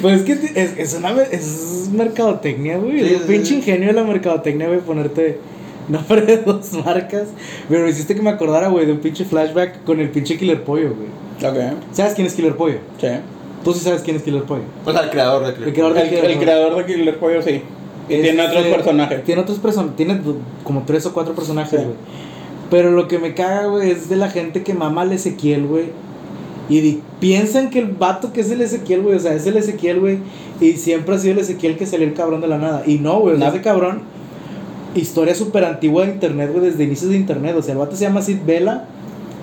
Pues 0.00 0.20
es 0.20 0.22
que 0.24 0.32
es, 0.54 0.78
es 0.78 0.94
una 0.94 1.10
es 1.24 1.88
mercadotecnia, 1.92 2.78
güey. 2.78 3.00
Sí, 3.00 3.06
es 3.06 3.20
un 3.22 3.26
sí, 3.26 3.32
pinche 3.32 3.48
sí. 3.48 3.54
ingenio 3.56 3.88
de 3.88 3.92
la 3.94 4.04
mercadotecnia, 4.04 4.68
güey, 4.68 4.80
ponerte 4.80 5.38
nombre 5.88 6.22
de 6.22 6.38
dos 6.38 6.72
marcas. 6.84 7.28
Pero 7.68 7.84
me 7.84 7.90
hiciste 7.90 8.14
que 8.14 8.22
me 8.22 8.30
acordara, 8.30 8.68
güey, 8.68 8.86
de 8.86 8.92
un 8.92 8.98
pinche 8.98 9.24
flashback 9.24 9.84
con 9.84 10.00
el 10.00 10.10
pinche 10.10 10.36
Killer 10.38 10.62
Pollo, 10.64 10.94
güey. 10.94 11.08
Ok, 11.52 11.76
¿Sabes 11.92 12.14
quién 12.14 12.26
es 12.26 12.34
Killer 12.34 12.56
Pollo? 12.56 12.78
sí. 13.00 13.08
Tú 13.64 13.72
sí 13.72 13.80
sabes 13.80 14.02
quién 14.02 14.16
es 14.16 14.22
Killer 14.22 14.42
Pollo. 14.42 14.62
O 14.84 14.92
sea, 14.92 15.00
el 15.04 15.10
creador 15.10 15.42
de 15.42 15.64
El 15.64 15.72
creador 15.72 15.94
de 15.94 16.02
El, 16.02 16.08
Killer 16.10 16.24
el 16.26 16.30
Pollo. 16.32 16.40
creador 16.44 16.76
de 16.76 16.84
Killer 16.94 17.18
Pollo, 17.18 17.40
sí. 17.42 17.62
Y 18.10 18.20
tiene 18.20 18.44
Este, 18.44 18.58
otros 18.58 18.74
personajes. 18.74 19.24
Tiene 19.24 19.40
otros 19.40 19.58
personajes. 19.58 19.96
Tiene 19.96 20.20
como 20.62 20.82
tres 20.82 21.06
o 21.06 21.14
cuatro 21.14 21.34
personajes, 21.34 21.70
Sí. 21.70 21.76
güey. 21.86 21.96
Pero 22.70 22.90
lo 22.90 23.08
que 23.08 23.18
me 23.18 23.32
caga, 23.32 23.66
güey, 23.68 23.90
es 23.90 24.10
de 24.10 24.16
la 24.16 24.28
gente 24.30 24.62
que 24.62 24.74
mama 24.74 25.00
al 25.02 25.12
Ezequiel, 25.12 25.66
güey. 25.66 25.86
Y 26.68 26.80
di- 26.80 27.02
piensan 27.20 27.70
que 27.70 27.78
el 27.78 27.86
vato 27.86 28.32
que 28.34 28.42
es 28.42 28.50
el 28.50 28.60
Ezequiel, 28.60 29.00
güey, 29.00 29.16
o 29.16 29.20
sea, 29.20 29.32
es 29.32 29.46
el 29.46 29.56
Ezequiel, 29.56 30.00
güey. 30.00 30.18
Y 30.60 30.72
siempre 30.72 31.14
ha 31.14 31.18
sido 31.18 31.32
el 31.32 31.38
Ezequiel 31.40 31.76
que 31.78 31.86
salió 31.86 32.06
el 32.06 32.12
cabrón 32.14 32.42
de 32.42 32.48
la 32.48 32.58
nada. 32.58 32.82
Y 32.86 32.98
no, 32.98 33.18
güey, 33.20 33.38
No. 33.38 33.46
ese 33.48 33.62
cabrón. 33.62 34.02
Historia 34.94 35.34
súper 35.34 35.64
antigua 35.64 36.06
de 36.06 36.12
internet, 36.12 36.50
güey, 36.52 36.66
desde 36.66 36.84
inicios 36.84 37.10
de 37.10 37.16
internet. 37.16 37.54
O 37.56 37.62
sea, 37.62 37.72
el 37.72 37.78
vato 37.78 37.96
se 37.96 38.04
llama 38.04 38.22
Sid 38.22 38.38
Vela. 38.46 38.86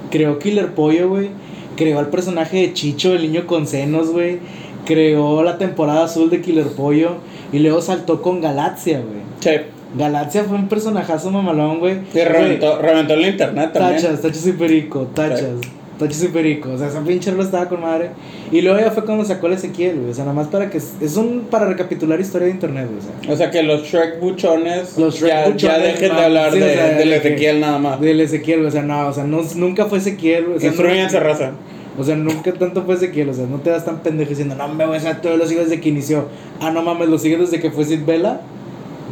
Creó 0.09 0.39
Killer 0.39 0.73
Pollo, 0.73 1.09
güey. 1.09 1.29
Creó 1.75 1.99
al 1.99 2.09
personaje 2.09 2.57
de 2.57 2.73
Chicho, 2.73 3.13
el 3.13 3.23
niño 3.23 3.47
con 3.47 3.67
senos, 3.67 4.11
güey. 4.11 4.39
Creó 4.85 5.43
la 5.43 5.57
temporada 5.57 6.05
azul 6.05 6.29
de 6.29 6.41
Killer 6.41 6.67
Pollo. 6.67 7.15
Y 7.51 7.59
luego 7.59 7.81
saltó 7.81 8.21
con 8.21 8.41
Galaxia, 8.41 8.99
güey. 8.99 9.21
Sí. 9.39 9.63
Galaxia 9.97 10.45
fue 10.45 10.57
un 10.57 10.69
personajazo 10.69 11.31
mamalón, 11.31 11.79
güey. 11.79 11.99
Y 12.13 12.19
reventó, 12.19 12.81
reventó 12.81 13.13
el 13.13 13.25
internet 13.25 13.73
también. 13.73 14.01
Tachas, 14.01 14.21
tachas 14.21 14.47
y 14.47 14.53
perico, 14.53 15.07
tachas. 15.13 15.41
Tachas 15.41 15.80
y 16.05 16.27
perico. 16.29 16.71
O 16.71 16.77
sea, 16.77 16.87
esa 16.87 17.01
pinche 17.01 17.31
rola 17.31 17.43
estaba 17.43 17.69
con 17.69 17.81
madre. 17.81 18.11
Y 18.51 18.61
luego 18.61 18.79
ya 18.79 18.91
fue 18.91 19.05
cuando 19.05 19.23
sacó 19.25 19.47
el 19.47 19.53
Ezequiel, 19.53 19.97
güey. 19.99 20.11
O 20.11 20.13
sea, 20.13 20.23
nada 20.25 20.35
más 20.35 20.47
para 20.47 20.69
que. 20.69 20.77
Es 20.77 21.17
un. 21.17 21.47
Para 21.49 21.65
recapitular 21.65 22.19
historia 22.19 22.47
de 22.47 22.53
internet, 22.53 22.87
güey. 22.87 22.99
O 22.99 23.01
sea. 23.01 23.33
O 23.33 23.37
sea 23.37 23.51
que 23.51 23.63
los 23.63 23.83
Shrek 23.83 24.19
buchones, 24.19 24.97
Los 24.97 25.15
Shrek 25.15 25.29
ya, 25.29 25.43
ya 25.45 25.51
buchones, 25.51 25.83
dejen 25.83 26.15
de 26.15 26.21
hablar 26.21 26.51
Sí, 26.51 26.61
o 26.61 26.65
de, 26.65 26.73
sea, 26.73 26.87
del 26.97 27.09
de 27.09 27.17
Ezequiel 27.17 27.59
nada 27.59 27.79
más. 27.79 28.01
Del 28.01 28.19
Ezequiel, 28.21 28.59
güey. 28.59 28.69
O 28.69 28.71
sea, 28.71 28.81
no, 28.83 29.07
o 29.07 29.13
sea, 29.13 29.23
no, 29.23 29.41
nunca 29.55 29.85
fue 29.85 29.99
Ezequiel, 29.99 30.45
güey. 30.45 30.57
O 30.57 30.59
sea, 30.59 30.69
Instruyanse, 30.69 31.17
no- 31.19 31.23
raza. 31.23 31.51
O 31.97 32.03
sea, 32.03 32.15
nunca 32.15 32.53
tanto 32.53 32.83
fue 32.83 32.95
Ezequiel. 32.95 33.29
O 33.29 33.33
sea, 33.33 33.45
no 33.45 33.57
te 33.59 33.69
das 33.69 33.85
tan 33.85 33.99
pendejo 33.99 34.29
diciendo, 34.29 34.55
no 34.55 34.67
me 34.69 34.85
voy 34.85 34.95
a 34.95 34.97
hacer 34.97 35.21
todos 35.21 35.37
los 35.37 35.49
sigo 35.49 35.61
desde 35.61 35.79
que 35.79 35.89
inició. 35.89 36.25
Ah, 36.59 36.71
no 36.71 36.81
mames, 36.81 37.09
lo 37.09 37.17
sigues 37.19 37.39
desde 37.39 37.59
que 37.59 37.69
fue 37.69 37.85
Sid 37.85 38.05
Vela. 38.05 38.41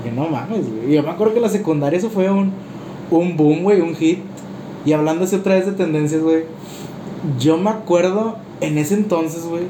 Que 0.03 0.11
no 0.11 0.27
mames, 0.29 0.61
güey. 0.69 0.91
Y 0.91 0.95
Yo 0.95 1.03
me 1.03 1.09
acuerdo 1.09 1.33
que 1.33 1.39
la 1.41 1.49
secundaria 1.49 1.97
eso 1.99 2.09
fue 2.09 2.29
un, 2.31 2.51
un 3.11 3.35
boom, 3.35 3.63
güey, 3.63 3.81
un 3.81 3.95
hit. 3.95 4.19
Y 4.85 4.93
hablando 4.93 5.25
así 5.25 5.35
otra 5.35 5.55
vez 5.55 5.65
de 5.65 5.73
tendencias, 5.73 6.21
güey. 6.21 6.43
Yo 7.39 7.57
me 7.57 7.69
acuerdo 7.69 8.37
en 8.61 8.77
ese 8.77 8.93
entonces, 8.93 9.43
güey. 9.45 9.63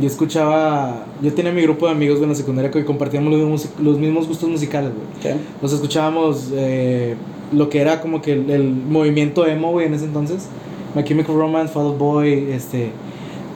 Yo 0.00 0.06
escuchaba. 0.06 1.06
Yo 1.22 1.32
tenía 1.32 1.52
mi 1.52 1.62
grupo 1.62 1.86
de 1.86 1.92
amigos 1.92 2.18
güey, 2.18 2.24
en 2.24 2.30
la 2.30 2.36
secundaria 2.36 2.70
que 2.70 2.84
compartíamos 2.84 3.32
los 3.32 3.40
mismos, 3.40 3.68
los 3.80 3.98
mismos 3.98 4.28
gustos 4.28 4.48
musicales, 4.48 4.90
güey. 4.92 5.34
Sí. 5.34 5.40
Nos 5.62 5.72
escuchábamos 5.72 6.50
eh, 6.52 7.16
lo 7.52 7.70
que 7.70 7.80
era 7.80 8.00
como 8.00 8.20
que 8.20 8.32
el, 8.32 8.50
el 8.50 8.70
movimiento 8.70 9.46
emo, 9.46 9.72
güey, 9.72 9.86
en 9.86 9.94
ese 9.94 10.04
entonces. 10.04 10.48
My 10.94 11.04
Chemical 11.04 11.36
Romance, 11.36 11.72
Fall 11.72 11.86
Out 11.86 11.98
Boy, 11.98 12.52
este, 12.52 12.90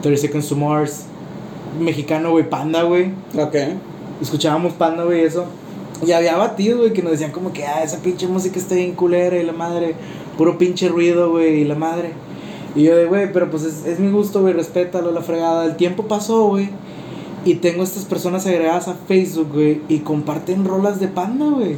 30 0.01 0.21
Seconds 0.21 0.47
to 0.47 0.55
Mars. 0.55 1.05
Mexicano, 1.79 2.31
güey, 2.31 2.49
Panda, 2.49 2.83
güey. 2.83 3.11
Ok. 3.37 3.55
Escuchábamos 4.21 4.73
Panda, 4.73 5.03
güey, 5.03 5.21
eso. 5.21 5.45
Y 6.05 6.11
había 6.11 6.35
batidos, 6.37 6.79
güey, 6.79 6.93
que 6.93 7.01
nos 7.01 7.11
decían 7.11 7.31
como 7.31 7.53
que, 7.53 7.65
ah, 7.65 7.83
esa 7.83 7.97
pinche 7.97 8.27
música 8.27 8.59
está 8.59 8.75
bien 8.75 8.93
culera 8.93 9.37
y 9.37 9.43
la 9.43 9.53
madre. 9.53 9.95
Puro 10.41 10.57
pinche 10.57 10.89
ruido, 10.89 11.29
güey, 11.29 11.61
y 11.61 11.65
la 11.65 11.75
madre. 11.75 12.13
Y 12.73 12.81
yo 12.81 12.95
de, 12.95 13.05
güey, 13.05 13.31
pero 13.31 13.51
pues 13.51 13.63
es, 13.63 13.99
mi 13.99 14.09
gusto, 14.09 14.41
güey, 14.41 14.55
respétalo, 14.55 15.11
la 15.11 15.21
fregada. 15.21 15.65
El 15.65 15.75
tiempo 15.75 16.07
pasó, 16.07 16.47
güey. 16.47 16.69
Y 17.45 17.57
tengo 17.57 17.83
estas 17.83 18.05
personas 18.05 18.47
agregadas 18.47 18.87
a 18.87 18.95
Facebook, 18.95 19.49
güey, 19.53 19.81
y 19.87 19.99
comparten 19.99 20.65
rolas 20.65 20.99
de 20.99 21.09
Panda, 21.09 21.45
güey. 21.45 21.75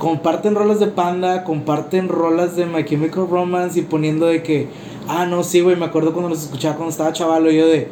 Comparten 0.00 0.56
rolas 0.56 0.80
de 0.80 0.88
Panda, 0.88 1.44
comparten 1.44 2.08
rolas 2.08 2.56
de 2.56 2.66
My 2.66 2.84
Chemical 2.84 3.28
Romance 3.30 3.78
y 3.78 3.82
poniendo 3.82 4.26
de 4.26 4.42
que, 4.42 4.66
ah, 5.06 5.24
no, 5.24 5.44
sí, 5.44 5.60
güey, 5.60 5.76
me 5.76 5.84
acuerdo 5.84 6.12
cuando 6.12 6.30
los 6.30 6.42
escuchaba 6.42 6.74
cuando 6.74 6.90
estaba 6.90 7.12
chavalo. 7.12 7.52
Y 7.52 7.56
yo 7.56 7.68
de, 7.68 7.86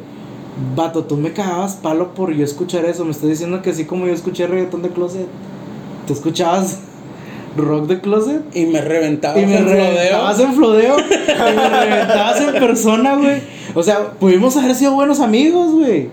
vato, 0.75 1.05
tú 1.05 1.15
me 1.15 1.31
cagabas 1.31 1.75
palo 1.75 2.13
por 2.13 2.33
yo 2.33 2.43
escuchar 2.43 2.83
eso. 2.83 3.05
Me 3.05 3.11
estás 3.11 3.29
diciendo 3.29 3.61
que 3.61 3.69
así 3.69 3.85
como 3.85 4.07
yo 4.07 4.11
escuché 4.11 4.45
reggaetón 4.45 4.81
de 4.81 4.89
closet, 4.89 5.27
tú 6.05 6.11
escuchabas 6.11 6.79
rock 7.55 7.87
de 7.87 7.99
closet. 8.01 8.41
Y 8.55 8.65
me 8.65 8.81
reventabas 8.81 9.41
Y 9.41 9.45
me 9.45 9.57
en 9.57 9.65
reventabas 9.67 10.37
flodeo. 10.37 10.49
en 10.49 10.55
flodeo. 10.55 10.97
y 10.99 11.55
me 11.55 11.69
reventabas 11.69 12.41
en 12.41 12.53
persona, 12.53 13.15
güey. 13.15 13.41
O 13.73 13.83
sea, 13.83 14.11
pudimos 14.11 14.55
haber 14.57 14.75
sido 14.75 14.93
buenos 14.93 15.19
amigos, 15.19 15.71
güey. 15.71 16.09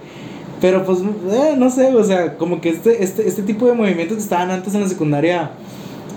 Pero 0.61 0.85
pues, 0.85 1.01
eh, 1.01 1.55
no 1.57 1.71
sé, 1.71 1.95
o 1.95 2.05
sea, 2.05 2.37
como 2.39 2.61
que 2.61 2.69
este, 2.69 3.03
este, 3.03 3.27
este 3.27 3.43
tipo 3.43 3.67
de 3.67 3.73
movimientos 3.73 4.17
que 4.17 4.23
estaban 4.23 4.51
antes 4.51 4.75
en 4.75 4.83
la 4.83 4.89
secundaria 4.89 5.51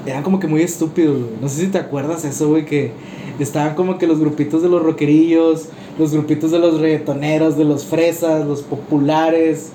eran 0.06 0.22
como 0.22 0.40
que 0.40 0.48
muy 0.48 0.62
estúpidos, 0.62 1.18
güey. 1.18 1.32
No 1.42 1.50
sé 1.50 1.62
si 1.62 1.68
te 1.68 1.80
acuerdas 1.80 2.26
eso, 2.26 2.50
güey, 2.50 2.66
que 2.66 2.92
estaban 3.40 3.76
como 3.76 3.98
que 3.98 4.06
los 4.06 4.20
grupitos 4.20 4.62
de 4.62 4.70
los 4.70 4.84
rockerillos, 4.84 5.70
los 5.98 6.14
grupitos 6.14 6.52
de 6.52 6.60
los 6.60 6.80
reggaetoneros, 6.80 7.58
de 7.58 7.66
los 7.66 7.86
fresas, 7.86 8.46
los 8.46 8.62
populares. 8.62 9.72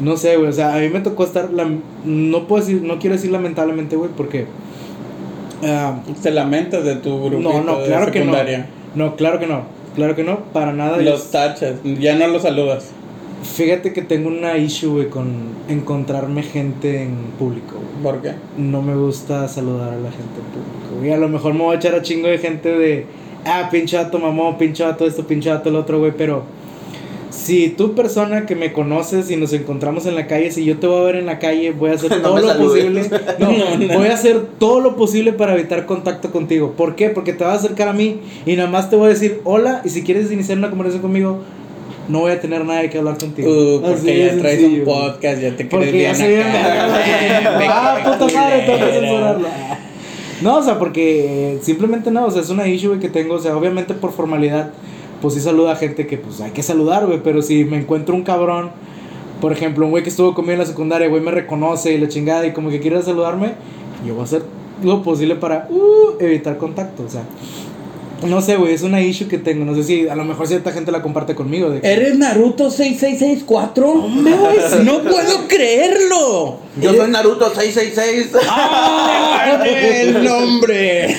No 0.00 0.16
sé, 0.16 0.36
güey, 0.36 0.50
o 0.50 0.52
sea, 0.52 0.74
a 0.74 0.78
mí 0.78 0.88
me 0.88 1.00
tocó 1.00 1.24
estar, 1.24 1.50
no 2.04 2.46
puedo 2.46 2.64
decir, 2.64 2.82
no 2.82 2.98
quiero 2.98 3.16
decir 3.16 3.30
lamentablemente, 3.30 3.96
güey, 3.96 4.10
porque... 4.16 4.46
ah, 5.64 5.98
Te 6.22 6.30
lamentas 6.30 6.84
de 6.84 6.96
tu 6.96 7.24
grupo 7.24 7.42
no, 7.42 7.62
no, 7.62 7.78
de 7.78 7.86
claro 7.86 8.12
que 8.12 8.20
no. 8.20 8.26
secundaria. 8.26 8.66
No, 8.94 9.16
claro 9.16 9.38
que 9.38 9.46
no. 9.46 9.62
Claro 9.94 10.14
que 10.14 10.24
no, 10.24 10.40
para 10.52 10.72
nada. 10.72 10.98
Los 10.98 11.30
tachas, 11.30 11.76
ya 11.82 12.16
no 12.16 12.28
los 12.28 12.42
saludas. 12.42 12.90
Fíjate 13.42 13.92
que 13.92 14.02
tengo 14.02 14.28
una 14.28 14.58
issue, 14.58 14.90
güey, 14.90 15.08
con 15.08 15.26
encontrarme 15.68 16.42
gente 16.42 17.02
en 17.02 17.14
público, 17.38 17.76
güey. 17.76 18.02
¿Por 18.02 18.22
qué? 18.22 18.32
No 18.58 18.82
me 18.82 18.94
gusta 18.94 19.48
saludar 19.48 19.94
a 19.94 19.96
la 19.96 20.10
gente 20.10 20.38
en 20.38 20.46
público, 20.52 20.98
güey. 20.98 21.12
A 21.12 21.16
lo 21.16 21.28
mejor 21.28 21.54
me 21.54 21.60
voy 21.60 21.76
a 21.76 21.78
echar 21.78 21.94
a 21.94 22.02
chingo 22.02 22.28
de 22.28 22.38
gente 22.38 22.68
de, 22.70 23.06
ah, 23.44 23.68
pinche 23.70 23.96
vato 23.96 24.18
mamón, 24.18 24.58
pinche 24.58 24.84
vato 24.84 25.06
esto, 25.06 25.26
pinche 25.26 25.48
vato 25.48 25.68
el 25.68 25.76
otro, 25.76 25.98
güey, 25.98 26.12
pero 26.16 26.42
si 27.36 27.68
tú 27.68 27.94
persona 27.94 28.46
que 28.46 28.54
me 28.56 28.72
conoces 28.72 29.30
y 29.30 29.36
nos 29.36 29.52
encontramos 29.52 30.06
en 30.06 30.14
la 30.14 30.26
calle, 30.26 30.50
si 30.50 30.64
yo 30.64 30.78
te 30.78 30.86
voy 30.86 30.98
a 30.98 31.02
ver 31.04 31.16
en 31.16 31.26
la 31.26 31.38
calle, 31.38 31.70
voy 31.72 31.90
a 31.90 31.94
hacer 31.94 32.10
No 32.22 32.22
todo 32.22 32.38
lo 32.40 32.48
saludes. 32.48 33.08
posible. 33.08 33.20
No, 33.38 33.52
No, 33.52 33.86
no. 33.86 33.98
voy 33.98 34.08
a 34.08 34.14
hacer 34.14 34.40
todo 34.58 34.80
lo 34.80 34.96
posible 34.96 35.32
para 35.32 35.54
evitar 35.54 35.84
contacto 35.86 36.30
contigo. 36.32 36.72
¿Por 36.76 36.96
qué? 36.96 37.10
Porque 37.10 37.32
te 37.34 37.44
vas 37.44 37.52
a 37.54 37.56
acercar 37.58 37.88
a 37.88 37.92
mí 37.92 38.20
y 38.46 38.56
nada 38.56 38.68
más 38.70 38.88
te 38.90 38.96
voy 38.96 39.06
a 39.06 39.08
decir 39.10 39.40
hola 39.44 39.82
y 39.84 39.90
si 39.90 40.02
quieres 40.02 40.32
iniciar 40.32 40.56
una 40.58 40.70
conversación 40.70 41.02
conmigo, 41.02 41.40
no 42.08 42.20
voy 42.20 42.32
a 42.32 42.40
tener 42.40 42.64
nada 42.64 42.88
que 42.88 42.98
hablar 42.98 43.18
contigo. 43.18 43.50
Uh, 43.50 43.80
porque 43.82 44.18
ya 44.26 44.38
traes 44.38 44.60
sencillo, 44.60 44.78
un 44.80 44.84
podcast, 44.84 45.42
ya 45.42 45.56
te 45.56 45.68
crees 45.68 45.92
bien. 45.92 46.42
Ah, 47.68 47.98
puta 48.18 48.32
madre, 48.34 48.60
tengo 48.64 48.78
que 48.86 48.92
censurarlo. 48.92 49.48
No, 50.42 50.58
o 50.58 50.62
sea, 50.62 50.78
porque 50.78 51.58
simplemente 51.62 52.10
no, 52.10 52.26
o 52.26 52.30
sea, 52.30 52.42
es 52.42 52.50
una 52.50 52.68
issue 52.68 52.98
que 53.00 53.08
tengo, 53.08 53.34
o 53.34 53.38
sea, 53.40 53.56
obviamente 53.56 53.94
por 53.94 54.12
formalidad, 54.12 54.70
pues 55.20 55.34
sí 55.34 55.40
saluda 55.40 55.72
a 55.72 55.76
gente 55.76 56.06
que 56.06 56.18
pues 56.18 56.40
hay 56.40 56.50
que 56.50 56.62
saludar, 56.62 57.06
güey, 57.06 57.20
pero 57.22 57.42
si 57.42 57.64
me 57.64 57.78
encuentro 57.78 58.14
un 58.14 58.22
cabrón, 58.22 58.70
por 59.40 59.52
ejemplo, 59.52 59.84
un 59.84 59.90
güey 59.90 60.02
que 60.02 60.10
estuvo 60.10 60.34
conmigo 60.34 60.54
en 60.54 60.60
la 60.60 60.66
secundaria, 60.66 61.08
güey, 61.08 61.22
me 61.22 61.30
reconoce 61.30 61.92
y 61.92 61.98
la 61.98 62.08
chingada 62.08 62.46
y 62.46 62.52
como 62.52 62.70
que 62.70 62.80
quiere 62.80 63.02
saludarme, 63.02 63.54
yo 64.06 64.14
voy 64.14 64.22
a 64.22 64.24
hacer 64.24 64.42
lo 64.82 65.02
posible 65.02 65.36
para 65.36 65.66
uh, 65.70 66.16
evitar 66.20 66.58
contacto, 66.58 67.04
o 67.04 67.08
sea. 67.08 67.22
No 68.26 68.40
sé, 68.40 68.56
güey, 68.56 68.72
es 68.72 68.82
una 68.82 69.02
issue 69.02 69.28
que 69.28 69.36
tengo. 69.36 69.66
No 69.66 69.74
sé 69.74 69.84
si 69.84 70.08
a 70.08 70.16
lo 70.16 70.24
mejor 70.24 70.46
cierta 70.48 70.72
gente 70.72 70.90
la 70.90 71.02
comparte 71.02 71.34
conmigo. 71.34 71.68
De 71.68 71.82
que, 71.82 71.92
¿Eres 71.92 72.16
Naruto 72.16 72.70
6664? 72.70 74.08
No 74.84 75.02
puedo 75.02 75.46
creerlo. 75.46 76.60
Yo 76.80 76.94
soy 76.94 77.10
Naruto 77.10 77.50
666. 77.54 78.42
¡Ah! 78.48 79.62
el 79.66 80.24
nombre. 80.24 81.14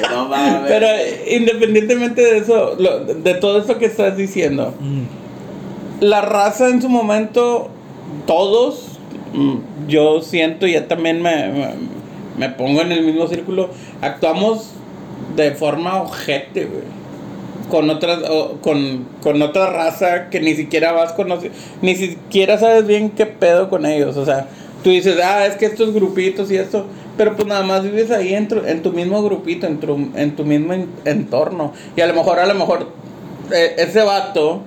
no 0.10 0.28
mames. 0.28 0.62
Pero 0.68 0.86
independientemente 1.30 2.22
de 2.22 2.38
eso, 2.38 2.74
lo- 2.78 3.00
de 3.04 3.34
todo 3.34 3.58
eso 3.62 3.78
que 3.78 3.86
estás 3.86 4.16
diciendo, 4.16 4.74
mm, 4.80 6.04
la 6.04 6.20
raza 6.22 6.68
en 6.68 6.80
su 6.82 6.88
momento, 6.88 7.68
todos, 8.26 8.98
mm, 9.34 9.56
yo 9.88 10.22
siento, 10.22 10.66
ya 10.66 10.88
también 10.88 11.20
me, 11.22 11.48
me, 11.48 11.68
me 12.38 12.48
pongo 12.50 12.80
en 12.82 12.92
el 12.92 13.02
mismo 13.04 13.26
círculo, 13.28 13.70
actuamos 14.00 14.70
de 15.36 15.52
forma 15.52 16.02
ojete, 16.02 16.64
güey. 16.66 17.00
Con 17.70 17.88
otras, 17.88 18.18
o- 18.28 18.56
con, 18.60 19.06
con 19.22 19.40
otra 19.42 19.70
raza 19.70 20.28
que 20.28 20.40
ni 20.40 20.54
siquiera 20.54 20.90
vas 20.90 21.12
conociendo, 21.12 21.56
ni 21.82 21.94
siquiera 21.94 22.58
sabes 22.58 22.84
bien 22.86 23.10
qué 23.10 23.26
pedo 23.26 23.68
con 23.70 23.86
ellos. 23.86 24.16
O 24.16 24.24
sea, 24.24 24.48
tú 24.82 24.90
dices, 24.90 25.18
ah, 25.22 25.46
es 25.46 25.56
que 25.56 25.66
estos 25.66 25.92
grupitos 25.92 26.50
y 26.50 26.56
esto, 26.56 26.86
pero 27.16 27.36
pues 27.36 27.46
nada 27.48 27.62
más 27.62 27.82
vives 27.82 28.10
ahí 28.10 28.34
en 28.34 28.48
tu, 28.48 28.56
en 28.64 28.82
tu 28.82 28.92
mismo 28.92 29.22
grupito, 29.22 29.66
en 29.66 29.78
tu, 29.78 30.10
en 30.14 30.36
tu 30.36 30.44
mismo 30.44 30.72
en- 30.72 30.88
entorno. 31.04 31.72
Y 31.96 32.00
a 32.00 32.06
lo 32.06 32.14
mejor, 32.14 32.38
a 32.38 32.46
lo 32.46 32.54
mejor, 32.54 32.88
eh, 33.52 33.74
ese 33.78 34.02
vato, 34.02 34.60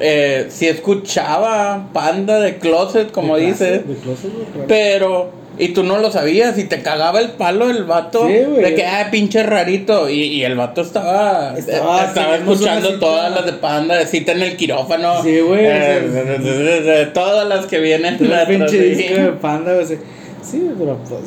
eh, 0.00 0.46
si 0.50 0.66
escuchaba 0.66 1.88
Panda 1.92 2.38
de 2.40 2.58
Closet, 2.58 3.10
como 3.10 3.36
dices, 3.36 3.82
claro. 3.82 4.64
pero, 4.68 5.30
y 5.58 5.68
tú 5.70 5.82
no 5.82 5.98
lo 5.98 6.10
sabías, 6.10 6.56
y 6.58 6.64
te 6.64 6.82
cagaba 6.82 7.20
el 7.20 7.30
palo 7.30 7.68
el 7.70 7.84
vato 7.84 8.26
Sí, 8.28 8.38
güey. 8.48 8.62
de 8.62 8.74
que, 8.74 8.86
ah, 8.86 9.08
pinche 9.10 9.42
rarito. 9.42 10.08
Y, 10.08 10.22
y 10.22 10.44
el 10.44 10.54
vato 10.56 10.80
estaba, 10.82 11.54
Estaba- 11.58 12.12
una 12.12 12.36
escuchando 12.36 12.98
todas 12.98 13.30
las 13.32 13.44
de 13.46 13.52
panda, 13.54 13.96
de 13.96 14.06
cita 14.06 14.32
en 14.32 14.42
el 14.42 14.56
quirófano. 14.56 15.22
Sí, 15.22 15.40
güey, 15.40 15.60
eh, 15.64 17.10
todas 17.12 17.48
las 17.48 17.66
que 17.66 17.78
vienen. 17.80 18.14
Atrás 18.14 18.46
pinche 18.48 18.78
de 18.78 18.94
disco 18.94 19.14
de 19.14 19.32
panda, 19.32 19.74
güey. 19.74 19.86
sí. 19.86 19.96
Sí, 20.42 20.70
pero 20.78 20.96
pues. 21.08 21.22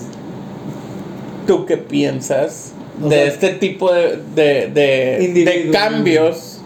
¿Tú 1.47 1.65
qué 1.65 1.77
piensas 1.77 2.71
O 3.03 3.09
de 3.09 3.15
sea, 3.17 3.25
este 3.25 3.49
tipo 3.49 3.91
de, 3.93 4.19
de, 4.35 4.67
de, 4.67 5.43
de 5.43 5.69
cambios 5.71 6.59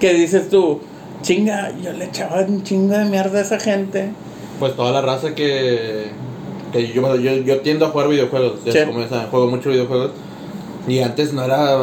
que 0.00 0.14
dices 0.14 0.48
tú? 0.48 0.80
Chinga, 1.22 1.72
yo 1.82 1.92
le 1.92 2.04
echaba 2.04 2.42
un 2.42 2.62
chingo 2.62 2.96
de 2.96 3.04
mierda 3.06 3.38
a 3.40 3.42
esa 3.42 3.58
gente. 3.58 4.10
Pues 4.60 4.76
toda 4.76 4.92
la 4.92 5.00
raza 5.00 5.34
que, 5.34 6.04
que 6.72 6.88
yo, 6.92 7.16
yo, 7.16 7.32
yo 7.32 7.60
tiendo 7.60 7.86
a 7.86 7.88
jugar 7.90 8.08
videojuegos, 8.08 8.64
ya 8.64 8.72
Sí. 8.72 8.78
como 8.86 9.00
ya 9.00 9.08
saben, 9.08 9.26
juego 9.28 9.46
mucho 9.48 9.70
videojuegos. 9.70 10.10
Y 10.86 11.00
antes 11.00 11.32
no 11.34 11.44
era, 11.44 11.76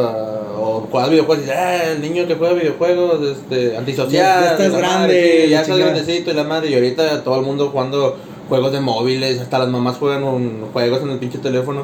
o 0.57 0.87
jugabas 0.89 1.11
videojuegos 1.11 1.45
y 1.45 1.49
ah, 1.51 1.91
el 1.91 2.01
niño 2.01 2.25
que 2.27 2.35
juega 2.35 2.53
videojuegos, 2.55 3.19
este, 3.37 3.77
antisocial. 3.77 4.11
Ya- 4.43 4.51
estás 4.51 4.71
grande, 4.71 4.87
madre, 5.07 5.49
ya 5.49 5.61
estás 5.61 5.77
grandecito 5.77 6.31
y 6.31 6.33
la 6.33 6.43
madre. 6.43 6.69
Y 6.71 6.73
ahorita 6.75 7.23
todo 7.23 7.39
el 7.39 7.45
mundo 7.45 7.69
jugando 7.71 8.15
juegos 8.49 8.71
de 8.71 8.79
móviles, 8.79 9.39
hasta 9.39 9.59
las 9.59 9.67
mamás 9.69 9.97
juegan 9.97 10.23
un- 10.23 10.65
juegos 10.73 11.01
en 11.03 11.09
el 11.11 11.19
pinche 11.19 11.37
teléfono. 11.39 11.83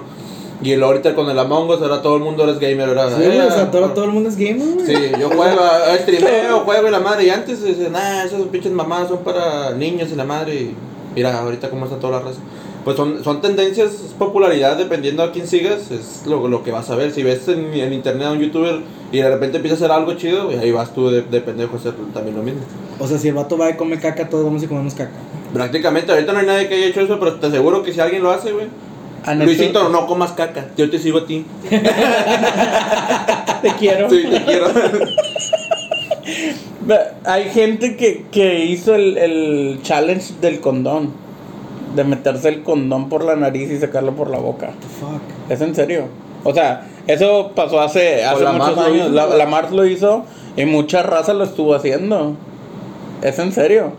Y 0.63 0.75
luego 0.75 0.91
ahorita 0.93 1.15
con 1.15 1.27
el 1.29 1.39
Among 1.39 1.69
Us, 1.71 1.81
ahora 1.81 2.03
todo 2.03 2.17
el 2.17 2.21
mundo 2.23 2.43
eres 2.43 2.59
gamer. 2.59 2.87
Ahora, 2.89 3.09
Sí, 3.09 3.23
eh, 3.23 3.41
o 3.47 3.51
sea, 3.51 3.71
todo, 3.71 3.89
todo 3.91 4.05
el 4.05 4.11
mundo 4.11 4.29
es 4.29 4.35
gamer. 4.37 4.85
Sí, 4.85 4.93
yo 5.19 5.27
juego, 5.29 5.59
eh, 5.89 5.99
streameo, 6.01 6.59
juego 6.59 6.87
y 6.87 6.91
la 6.91 6.99
madre. 6.99 7.25
Y 7.25 7.29
antes 7.31 7.63
decían, 7.63 7.91
nah, 7.93 8.23
esas 8.23 8.41
pinches 8.51 8.71
mamás 8.71 9.07
son 9.09 9.19
para 9.19 9.71
niños 9.71 10.09
y 10.11 10.15
la 10.15 10.23
madre. 10.23 10.53
Y 10.55 10.75
mira, 11.15 11.39
ahorita 11.39 11.69
cómo 11.71 11.85
está 11.85 11.97
toda 11.97 12.19
la 12.19 12.25
raza. 12.25 12.39
Pues 12.83 12.97
son, 12.97 13.23
son 13.23 13.41
tendencias, 13.41 13.91
es 13.93 14.13
popularidad 14.17 14.75
dependiendo 14.75 15.21
a 15.21 15.31
quién 15.31 15.47
sigas, 15.47 15.91
es 15.91 16.23
lo, 16.25 16.47
lo 16.47 16.63
que 16.63 16.71
vas 16.71 16.89
a 16.89 16.95
ver. 16.95 17.11
Si 17.11 17.21
ves 17.21 17.47
en, 17.47 17.71
en 17.73 17.93
internet 17.93 18.27
a 18.27 18.31
un 18.31 18.39
youtuber 18.39 18.79
y 19.11 19.17
de 19.17 19.29
repente 19.29 19.57
empieza 19.57 19.75
a 19.75 19.77
hacer 19.77 19.91
algo 19.91 20.13
chido, 20.15 20.51
y 20.51 20.55
ahí 20.55 20.71
vas 20.71 20.91
tú 20.93 21.09
de, 21.11 21.21
de 21.21 21.41
pendejo 21.41 21.75
a 21.75 21.79
hacer 21.79 21.93
también 22.13 22.35
lo 22.37 22.41
mismo. 22.43 22.61
O 22.99 23.07
sea, 23.07 23.17
si 23.19 23.27
el 23.27 23.35
vato 23.35 23.57
va 23.57 23.69
y 23.69 23.75
come 23.75 23.99
caca, 23.99 24.27
todos 24.29 24.45
vamos 24.45 24.63
y 24.63 24.67
comemos 24.67 24.93
caca. 24.95 25.11
Prácticamente, 25.53 26.11
ahorita 26.11 26.33
no 26.33 26.39
hay 26.39 26.45
nadie 26.47 26.67
que 26.69 26.75
haya 26.75 26.87
hecho 26.87 27.01
eso, 27.01 27.19
pero 27.19 27.35
te 27.35 27.47
aseguro 27.47 27.83
que 27.83 27.93
si 27.93 27.99
alguien 27.99 28.23
lo 28.23 28.31
hace, 28.31 28.51
güey. 28.51 28.65
Anoche- 29.25 29.45
Luisito, 29.45 29.89
no 29.89 30.07
comas 30.07 30.31
caca, 30.31 30.69
yo 30.75 30.89
te 30.89 30.97
sigo 30.97 31.19
a 31.19 31.25
ti. 31.27 31.45
Te 33.61 33.69
quiero. 33.77 34.09
Sí, 34.09 34.23
te 34.27 34.43
quiero. 34.43 34.65
Hay 37.25 37.43
gente 37.51 37.95
que, 37.95 38.25
que 38.31 38.65
hizo 38.65 38.95
el, 38.95 39.17
el 39.17 39.79
challenge 39.83 40.33
del 40.41 40.59
condón. 40.59 41.13
De 41.95 42.03
meterse 42.03 42.49
el 42.49 42.63
condón 42.63 43.09
por 43.09 43.23
la 43.23 43.35
nariz 43.35 43.69
y 43.71 43.77
sacarlo 43.77 44.13
por 44.13 44.29
la 44.29 44.37
boca. 44.37 44.71
Fuck. 44.99 45.51
Es 45.51 45.61
en 45.61 45.75
serio. 45.75 46.05
O 46.43 46.53
sea, 46.53 46.87
eso 47.07 47.51
pasó 47.55 47.81
hace, 47.81 48.23
hace 48.23 48.43
la 48.43 48.53
muchos 48.53 48.77
años. 48.77 48.97
hizo, 48.97 49.09
La, 49.09 49.27
la 49.27 49.45
Mars 49.45 49.71
lo 49.71 49.85
hizo 49.85 50.25
y 50.55 50.65
mucha 50.65 51.03
raza 51.03 51.33
lo 51.33 51.43
estuvo 51.43 51.75
haciendo. 51.75 52.35
Es 53.21 53.37
en 53.39 53.51
serio. 53.51 53.91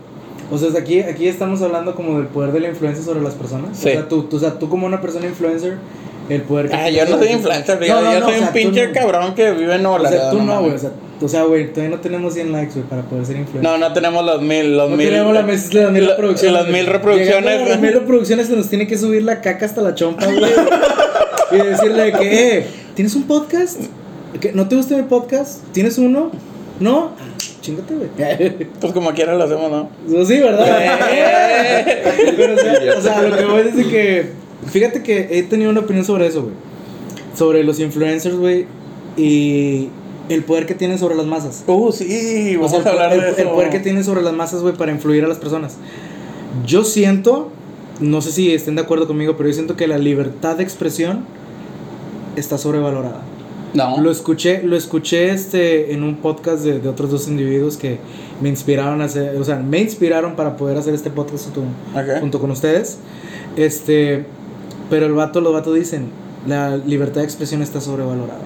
O 0.51 0.57
sea, 0.57 0.69
aquí, 0.79 0.99
aquí 0.99 1.27
estamos 1.27 1.61
hablando 1.61 1.95
como 1.95 2.17
del 2.17 2.27
poder 2.27 2.51
de 2.51 2.59
la 2.59 2.67
influencia 2.69 3.03
sobre 3.03 3.21
las 3.21 3.33
personas. 3.33 3.77
Sí. 3.77 3.89
O 3.89 3.91
sea, 3.93 4.07
tú, 4.07 4.23
tú, 4.23 4.37
o 4.37 4.39
sea, 4.39 4.59
tú 4.59 4.69
como 4.69 4.85
una 4.85 5.01
persona 5.01 5.25
influencer, 5.25 5.77
el 6.29 6.41
poder 6.43 6.69
que 6.69 6.75
Ah, 6.75 6.89
yo 6.89 7.05
no 7.05 7.17
soy 7.17 7.29
influencer, 7.29 7.79
No, 7.79 7.85
yo, 7.85 8.01
no, 8.01 8.13
yo 8.13 8.19
no, 8.19 8.25
soy 8.25 8.35
o 8.35 8.37
sea, 8.37 8.47
un 8.47 8.53
pinche 8.53 8.91
cabrón 8.91 9.35
que 9.35 9.51
vive 9.51 9.75
en 9.75 9.85
O 9.85 9.97
Nueva 9.97 10.09
sea, 10.09 10.29
tú 10.31 10.41
no, 10.41 10.61
güey. 10.61 10.73
O 10.73 10.77
sea, 10.77 10.91
o 11.21 11.27
sea, 11.27 11.43
güey, 11.43 11.71
todavía 11.71 11.95
no 11.95 12.01
tenemos 12.01 12.33
100 12.33 12.51
likes, 12.51 12.73
güey, 12.73 12.85
para 12.85 13.01
poder 13.03 13.25
ser 13.25 13.37
influencer. 13.37 13.63
No, 13.63 13.77
no 13.77 13.93
tenemos 13.93 14.25
los 14.25 14.41
mil, 14.41 14.75
los 14.75 14.89
No 14.89 14.97
mil. 14.97 15.07
tenemos 15.07 15.33
las, 15.33 15.45
mil 15.45 16.07
reproducciones. 16.07 16.53
Las 16.61 16.67
mil 16.71 16.87
a 16.87 16.91
reproducciones. 16.91 17.69
Las 17.69 17.79
mil 17.79 17.93
reproducciones 17.93 18.47
se 18.47 18.55
nos 18.55 18.69
tiene 18.69 18.87
que 18.87 18.97
subir 18.97 19.23
la 19.23 19.41
caca 19.41 19.65
hasta 19.65 19.81
la 19.81 19.95
chompa, 19.95 20.25
güey. 20.25 20.51
y 21.51 21.65
decirle 21.65 22.11
que, 22.13 22.57
eh, 22.57 22.67
¿tienes 22.95 23.15
un 23.15 23.23
podcast? 23.23 23.79
¿Qué, 24.41 24.51
¿No 24.53 24.67
te 24.67 24.75
gusta 24.75 24.95
mi 24.97 25.03
podcast? 25.03 25.61
¿Tienes 25.71 25.97
uno? 25.97 26.31
¿No? 26.79 27.11
Chingate, 27.61 27.93
güey. 27.95 28.67
Pues 28.81 28.91
como 28.91 29.13
quiera 29.13 29.35
lo 29.35 29.43
hacemos, 29.45 29.71
¿no? 29.71 29.89
Pues 30.09 30.27
sí, 30.27 30.39
¿verdad? 30.39 30.65
Pero, 32.35 32.55
o 32.55 32.57
sea, 32.57 32.97
o 32.97 33.01
sea, 33.01 33.21
lo 33.21 33.37
que 33.37 33.45
voy 33.45 33.61
es 33.61 33.75
de 33.77 33.83
que. 33.87 34.42
Fíjate 34.71 35.03
que 35.03 35.27
he 35.39 35.43
tenido 35.43 35.71
una 35.71 35.81
opinión 35.81 36.05
sobre 36.05 36.27
eso, 36.27 36.43
güey. 36.43 36.53
Sobre 37.35 37.63
los 37.63 37.79
influencers, 37.79 38.35
güey. 38.35 38.65
Y 39.17 39.89
el 40.29 40.43
poder 40.43 40.65
que 40.65 40.75
tienen 40.75 40.97
sobre 40.97 41.15
las 41.15 41.25
masas. 41.25 41.63
Uh, 41.67 41.91
sí, 41.91 42.55
O 42.57 42.61
vamos 42.61 42.71
sea, 42.71 42.79
el, 42.81 42.87
a 42.87 42.91
hablar 42.91 43.13
el- 43.13 43.21
de 43.21 43.29
eso. 43.31 43.41
el 43.41 43.47
poder 43.49 43.69
que 43.69 43.79
tienen 43.79 44.03
sobre 44.03 44.21
las 44.21 44.33
masas, 44.33 44.61
güey, 44.61 44.75
para 44.75 44.91
influir 44.91 45.23
a 45.23 45.27
las 45.27 45.37
personas. 45.37 45.77
Yo 46.65 46.83
siento, 46.83 47.49
no 47.99 48.21
sé 48.21 48.31
si 48.31 48.53
estén 48.53 48.75
de 48.75 48.81
acuerdo 48.83 49.07
conmigo, 49.07 49.35
pero 49.37 49.49
yo 49.49 49.53
siento 49.55 49.75
que 49.75 49.87
la 49.87 49.97
libertad 49.97 50.57
de 50.57 50.63
expresión 50.63 51.25
está 52.35 52.57
sobrevalorada. 52.57 53.21
No. 53.73 53.99
Lo 53.99 54.11
escuché, 54.11 54.61
lo 54.63 54.75
escuché 54.77 55.31
este, 55.31 55.93
en 55.93 56.03
un 56.03 56.17
podcast 56.17 56.63
de, 56.63 56.79
de 56.79 56.87
otros 56.87 57.09
dos 57.09 57.27
individuos 57.27 57.75
que 57.75 57.97
me 58.39 58.49
inspiraron 58.49 59.01
a 59.01 59.05
hacer, 59.05 59.35
o 59.35 59.43
sea, 59.43 59.55
me 59.57 59.79
inspiraron 59.79 60.35
para 60.35 60.57
poder 60.57 60.77
hacer 60.77 60.93
este 60.93 61.09
podcast 61.09 61.45
junto, 61.45 61.61
Ok. 61.99 62.19
junto 62.19 62.39
con 62.39 62.51
ustedes. 62.51 62.99
Este, 63.57 64.25
pero 64.93 65.07
el 65.07 65.13
vato, 65.13 65.41
los 65.41 65.51
vatos 65.53 65.73
dicen, 65.73 66.05
la 66.47 66.77
libertad 66.77 67.21
de 67.21 67.23
expresión 67.25 67.63
está 67.63 67.81
sobrevalorada. 67.81 68.41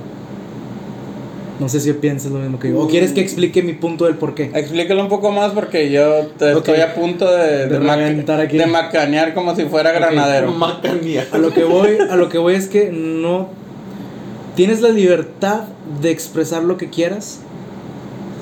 No 1.60 1.68
sé 1.68 1.82
si 1.82 1.92
piensas 1.92 2.32
lo 2.32 2.40
mismo 2.40 2.58
que 2.58 2.70
yo. 2.70 2.80
¿O 2.80 2.88
quieres 2.88 3.12
que 3.12 3.20
explique 3.20 3.62
mi 3.64 3.74
punto 3.74 4.06
del 4.06 4.16
por 4.16 4.34
qué? 4.34 4.50
Explícalo 4.54 5.02
un 5.02 5.10
poco 5.10 5.30
más 5.34 5.52
porque 5.52 5.92
yo 5.92 6.28
te- 6.38 6.54
estoy 6.54 6.80
a 6.80 6.96
punto 6.96 7.30
de, 7.30 7.68
De 7.68 7.68
de, 7.68 7.80
maca- 7.80 8.40
aquí. 8.42 8.58
de 8.58 8.66
macanear 8.66 9.34
como 9.34 9.54
si 9.58 9.66
fuera 9.66 9.92
granadero. 9.92 10.52
Macanía. 10.54 11.28
A 11.34 11.38
lo 11.38 11.52
que 11.52 11.66
voy, 11.66 11.98
a 12.10 12.16
lo 12.16 12.30
que 12.30 12.38
voy 12.38 12.54
es 12.56 12.68
que 12.70 12.92
no 12.94 13.50
tienes 14.56 14.80
la 14.80 14.90
libertad 14.90 15.64
de 16.02 16.12
expresar 16.12 16.64
lo 16.64 16.78
que 16.78 16.90
quieras. 16.90 17.40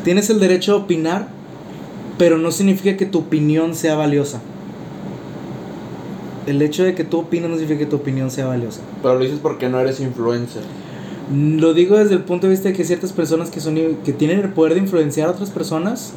Tienes 0.04 0.30
el 0.30 0.40
derecho 0.40 0.74
a 0.74 0.76
opinar, 0.76 1.28
pero 2.20 2.38
no 2.38 2.52
significa 2.52 2.98
que 2.98 3.08
tu 3.08 3.18
opinión 3.20 3.74
sea 3.74 3.96
valiosa. 3.96 4.42
El 6.48 6.62
hecho 6.62 6.84
de 6.84 6.94
que 6.94 7.04
tú 7.04 7.20
opines 7.20 7.50
no 7.50 7.56
significa 7.58 7.80
que 7.80 7.86
tu 7.86 7.96
opinión 7.96 8.30
sea 8.32 8.46
valiosa. 8.46 8.82
Pero 9.02 9.16
lo 9.16 9.22
dices 9.22 9.40
porque 9.42 9.70
no 9.70 9.80
eres 9.80 10.00
influencer. 10.00 10.62
Lo 11.34 11.74
digo 11.74 11.98
desde 11.98 12.14
el 12.14 12.22
punto 12.22 12.46
de 12.48 12.52
vista 12.52 12.70
de 12.70 12.76
que 12.76 12.84
ciertas 12.84 13.12
personas 13.12 13.50
que 13.50 13.60
son 13.60 13.76
que 14.04 14.14
tienen 14.14 14.40
el 14.42 14.50
poder 14.50 14.76
de 14.76 14.82
influenciar 14.82 15.28
a 15.28 15.32
otras 15.32 15.50
personas 15.50 16.14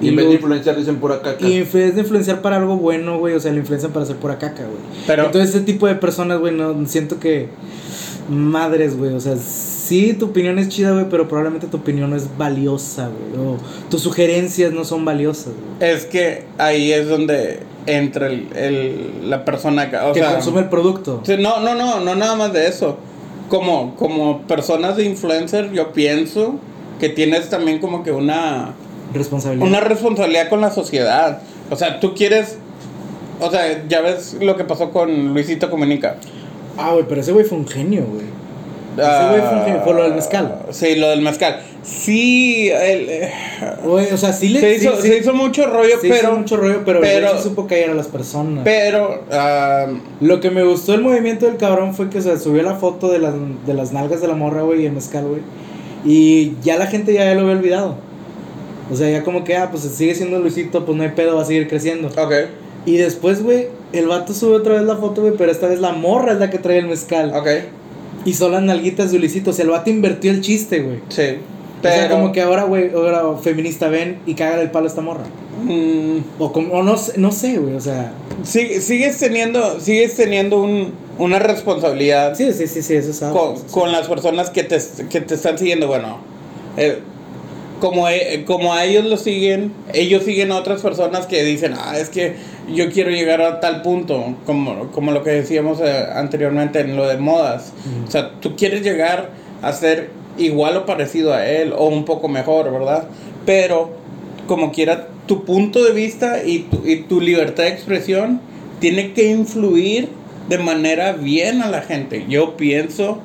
Y 0.00 0.08
en 0.08 0.16
vez 0.16 0.28
de 0.28 0.34
influenciar 0.34 0.76
dicen 0.76 0.96
pura 0.96 1.20
caca. 1.20 1.44
y 1.48 1.54
en 1.54 1.68
vez 1.72 1.94
de 1.96 2.00
influenciar 2.02 2.42
para 2.42 2.58
algo 2.58 2.76
bueno, 2.76 3.18
güey, 3.18 3.34
o 3.34 3.40
sea, 3.40 3.50
lo 3.50 3.58
influencian 3.58 3.92
para 3.92 4.04
hacer 4.04 4.16
pura 4.16 4.38
caca, 4.38 4.62
güey. 4.62 4.78
Pero 5.06 5.26
Entonces, 5.26 5.52
ese 5.52 5.64
tipo 5.64 5.88
de 5.88 5.96
personas, 5.96 6.38
güey, 6.38 6.54
no 6.54 6.86
siento 6.86 7.18
que. 7.18 7.48
Madres, 8.30 8.96
güey. 8.96 9.12
O 9.14 9.20
sea, 9.20 9.36
sí, 9.36 10.12
tu 10.12 10.26
opinión 10.26 10.58
es 10.58 10.68
chida, 10.68 10.92
güey, 10.92 11.08
pero 11.08 11.26
probablemente 11.28 11.66
tu 11.68 11.76
opinión 11.78 12.10
no 12.10 12.16
es 12.16 12.28
valiosa, 12.36 13.08
güey. 13.08 13.46
O 13.46 13.56
tus 13.90 14.00
sugerencias 14.02 14.72
no 14.72 14.84
son 14.84 15.04
valiosas, 15.04 15.54
güey. 15.54 15.90
es 15.90 16.06
que 16.06 16.44
ahí 16.58 16.92
es 16.92 17.08
donde 17.08 17.60
entra 17.86 18.26
el, 18.26 18.48
el- 18.54 19.30
la 19.30 19.44
persona 19.44 19.90
que, 19.90 19.96
o 19.96 20.12
que 20.12 20.20
sea, 20.20 20.32
consume 20.32 20.60
el 20.60 20.68
producto. 20.68 21.22
No, 21.38 21.60
no, 21.60 21.74
no, 21.74 22.00
no 22.00 22.14
nada 22.14 22.34
más 22.36 22.52
de 22.52 22.66
eso. 22.68 22.96
Como, 23.48 23.94
como 23.94 24.42
personas 24.42 24.96
de 24.96 25.04
influencer, 25.04 25.70
yo 25.72 25.92
pienso 25.92 26.56
que 26.98 27.08
tienes 27.08 27.48
también 27.48 27.78
como 27.78 28.02
que 28.02 28.10
una, 28.10 28.74
Responsabilidad. 29.14 29.68
una 29.68 29.80
responsabilidad 29.80 30.48
con 30.48 30.60
la 30.60 30.70
sociedad. 30.72 31.40
O 31.70 31.76
sea, 31.76 32.00
tú 32.00 32.14
quieres, 32.14 32.58
o 33.40 33.50
sea, 33.50 33.86
ya 33.88 34.00
ves 34.00 34.36
lo 34.40 34.56
que 34.56 34.64
pasó 34.64 34.90
con 34.90 35.32
Luisito 35.32 35.70
Comunica. 35.70 36.16
Ah, 36.76 36.92
güey, 36.92 37.04
pero 37.08 37.20
ese 37.20 37.32
güey 37.32 37.44
fue 37.44 37.58
un 37.58 37.68
genio, 37.68 38.04
güey. 38.04 38.24
Ese 38.96 39.28
güey 39.28 39.40
fue 39.40 39.64
genio. 39.64 39.84
Por 39.84 39.94
lo 39.96 40.02
del 40.04 40.14
mezcal. 40.14 40.58
Sí, 40.70 40.94
lo 40.96 41.08
del 41.10 41.20
mezcal. 41.20 41.60
Sí, 41.82 42.68
el, 42.70 43.08
eh, 43.08 43.32
Güey, 43.84 44.12
o 44.12 44.16
sea, 44.16 44.32
sí 44.32 44.48
le 44.48 44.60
se, 44.60 44.74
hizo, 44.74 44.96
sí, 44.96 45.02
sí, 45.02 45.08
se 45.08 45.18
hizo 45.18 45.32
mucho 45.34 45.66
rollo, 45.66 46.00
se 46.00 46.08
hizo 46.08 46.16
pero, 46.20 46.36
mucho 46.36 46.56
rollo, 46.56 46.82
pero, 46.84 46.98
el 46.98 47.04
güey 47.04 47.14
pero- 47.20 47.36
sí 47.36 47.42
supo 47.44 47.66
callar 47.66 47.90
a 47.90 47.94
las 47.94 48.08
personas. 48.08 48.62
pero, 48.64 49.22
ah, 49.30 49.86
Lo 50.20 50.40
que 50.40 50.50
me 50.50 50.64
gustó 50.64 50.92
del 50.92 51.02
movimiento 51.02 51.46
del 51.46 51.56
cabrón 51.58 51.94
fue 51.94 52.10
que 52.10 52.18
o 52.18 52.22
sea, 52.22 52.38
subió 52.38 52.62
la 52.62 52.74
foto 52.74 53.08
de 53.08 53.18
las, 53.20 53.34
de 53.66 53.74
las 53.74 53.92
nalgas 53.92 54.20
de 54.20 54.28
la 54.28 54.34
morra, 54.34 54.62
güey, 54.62 54.82
y 54.82 54.86
el 54.86 54.92
mezcal, 54.92 55.26
güey. 55.26 55.42
Y 56.04 56.54
ya 56.62 56.76
la 56.76 56.86
gente 56.86 57.12
ya 57.12 57.32
lo 57.34 57.42
había 57.42 57.52
olvidado. 57.52 57.96
O 58.90 58.96
sea, 58.96 59.10
ya 59.10 59.22
como 59.24 59.44
que, 59.44 59.56
ah, 59.56 59.68
pues 59.70 59.82
sigue 59.82 60.14
siendo 60.14 60.38
Luisito, 60.38 60.84
pues 60.84 60.96
no 60.96 61.02
hay 61.04 61.10
pedo, 61.10 61.36
va 61.36 61.42
a 61.42 61.44
seguir 61.44 61.68
creciendo. 61.68 62.08
ok, 62.08 62.32
Y 62.84 62.96
después, 62.96 63.42
güey, 63.42 63.68
el 63.92 64.06
vato 64.06 64.32
sube 64.34 64.54
otra 64.56 64.74
vez 64.74 64.82
la 64.82 64.96
foto, 64.96 65.20
güey, 65.22 65.34
pero 65.36 65.50
esta 65.50 65.66
vez 65.68 65.80
la 65.80 65.92
morra 65.92 66.32
es 66.32 66.38
la 66.38 66.50
que 66.50 66.58
trae 66.58 66.78
el 66.78 66.86
mezcal. 66.86 67.32
ok, 67.34 67.48
Y 68.26 68.34
son 68.34 68.52
las 68.52 68.62
nalguitas 68.62 69.10
de 69.12 69.18
Luisito. 69.18 69.50
O 69.50 69.52
sea, 69.54 69.64
el 69.64 69.70
vato 69.70 69.88
invirtió 69.88 70.30
el 70.30 70.42
chiste, 70.42 70.80
güey. 70.80 70.98
sí. 71.08 71.38
O 71.78 71.88
sea, 71.88 72.08
como 72.08 72.32
que 72.32 72.40
ahora, 72.42 72.64
güey, 72.64 72.90
ahora 72.92 73.22
feminista 73.40 73.88
ven 73.88 74.18
y 74.26 74.34
cagan 74.34 74.58
el 74.58 74.70
palo 74.72 74.86
a 74.86 74.88
esta 74.88 75.02
morra. 75.02 75.24
mm, 75.62 76.18
O, 76.40 76.50
como, 76.50 76.72
o 76.74 76.82
no, 76.82 76.96
sé- 76.96 77.12
no 77.18 77.30
sé, 77.30 77.58
güey, 77.58 77.74
o 77.74 77.80
sea. 77.80 78.12
Sigue- 78.42 78.80
sigues 78.80 79.18
teniendo, 79.18 79.78
sigues 79.78 80.16
teniendo 80.16 80.60
un, 80.60 80.92
una 81.18 81.38
responsabilidad 81.38 82.34
Sí, 82.34 82.52
sí, 82.54 82.66
sí, 82.66 82.82
sí, 82.82 82.94
eso 82.94 83.10
es 83.10 83.22
algo. 83.22 83.54
con, 83.54 83.62
con 83.70 83.92
las 83.92 84.08
personas 84.08 84.50
que 84.50 84.64
te, 84.64 84.78
que 85.08 85.20
te 85.20 85.34
están 85.34 85.58
siguiendo. 85.58 85.86
Bueno, 85.86 86.18
eh, 86.76 86.98
como, 87.80 88.08
e- 88.08 88.44
como 88.46 88.72
a 88.74 88.84
ellos 88.84 89.04
lo 89.04 89.16
siguen, 89.16 89.72
ellos 89.92 90.24
siguen 90.24 90.50
a 90.52 90.56
otras 90.56 90.80
personas 90.82 91.26
que 91.26 91.44
dicen, 91.44 91.74
ah, 91.78 91.98
es 91.98 92.08
que 92.08 92.34
yo 92.72 92.90
quiero 92.90 93.10
llegar 93.10 93.42
a 93.42 93.60
tal 93.60 93.82
punto, 93.82 94.34
como, 94.46 94.90
como 94.92 95.12
lo 95.12 95.22
que 95.22 95.30
decíamos 95.30 95.80
eh, 95.80 96.06
anteriormente 96.14 96.80
en 96.80 96.96
lo 96.96 97.06
de 97.06 97.16
modas. 97.18 97.72
O 98.06 98.10
sea, 98.10 98.32
tú 98.40 98.56
quieres 98.56 98.82
llegar 98.82 99.30
a 99.62 99.72
ser 99.72 100.10
igual 100.38 100.76
o 100.76 100.86
parecido 100.86 101.32
a 101.34 101.46
él, 101.46 101.72
o 101.76 101.86
un 101.86 102.04
poco 102.04 102.28
mejor, 102.28 102.70
¿verdad? 102.72 103.04
Pero, 103.44 103.90
como 104.46 104.72
quiera, 104.72 105.08
tu 105.26 105.44
punto 105.44 105.82
de 105.84 105.92
vista 105.92 106.42
y 106.44 106.60
tu, 106.60 106.82
y 106.86 107.02
tu 107.02 107.20
libertad 107.20 107.64
de 107.64 107.70
expresión 107.70 108.40
tiene 108.80 109.12
que 109.12 109.30
influir 109.30 110.08
de 110.48 110.58
manera 110.58 111.12
bien 111.12 111.62
a 111.62 111.68
la 111.68 111.82
gente. 111.82 112.24
Yo 112.28 112.56
pienso 112.56 113.18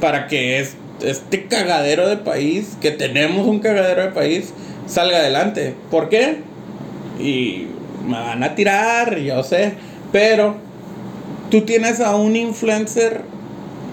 para 0.00 0.26
que 0.28 0.58
es- 0.60 0.76
este 1.02 1.46
cagadero 1.46 2.08
de 2.08 2.16
país, 2.16 2.76
que 2.80 2.90
tenemos 2.90 3.46
un 3.46 3.60
cagadero 3.60 4.02
de 4.02 4.08
país, 4.08 4.52
salga 4.86 5.18
adelante. 5.18 5.74
¿Por 5.90 6.08
qué? 6.08 6.38
Y 7.18 7.66
me 8.06 8.18
van 8.18 8.42
a 8.42 8.54
tirar, 8.54 9.18
yo 9.18 9.42
sé, 9.42 9.74
pero 10.12 10.56
tú 11.50 11.62
tienes 11.62 12.00
a 12.00 12.16
un 12.16 12.36
influencer 12.36 13.22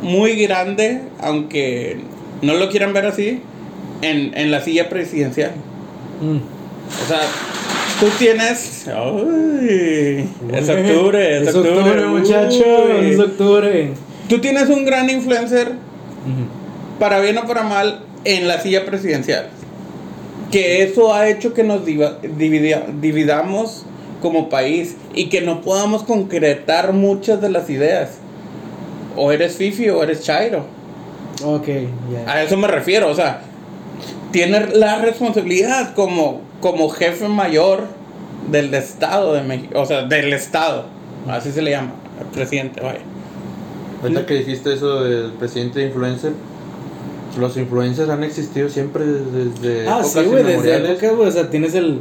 muy 0.02 0.36
grande, 0.36 1.02
aunque 1.20 1.98
no 2.42 2.54
lo 2.54 2.70
quieran 2.70 2.94
ver 2.94 3.06
así, 3.06 3.42
en, 4.02 4.38
en 4.38 4.52
la 4.52 4.62
silla 4.62 4.90
presidencial. 4.90 5.52
Mm. 6.22 6.38
O 7.04 7.08
sea, 7.08 7.22
tú 8.00 8.06
tienes... 8.18 8.88
Ay, 8.88 10.30
es 10.54 10.70
octubre, 10.70 11.38
es, 11.38 11.48
Es 11.50 11.56
octubre, 11.56 12.06
muchachos. 12.06 12.64
Uy. 13.00 13.12
Es 13.12 13.20
octubre. 13.20 13.92
Tú 14.30 14.40
tienes 14.40 14.70
un 14.70 14.86
gran 14.86 15.10
influencer. 15.10 15.74
Para 17.00 17.20
bien 17.20 17.38
o 17.38 17.46
para 17.46 17.64
mal, 17.64 18.00
en 18.26 18.48
la 18.48 18.60
silla 18.62 18.86
presidencial. 18.86 19.48
Que 20.52 20.84
eso 20.84 21.14
ha 21.14 21.28
hecho 21.30 21.54
que 21.54 21.64
nos 21.64 21.86
diva- 21.86 22.20
dividia- 22.22 22.86
dividamos 23.02 23.86
como 24.22 24.50
país 24.50 24.96
y 25.14 25.30
que 25.30 25.42
no 25.42 25.62
podamos 25.62 26.04
concretar 26.04 26.94
muchas 26.94 27.42
de 27.42 27.50
las 27.50 27.70
ideas. 27.70 28.18
O 29.16 29.32
eres 29.32 29.56
Fifi 29.58 29.90
o 29.90 30.02
eres 30.04 30.24
Chairo. 30.24 30.66
Ok. 31.44 31.68
A 32.28 32.42
eso 32.44 32.58
me 32.58 32.68
refiero, 32.68 33.10
o 33.10 33.16
sea, 33.16 33.42
tiene 34.32 34.68
la 34.76 35.00
responsabilidad 35.00 35.94
como, 35.94 36.42
como 36.62 36.90
jefe 36.90 37.28
mayor 37.28 37.84
del 38.52 38.74
Estado 38.74 39.34
de 39.34 39.42
México, 39.44 39.80
o 39.80 39.86
sea, 39.86 40.04
del 40.04 40.34
Estado, 40.34 40.86
así 41.28 41.52
se 41.52 41.62
le 41.62 41.72
llama, 41.72 41.92
el 42.20 42.28
presidente, 42.28 42.82
vaya. 42.82 43.00
Ahorita 44.02 44.26
que 44.26 44.36
dijiste 44.36 44.74
eso 44.74 45.04
del 45.04 45.32
presidente 45.34 45.84
influencer, 45.84 46.32
los 47.38 47.56
influencers 47.58 48.10
han 48.10 48.24
existido 48.24 48.70
siempre 48.70 49.04
desde 49.06 49.88
Ah, 49.88 50.04
sí, 50.04 50.20
güey, 50.24 50.44
desde 50.44 50.92
época, 50.92 51.12
güey. 51.12 51.30
O 51.30 51.32
sea, 51.32 51.50
tienes 51.50 51.74
el. 51.76 52.00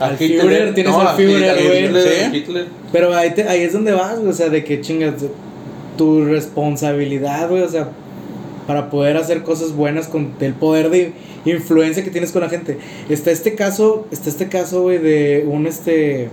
Al 0.00 0.16
Hitler, 0.20 0.40
Führer, 0.40 0.74
tienes 0.74 0.92
no, 0.92 1.00
al 1.00 1.16
Führer, 1.16 1.90
güey. 1.90 2.04
Sí. 2.04 2.44
Pero 2.90 3.14
ahí, 3.14 3.30
te- 3.34 3.48
ahí 3.48 3.60
es 3.60 3.72
donde 3.72 3.92
vas, 3.92 4.16
güey. 4.18 4.30
O 4.30 4.32
sea, 4.32 4.48
de 4.48 4.64
que 4.64 4.80
chingas 4.80 5.14
tu 5.96 6.24
responsabilidad, 6.24 7.48
güey. 7.48 7.62
O 7.62 7.68
sea, 7.68 7.88
para 8.66 8.90
poder 8.90 9.16
hacer 9.16 9.42
cosas 9.42 9.72
buenas 9.74 10.08
con 10.08 10.32
el 10.40 10.54
poder 10.54 10.90
de 10.90 11.12
influencia 11.44 12.02
que 12.04 12.10
tienes 12.10 12.32
con 12.32 12.42
la 12.42 12.48
gente. 12.48 12.78
Está 13.08 13.30
este 13.30 13.54
caso, 13.54 14.06
está 14.10 14.28
este 14.30 14.48
caso, 14.48 14.82
güey, 14.82 14.98
de 14.98 15.44
un 15.48 15.66
este. 15.66 16.28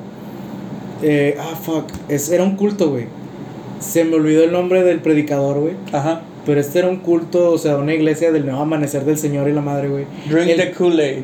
eh, 1.02 1.38
ah, 1.40 1.56
fuck. 1.62 1.86
Es, 2.08 2.32
era 2.32 2.44
un 2.44 2.56
culto, 2.56 2.90
güey. 2.92 3.06
Se 3.80 4.04
me 4.04 4.16
olvidó 4.16 4.44
el 4.44 4.52
nombre 4.52 4.84
del 4.84 5.00
predicador, 5.00 5.60
güey. 5.60 5.74
Ajá. 5.94 6.22
Pero 6.50 6.62
este 6.62 6.80
era 6.80 6.88
un 6.90 6.96
culto, 6.98 7.52
o 7.52 7.60
sea, 7.60 7.78
una 7.78 7.94
iglesia 7.94 8.32
del 8.32 8.44
nuevo 8.48 8.60
amanecer 8.62 9.06
del 9.06 9.20
Señor 9.20 9.48
y 9.50 9.54
la 9.54 9.62
madre, 9.62 9.88
güey. 9.88 10.06
Drink 10.28 10.50
El- 10.50 10.58
the 10.58 10.72
Kool-Aid, 10.72 11.20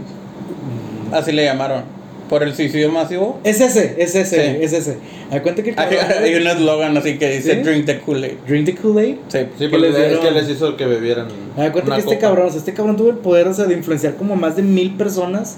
así 1.12 1.32
le 1.32 1.46
llamaron. 1.46 1.82
Por 2.30 2.44
el 2.44 2.54
suicidio 2.54 2.92
masivo. 2.92 3.40
Es 3.44 3.60
ese, 3.60 3.96
es 3.98 4.14
ese, 4.14 4.36
Sí. 4.36 4.58
es 4.64 4.74
ese. 4.74 4.98
Hay 5.32 5.40
cuenta 5.40 5.64
que 5.64 5.72
Hay, 5.72 5.96
cabrón, 5.98 6.24
hay 6.24 6.36
un 6.36 6.46
eslogan 6.48 6.96
así 6.98 7.18
que 7.18 7.30
dice 7.38 7.56
¿Sí? 7.56 7.62
Drink 7.62 7.86
the 7.88 8.00
Kool-Aid. 8.02 8.34
Drink 8.48 8.66
the 8.68 8.76
Kool-Aid. 8.76 9.16
Sí. 9.30 9.40
Sí, 9.58 9.68
pero 9.72 9.78
les 9.80 9.96
es 9.96 10.20
que 10.20 10.30
les 10.32 10.48
hizo 10.50 10.78
que 10.78 10.86
bebieran. 10.86 11.28
Da 11.58 11.72
cuenta 11.72 11.88
una 11.88 11.96
que 11.96 12.02
este 12.02 12.16
copa. 12.18 12.28
cabrón, 12.28 12.46
o 12.46 12.50
sea, 12.52 12.60
este 12.60 12.74
cabrón 12.76 12.98
tuvo 12.98 13.10
el 13.10 13.18
poder, 13.18 13.48
o 13.48 13.54
sea, 13.56 13.66
de 13.66 13.74
influenciar 13.74 14.16
como 14.16 14.36
más 14.36 14.56
de 14.56 14.62
mil 14.62 14.92
personas, 14.96 15.58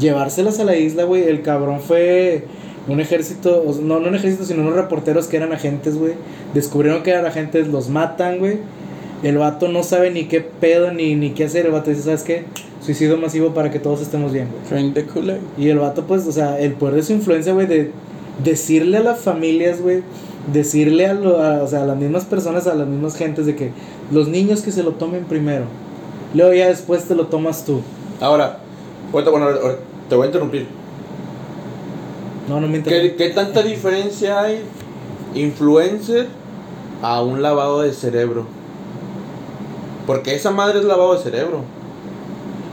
llevárselas 0.00 0.58
a 0.58 0.64
la 0.64 0.76
isla, 0.76 1.04
güey. 1.04 1.22
El 1.28 1.42
cabrón 1.42 1.80
fue 1.80 2.44
un 2.88 2.98
ejército, 3.00 3.62
o 3.64 3.72
sea, 3.72 3.84
no, 3.84 4.00
no 4.00 4.08
un 4.08 4.14
ejército, 4.16 4.44
sino 4.44 4.62
unos 4.62 4.74
reporteros 4.74 5.28
que 5.28 5.36
eran 5.36 5.52
agentes, 5.52 5.96
güey. 5.96 6.14
Descubrieron 6.54 7.02
que 7.02 7.10
eran 7.10 7.26
agentes, 7.26 7.68
los 7.68 7.88
matan, 7.88 8.38
güey. 8.38 8.58
El 9.22 9.38
vato 9.38 9.68
no 9.68 9.82
sabe 9.82 10.10
ni 10.10 10.26
qué 10.26 10.40
pedo 10.40 10.92
ni, 10.92 11.14
ni 11.16 11.30
qué 11.30 11.44
hacer. 11.44 11.66
El 11.66 11.72
vato 11.72 11.90
dice, 11.90 12.02
¿sabes 12.02 12.22
qué? 12.22 12.44
Suicidio 12.80 13.16
masivo 13.18 13.52
para 13.52 13.70
que 13.70 13.78
todos 13.80 14.00
estemos 14.00 14.32
bien, 14.32 14.48
güey. 14.48 14.64
Y 15.58 15.68
el 15.68 15.78
vato, 15.78 16.04
pues, 16.04 16.26
o 16.26 16.32
sea, 16.32 16.58
el 16.60 16.72
poder 16.74 16.94
de 16.96 17.02
su 17.02 17.12
influencia, 17.12 17.52
güey, 17.52 17.66
de 17.66 17.90
decirle 18.44 18.98
a 18.98 19.02
las 19.02 19.20
familias, 19.20 19.80
güey, 19.80 20.02
decirle 20.52 21.06
a, 21.06 21.14
lo- 21.14 21.42
a- 21.42 21.62
o 21.62 21.66
sea, 21.66 21.82
a 21.82 21.86
las 21.86 21.96
mismas 21.96 22.24
personas, 22.24 22.66
a 22.68 22.74
las 22.74 22.86
mismas 22.86 23.16
gentes 23.16 23.46
de 23.46 23.56
que 23.56 23.72
los 24.12 24.28
niños 24.28 24.62
que 24.62 24.70
se 24.70 24.82
lo 24.84 24.92
tomen 24.92 25.24
primero. 25.24 25.64
Luego 26.34 26.52
ya 26.54 26.68
después 26.68 27.04
te 27.04 27.14
lo 27.16 27.26
tomas 27.26 27.64
tú. 27.64 27.80
Ahora, 28.20 28.58
bueno, 29.10 29.48
te 30.08 30.14
voy 30.14 30.24
a 30.24 30.26
interrumpir. 30.26 30.66
No, 32.48 32.60
no 32.60 32.68
me 32.68 32.82
¿Qué, 32.82 33.14
qué 33.16 33.30
tanta 33.30 33.62
diferencia 33.62 34.40
hay 34.40 34.60
influencer 35.34 36.28
a 37.02 37.22
un 37.22 37.42
lavado 37.42 37.82
de 37.82 37.92
cerebro? 37.92 38.46
Porque 40.08 40.34
esa 40.34 40.50
madre 40.50 40.80
es 40.80 40.84
lavado 40.86 41.14
de 41.14 41.22
cerebro. 41.22 41.60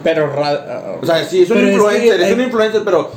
Pero. 0.03 0.31
O 1.01 1.05
sea, 1.05 1.23
sí, 1.25 1.41
es 1.43 1.49
un 1.51 1.57
Pero 1.57 1.67
es 1.67 1.73
influencer, 1.75 2.17
que 2.17 2.25
es, 2.27 2.33
un 2.33 2.41
influencer, 2.41 2.81
pero 2.85 3.11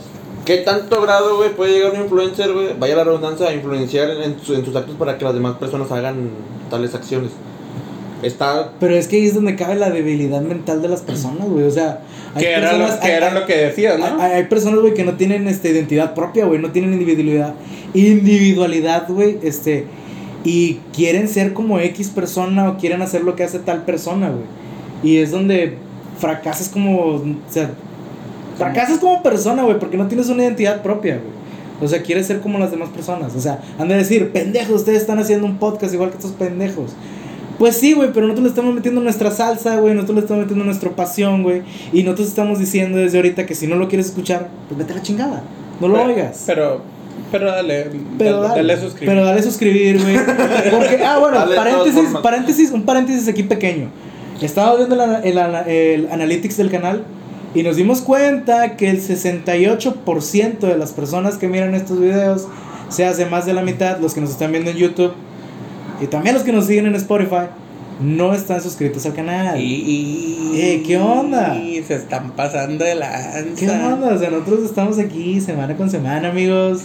¿qué 0.45 0.57
tanto 0.59 1.01
grado, 1.03 1.37
güey, 1.37 1.51
puede 1.55 1.73
llegar 1.73 1.93
un 1.95 2.01
influencer, 2.03 2.53
güey, 2.53 2.69
vaya 2.79 2.97
la 2.97 3.05
redundancia, 3.05 3.49
a 3.49 3.55
influenciar 3.55 4.11
en, 4.11 4.39
su- 4.41 4.55
en 4.55 4.65
sus 4.65 4.75
actos 4.77 4.97
para 4.97 5.17
que 5.17 5.25
las 5.25 5.35
demás 5.35 5.57
personas 5.57 5.91
hagan 5.93 6.31
tales 6.69 6.95
acciones? 6.95 7.31
Está... 8.23 8.73
Pero 8.81 8.97
es 8.97 9.07
que 9.07 9.15
ahí 9.17 9.27
es 9.27 9.35
donde 9.35 9.55
cabe 9.55 9.77
la 9.77 9.91
debilidad 9.91 10.41
mental 10.41 10.83
de 10.83 10.89
las 10.89 11.03
personas, 11.03 11.49
güey. 11.49 11.65
O 11.65 11.71
sea, 11.71 12.01
hay 12.35 12.43
que 12.43 12.51
era, 12.53 12.71
personas- 12.71 12.95
lo, 12.97 13.01
que 13.01 13.07
hay- 13.07 13.13
era 13.13 13.31
lo 13.33 13.47
que 13.47 13.57
decías, 13.57 13.99
¿no? 13.99 14.21
Hay, 14.21 14.33
hay 14.33 14.45
personas, 14.47 14.81
güey, 14.81 14.95
que 14.95 15.05
no 15.05 15.13
tienen 15.17 15.47
este, 15.47 15.69
identidad 15.71 16.15
propia, 16.15 16.45
güey, 16.47 16.59
no 16.61 16.73
tienen 16.73 16.93
individualidad. 16.95 17.55
Individualidad, 17.95 19.05
güey, 19.09 19.39
este. 19.43 19.87
Y 20.49 20.81
quieren 20.95 21.29
ser 21.29 21.53
como 21.53 21.79
X 21.79 22.09
persona 22.09 22.71
o 22.71 22.79
quieren 22.79 23.03
hacer 23.03 23.23
lo 23.23 23.37
que 23.37 23.45
hace 23.45 23.59
tal 23.59 23.85
persona, 23.85 24.31
güey. 24.31 24.45
Y 25.03 25.19
es 25.19 25.31
donde 25.31 25.75
fracasas 26.19 26.71
como. 26.71 26.97
O 27.01 27.23
sea, 27.51 27.71
fracasas 28.57 28.99
como 28.99 29.23
persona, 29.23 29.63
güey, 29.65 29.79
porque 29.79 29.99
no 29.99 30.07
tienes 30.07 30.31
una 30.31 30.45
identidad 30.45 30.81
propia, 30.83 31.17
güey. 31.17 31.37
O 31.83 31.87
sea, 31.87 32.01
quieres 32.01 32.27
ser 32.27 32.41
como 32.41 32.59
las 32.59 32.71
demás 32.71 32.89
personas. 32.89 33.37
O 33.37 33.41
sea, 33.41 33.61
han 33.79 33.89
de 33.89 33.97
decir, 33.97 34.33
pendejos, 34.33 34.77
ustedes 34.77 35.03
están 35.03 35.19
haciendo 35.19 35.45
un 35.45 35.59
podcast 35.59 35.93
igual 35.93 36.09
que 36.09 36.17
estos 36.17 36.33
pendejos. 36.33 36.93
Pues 37.59 37.77
sí, 37.77 37.93
güey, 37.93 38.11
pero 38.15 38.23
nosotros 38.27 38.45
le 38.45 38.49
estamos 38.49 38.75
metiendo 38.75 39.03
nuestra 39.03 39.31
salsa, 39.31 39.77
güey, 39.81 39.93
nosotros 39.93 40.17
le 40.17 40.23
estamos 40.23 40.45
metiendo 40.45 40.65
nuestra 40.65 40.91
pasión, 40.91 41.43
güey. 41.43 41.63
Y 41.93 42.05
nosotros 42.05 42.29
estamos 42.29 42.59
diciendo 42.59 42.97
desde 42.97 43.19
ahorita 43.19 43.45
que 43.45 43.55
si 43.55 43.67
no 43.67 43.77
lo 43.77 43.89
quieres 43.89 44.07
escuchar, 44.07 44.49
pues 44.69 44.79
vete 44.79 44.93
a 44.95 44.97
la 44.97 45.03
chingada. 45.03 45.43
No 45.79 45.89
lo 45.89 45.95
Pero- 45.95 46.07
oigas. 46.09 46.45
Pero. 46.47 46.81
Pero 47.31 47.47
dale. 47.51 47.91
Pero 48.17 48.41
dale, 48.43 48.57
dale, 48.57 48.81
suscribir. 48.81 49.09
Pero 49.09 49.25
dale 49.25 49.43
suscribir, 49.43 50.03
güey. 50.03 50.17
Porque, 50.71 51.05
ah, 51.05 51.19
bueno, 51.19 51.39
Dale 51.39 51.57
paréntesis, 51.57 52.11
paréntesis, 52.23 52.71
un 52.71 52.83
paréntesis 52.85 53.29
aquí 53.29 53.43
pequeño. 53.43 53.91
Estaba 54.41 54.77
viendo 54.77 54.95
el, 54.95 55.37
el, 55.37 55.69
el 55.69 56.09
analytics 56.13 56.57
del 56.57 56.71
canal 56.71 57.05
y 57.55 57.63
nos 57.63 57.77
dimos 57.77 58.01
cuenta 58.01 58.77
que 58.77 58.89
el 58.89 59.01
68% 59.01 60.59
de 60.59 60.79
las 60.79 60.93
personas 60.93 61.39
que 61.39 61.49
miran 61.49 61.75
estos 61.75 62.01
videos, 62.01 62.47
se 62.89 63.05
hace 63.05 63.27
más 63.27 63.47
de 63.47 63.53
la 63.53 63.63
mitad, 63.63 63.99
los 63.99 64.15
que 64.15 64.21
nos 64.21 64.31
están 64.31 64.53
viendo 64.53 64.71
en 64.71 64.77
YouTube 64.77 65.13
y 66.01 66.07
también 66.07 66.35
los 66.35 66.45
que 66.45 66.53
nos 66.53 66.67
siguen 66.67 66.87
en 66.87 66.95
Spotify, 66.95 67.49
no 68.01 68.33
están 68.33 68.63
suscritos 68.63 69.05
al 69.07 69.15
canal. 69.15 69.61
Y, 69.61 70.53
Eh, 70.55 70.83
¿qué 70.87 70.97
onda? 70.99 71.57
Y 71.57 71.83
se 71.83 71.95
están 71.97 72.33
pasando 72.33 72.85
de 72.85 72.95
lanza. 72.95 73.45
¿Qué 73.59 73.69
onda? 73.69 74.15
O 74.15 74.19
sea, 74.19 74.31
nosotros 74.31 74.65
estamos 74.65 74.99
aquí 74.99 75.41
semana 75.41 75.77
con 75.77 75.91
semana, 75.91 76.29
amigos. 76.29 76.83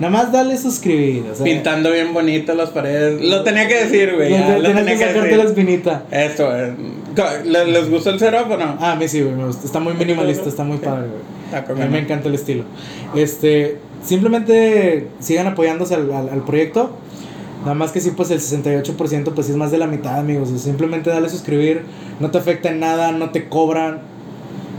Nada 0.00 0.10
más 0.12 0.30
dale 0.32 0.56
suscribir. 0.58 1.24
O 1.32 1.34
sea, 1.34 1.44
Pintando 1.44 1.90
bien 1.90 2.12
bonito 2.12 2.54
las 2.54 2.70
paredes. 2.70 3.20
Lo 3.22 3.42
tenía 3.42 3.66
que 3.66 3.84
decir, 3.84 4.14
güey. 4.14 4.30
Lo 4.30 4.62
tenía 4.74 4.84
que 4.84 4.98
sacarte 4.98 5.36
la 5.36 5.44
decir. 5.44 5.46
espinita. 5.46 6.04
Eso, 6.10 6.54
eh. 6.56 6.74
¿Les, 7.44 7.68
les 7.68 7.90
gustó 7.90 8.10
el 8.10 8.18
setup 8.18 8.50
o 8.50 8.56
no? 8.56 8.76
Ah, 8.78 8.92
a 8.92 8.96
mí 8.96 9.08
sí, 9.08 9.22
güey, 9.22 9.34
me 9.34 9.46
gusta. 9.46 9.64
Está 9.64 9.80
muy 9.80 9.94
minimalista, 9.94 10.48
está 10.48 10.64
muy 10.64 10.78
padre, 10.78 11.08
güey. 11.08 11.22
Ah, 11.54 11.64
A 11.68 11.72
mí 11.86 11.88
me 11.90 12.00
encanta 12.00 12.28
el 12.28 12.34
estilo. 12.34 12.64
Este, 13.14 13.78
simplemente 14.04 15.08
sigan 15.20 15.46
apoyándose 15.46 15.94
al, 15.94 16.12
al, 16.12 16.28
al 16.28 16.44
proyecto. 16.44 16.90
Nada 17.60 17.74
más 17.74 17.90
que 17.90 18.00
sí, 18.00 18.10
pues 18.14 18.30
el 18.30 18.40
68% 18.40 19.32
pues 19.34 19.48
es 19.48 19.56
más 19.56 19.70
de 19.70 19.78
la 19.78 19.86
mitad, 19.86 20.18
amigos. 20.18 20.50
Simplemente 20.60 21.10
dale 21.10 21.28
suscribir. 21.30 21.82
No 22.20 22.30
te 22.30 22.38
afecta 22.38 22.68
en 22.68 22.80
nada, 22.80 23.12
no 23.12 23.30
te 23.30 23.48
cobran. 23.48 24.00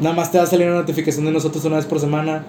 Nada 0.02 0.16
más 0.16 0.32
te 0.32 0.38
va 0.38 0.44
a 0.44 0.48
salir 0.48 0.68
una 0.68 0.76
notificación 0.78 1.26
de 1.26 1.32
nosotros 1.32 1.66
una 1.66 1.78
vez 1.78 1.86
por 1.86 2.00
semana. 2.00 2.44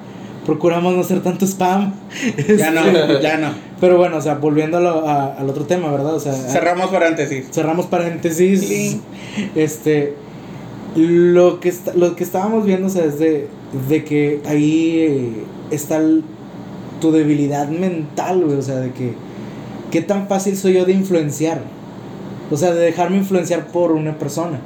Procuramos 0.49 0.95
no 0.95 1.03
hacer 1.03 1.23
tanto 1.23 1.45
spam. 1.47 1.93
Ya 2.59 2.71
no, 2.71 2.81
Este, 2.87 3.23
ya 3.23 3.37
no. 3.37 3.51
Pero 3.81 3.99
bueno, 3.99 4.17
o 4.17 4.21
sea, 4.23 4.37
volviendo 4.37 4.79
a 4.79 4.81
lo- 4.81 5.07
a- 5.07 5.35
al 5.35 5.49
otro 5.51 5.65
tema, 5.65 5.93
¿verdad? 5.93 6.15
O 6.15 6.21
sea, 6.21 6.33
Cerramos 6.33 6.91
paréntesis. 6.91 7.47
cerramos 7.53 7.85
paréntesis. 7.87 8.63
Cling. 8.65 9.01
Este, 9.55 10.15
lo 10.97 11.61
que, 11.61 11.69
está- 11.69 11.93
lo 11.95 12.17
que 12.17 12.25
estábamos 12.25 12.65
viendo, 12.65 12.87
o 12.87 12.91
sea, 12.91 13.05
es 13.05 13.19
de, 13.19 13.47
de 13.91 14.05
que 14.05 14.41
ahí 14.47 14.97
eh, 14.99 15.33
está 15.71 15.99
el- 15.99 16.25
tu 17.01 17.13
debilidad 17.13 17.69
mental, 17.69 18.43
güey, 18.45 18.57
o 18.57 18.63
sea, 18.63 18.77
de 18.77 18.91
que 18.93 19.13
qué 19.91 20.01
tan 20.01 20.29
fácil 20.29 20.57
soy 20.57 20.73
yo 20.75 20.85
de 20.87 20.93
influenciar. 20.93 21.61
O 22.51 22.57
sea, 22.57 22.73
de 22.73 22.81
dejarme 22.81 23.19
influenciar 23.19 23.67
por 23.67 23.93
una 23.93 24.19
persona. 24.19 24.59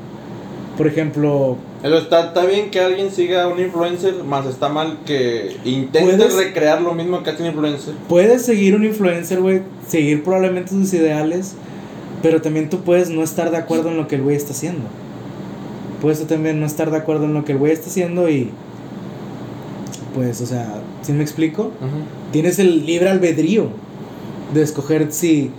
Por 0.78 0.86
ejemplo, 0.86 1.56
Pero 1.82 1.98
está, 1.98 2.26
está 2.26 2.44
bien 2.46 2.70
que 2.70 2.80
alguien 2.80 3.10
siga 3.10 3.42
a 3.42 3.48
un 3.48 3.58
influencer, 3.58 4.22
más 4.24 4.46
está 4.46 4.68
mal 4.68 4.98
que 5.04 5.56
intente 5.64 6.16
Puedes- 6.16 6.34
recrear 6.36 6.80
lo 6.80 6.94
mismo 6.94 7.22
que 7.24 7.30
hace 7.30 7.42
un 7.42 7.48
influencer. 7.48 7.94
puedes 8.08 8.42
seguir 8.46 8.74
un 8.76 8.84
influencer, 8.84 9.40
güey, 9.40 9.62
seguir 9.88 10.22
probablemente 10.22 10.70
sus 10.70 10.94
ideales, 10.94 11.54
pero 12.22 12.40
también 12.40 12.70
tú 12.70 12.80
puedes 12.82 13.10
no 13.10 13.22
estar 13.24 13.50
de 13.50 13.56
acuerdo 13.56 13.88
en 13.90 13.96
lo 13.96 14.06
que 14.06 14.14
el 14.14 14.22
güey 14.22 14.36
está 14.36 14.52
haciendo. 14.52 14.84
Puedes 16.00 16.20
tú 16.20 16.26
también 16.26 16.60
no 16.60 16.66
estar 16.66 16.90
de 16.92 16.96
acuerdo 16.98 17.24
en 17.24 17.34
lo 17.34 17.44
que 17.44 17.52
el 17.52 17.58
güey 17.58 17.72
está 17.72 17.88
haciendo 17.90 18.28
y... 18.28 18.50
Pues, 20.14 20.40
o 20.40 20.46
sea, 20.46 20.82
¿sí 21.02 21.12
me 21.12 21.22
explico? 21.22 21.70
Tienes 22.32 22.58
el 22.58 22.84
libre 22.86 23.08
albedrío 23.08 23.68
de 24.52 24.62
escoger 24.62 25.08
si, 25.10 25.50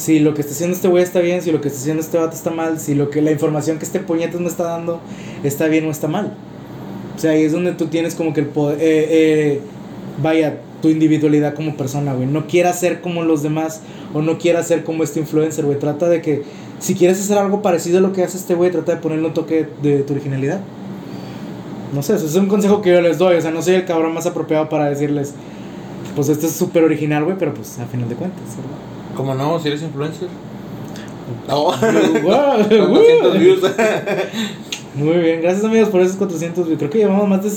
si 0.00 0.18
lo 0.18 0.32
que 0.32 0.40
está 0.40 0.54
haciendo 0.54 0.74
este 0.74 0.88
güey 0.88 1.02
está 1.02 1.20
bien, 1.20 1.42
si 1.42 1.52
lo 1.52 1.60
que 1.60 1.68
está 1.68 1.80
haciendo 1.80 2.02
este 2.02 2.16
vato 2.16 2.34
está 2.34 2.50
mal, 2.50 2.80
si 2.80 2.94
lo 2.94 3.10
que 3.10 3.20
la 3.20 3.32
información 3.32 3.78
que 3.78 3.84
este 3.84 4.00
puñetas 4.00 4.40
me 4.40 4.48
está 4.48 4.64
dando 4.64 4.98
está 5.44 5.66
bien 5.66 5.84
o 5.84 5.90
está 5.90 6.08
mal. 6.08 6.32
O 7.14 7.18
sea, 7.18 7.32
ahí 7.32 7.42
es 7.42 7.52
donde 7.52 7.72
tú 7.72 7.88
tienes 7.88 8.14
como 8.14 8.32
que 8.32 8.40
el 8.40 8.46
poder, 8.46 8.78
eh, 8.80 9.06
eh, 9.10 9.60
vaya, 10.22 10.60
tu 10.80 10.88
individualidad 10.88 11.54
como 11.54 11.76
persona, 11.76 12.14
güey. 12.14 12.26
No 12.26 12.46
quieras 12.46 12.80
ser 12.80 13.02
como 13.02 13.24
los 13.24 13.42
demás 13.42 13.82
o 14.14 14.22
no 14.22 14.38
quieras 14.38 14.68
ser 14.68 14.84
como 14.84 15.04
este 15.04 15.20
influencer, 15.20 15.66
güey. 15.66 15.78
Trata 15.78 16.08
de 16.08 16.22
que 16.22 16.44
si 16.78 16.94
quieres 16.94 17.20
hacer 17.20 17.36
algo 17.36 17.60
parecido 17.60 17.98
a 17.98 18.00
lo 18.00 18.14
que 18.14 18.22
hace 18.22 18.38
este 18.38 18.54
güey, 18.54 18.70
trata 18.70 18.94
de 18.94 19.02
ponerle 19.02 19.26
un 19.26 19.34
toque 19.34 19.68
de 19.82 19.98
tu 19.98 20.14
originalidad. 20.14 20.60
No 21.94 22.02
sé, 22.02 22.14
eso 22.14 22.24
es 22.24 22.36
un 22.36 22.46
consejo 22.46 22.80
que 22.80 22.90
yo 22.90 23.02
les 23.02 23.18
doy. 23.18 23.36
O 23.36 23.40
sea, 23.42 23.50
no 23.50 23.60
soy 23.60 23.74
el 23.74 23.84
cabrón 23.84 24.14
más 24.14 24.24
apropiado 24.24 24.70
para 24.70 24.88
decirles, 24.88 25.34
pues 26.16 26.30
esto 26.30 26.46
es 26.46 26.52
súper 26.52 26.84
original, 26.84 27.24
güey, 27.24 27.36
pero 27.38 27.52
pues 27.52 27.78
a 27.78 27.84
final 27.84 28.08
de 28.08 28.14
cuentas, 28.14 28.40
¿verdad? 28.56 28.99
¿Cómo 29.16 29.34
no? 29.34 29.58
Si 29.60 29.68
eres 29.68 29.82
influencer. 29.82 30.28
No. 31.48 31.64
Wow, 31.64 31.74
400 32.68 33.38
views. 33.38 33.60
Muy 34.94 35.18
bien, 35.18 35.40
gracias 35.40 35.64
amigos 35.64 35.88
por 35.88 36.00
esos 36.00 36.16
400 36.16 36.66
views. 36.66 36.78
Creo 36.78 36.90
que 36.90 36.98
llevamos 36.98 37.28
más 37.28 37.42
de... 37.42 37.50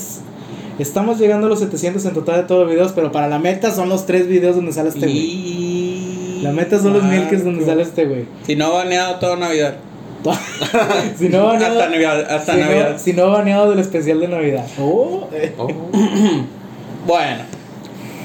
Estamos 0.78 1.18
llegando 1.18 1.46
a 1.46 1.50
los 1.50 1.60
700 1.60 2.04
en 2.04 2.14
total 2.14 2.42
de 2.42 2.42
todos 2.44 2.62
los 2.62 2.70
videos, 2.70 2.92
pero 2.92 3.12
para 3.12 3.28
la 3.28 3.38
meta 3.38 3.70
son 3.70 3.88
los 3.88 4.06
tres 4.06 4.26
videos 4.26 4.56
donde 4.56 4.72
sale 4.72 4.88
este 4.88 5.06
güey. 5.06 5.16
Y... 5.16 6.40
La 6.42 6.52
meta 6.52 6.78
son 6.78 6.92
los 6.92 7.02
mil 7.04 7.28
que 7.28 7.36
es 7.36 7.44
donde 7.44 7.64
sale 7.64 7.82
este 7.82 8.04
güey. 8.04 8.26
Si 8.44 8.54
no 8.54 8.72
baneado 8.72 9.16
toda 9.16 9.36
Navidad. 9.36 9.76
si 11.16 11.28
no 11.28 11.46
baneado, 11.46 11.80
Hasta 11.80 11.90
Navidad. 11.90 12.30
Hasta 12.30 12.54
si 12.54 12.60
Navidad. 12.60 12.92
no, 12.92 12.98
si 12.98 13.12
no 13.12 13.30
baneado 13.30 13.70
del 13.70 13.78
especial 13.78 14.20
de 14.20 14.28
Navidad. 14.28 14.66
Oh, 14.78 15.28
eh. 15.32 15.54
Oh. 15.58 15.68
Bueno, 17.06 17.42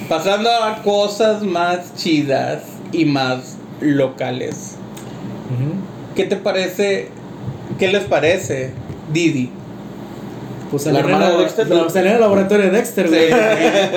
pasando 0.08 0.50
a 0.50 0.82
cosas 0.84 1.44
más 1.44 1.94
chidas 1.96 2.62
y 2.92 3.06
más 3.06 3.58
locales. 3.82 4.76
¿Qué 6.16 6.24
te 6.26 6.36
parece? 6.36 7.08
¿Qué 7.78 7.88
les 7.88 8.04
parece 8.04 8.72
Didi? 9.14 9.52
Pues 10.72 10.86
La 10.86 11.00
hermana 11.00 11.32
de 11.32 11.38
Dexter, 11.38 11.68
la- 11.68 11.76
¿no? 11.84 11.90
salió 11.90 12.10
en 12.10 12.16
el 12.16 12.22
laboratorio 12.22 12.66
de 12.66 12.72
Dexter, 12.72 13.08
güey. 13.08 13.28
Sí. 13.30 13.34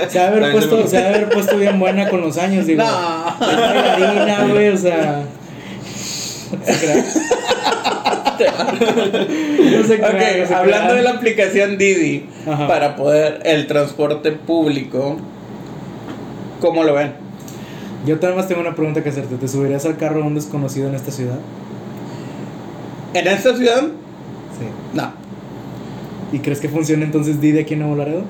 Se 0.09 0.18
de 0.18 0.24
haber 0.24 0.53
puesto, 0.53 0.86
se 0.86 0.97
de 0.97 1.07
haber 1.07 1.28
puesto 1.28 1.59
bien 1.59 1.78
buena 1.78 2.09
con 2.09 2.22
los 2.22 2.38
años, 2.38 2.64
digo. 2.66 2.82
No. 2.82 3.47
Bailarina, 3.47 4.47
güey, 4.51 4.68
o 4.70 4.76
sea. 4.78 5.22
No 6.53 6.59
se 9.84 9.99
crea. 10.01 10.47
No 10.49 10.57
hablando 10.57 10.95
de 10.95 11.03
la 11.03 11.11
aplicación 11.11 11.78
Didi 11.78 12.26
Ajá. 12.47 12.66
para 12.66 12.97
poder 12.97 13.40
el 13.45 13.66
transporte 13.66 14.32
público, 14.32 15.16
¿cómo 16.61 16.84
lo 16.84 16.95
ven? 16.95 17.12
Yo 18.07 18.16
nada 18.16 18.34
más 18.34 18.48
tengo 18.48 18.61
una 18.61 18.74
pregunta 18.74 19.03
que 19.03 19.11
hacerte. 19.11 19.36
¿Te 19.36 19.48
subirías 19.48 19.84
al 19.86 19.96
carro 19.96 20.16
de 20.16 20.22
un 20.22 20.34
desconocido 20.34 20.88
en 20.88 20.94
esta 20.94 21.11
ciudad? 21.11 21.38
¿En 23.14 23.26
esta 23.26 23.57
ciudad? 23.57 23.82
Sí. 23.82 24.66
No, 24.94 25.12
¿Y 26.32 26.38
crees 26.38 26.61
que 26.61 26.68
funciona 26.68 27.05
entonces 27.05 27.40
Didi 27.40 27.59
aquí 27.59 27.74
en 27.74 27.80
Nuevo 27.80 27.96
Laredo? 27.96 28.22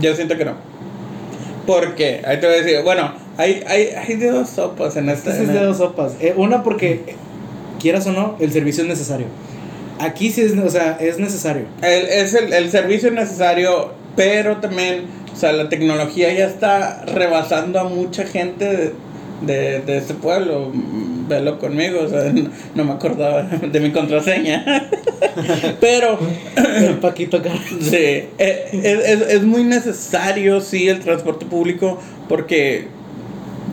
yo 0.00 0.14
siento 0.14 0.36
que 0.36 0.44
no. 0.44 0.52
¿Por 1.66 1.96
qué? 1.96 2.22
Ahí 2.24 2.38
te 2.38 2.46
voy 2.46 2.56
a 2.56 2.62
decir, 2.62 2.82
bueno, 2.84 3.12
hay, 3.36 3.62
hay, 3.66 3.88
hay 3.88 4.14
de 4.16 4.30
dos 4.30 4.48
sopas 4.48 4.96
en 4.96 5.08
esta. 5.08 5.30
Este 5.30 5.42
es 5.42 5.48
de 5.48 5.60
dos 5.60 5.78
sopas. 5.78 6.12
Eh, 6.20 6.32
una 6.36 6.62
porque, 6.62 6.92
eh, 6.92 7.16
quieras 7.80 8.06
o 8.06 8.12
no, 8.12 8.36
el 8.38 8.52
servicio 8.52 8.84
es 8.84 8.88
necesario. 8.88 9.26
Aquí 9.98 10.30
sí 10.30 10.42
es, 10.42 10.56
o 10.56 10.70
sea, 10.70 10.96
es 11.00 11.18
necesario. 11.18 11.64
El, 11.82 12.06
es 12.06 12.34
el, 12.34 12.52
el 12.52 12.70
servicio 12.70 13.10
necesario, 13.10 13.92
pero 14.16 14.58
también 14.58 15.06
O 15.32 15.36
sea, 15.36 15.52
la 15.52 15.68
tecnología 15.68 16.32
ya 16.32 16.46
está 16.46 17.04
rebasando 17.04 17.80
a 17.80 17.84
mucha 17.84 18.24
gente 18.24 18.64
de, 18.64 18.92
de, 19.42 19.80
de 19.80 19.98
este 19.98 20.14
pueblo. 20.14 20.70
Velo 21.28 21.58
conmigo, 21.58 22.00
o 22.04 22.08
sea, 22.08 22.32
no, 22.32 22.50
no 22.74 22.84
me 22.84 22.92
acordaba 22.92 23.42
de 23.44 23.80
mi 23.80 23.92
contraseña. 23.92 24.88
Pero 25.80 26.18
El 26.56 26.94
Paquito 26.98 27.40
Sí, 27.80 27.94
eh, 27.94 28.28
es, 28.38 28.82
es- 28.84 29.28
es 29.34 29.42
muy 29.42 29.62
necesario, 29.64 30.60
sí, 30.60 30.88
el 30.88 31.00
transporte 31.00 31.46
público 31.46 31.98
porque 32.28 32.86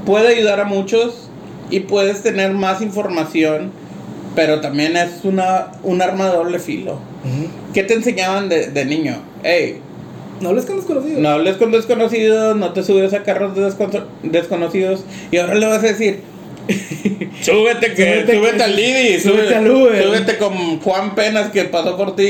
puede 0.06 0.36
ayudar 0.36 0.60
a 0.60 0.66
muchos 0.66 1.30
y 1.70 1.82
puedes 1.82 2.22
tener 2.24 2.52
más 2.54 2.82
información, 2.82 3.72
pero 4.36 4.62
también 4.62 4.96
es 4.96 5.24
una, 5.24 5.72
un 5.84 6.02
arma 6.02 6.30
de 6.30 6.36
doble 6.38 6.60
filo. 6.60 7.00
¿Qué 7.74 7.84
te 7.84 7.94
enseñaban 7.96 8.48
de, 8.50 8.68
de 8.68 8.86
niño? 8.86 9.18
Hey, 9.44 9.82
No 10.42 10.50
hables 10.50 10.66
con 10.66 10.76
desconocidos. 10.78 11.20
no 11.20 11.30
hables 11.30 11.56
con 11.58 11.72
desconocidos, 11.72 12.56
no 12.56 12.74
te 12.74 12.84
subes 12.84 13.14
a 13.14 13.24
carros 13.24 13.56
de 13.56 13.62
descon- 13.68 14.04
desconocidos 14.24 15.04
y 15.32 15.38
ahora 15.38 15.56
le 15.56 15.66
vas 15.66 15.84
a 15.84 15.88
decir... 15.88 16.22
Súbete 17.42 17.94
que 17.94 18.04
Súbete 18.26 18.36
súbete, 18.38 18.58
que- 18.58 18.64
al 18.64 18.76
Didi, 18.76 19.20
súbete 19.20 19.56
al 19.56 19.72
Uber. 19.72 20.04
súbete 20.04 20.38
con 20.38 20.80
Juan 20.82 21.16
Penas 21.16 21.50
que 21.50 21.64
pasó 21.66 21.96
por 21.96 22.16
ti 22.16 22.26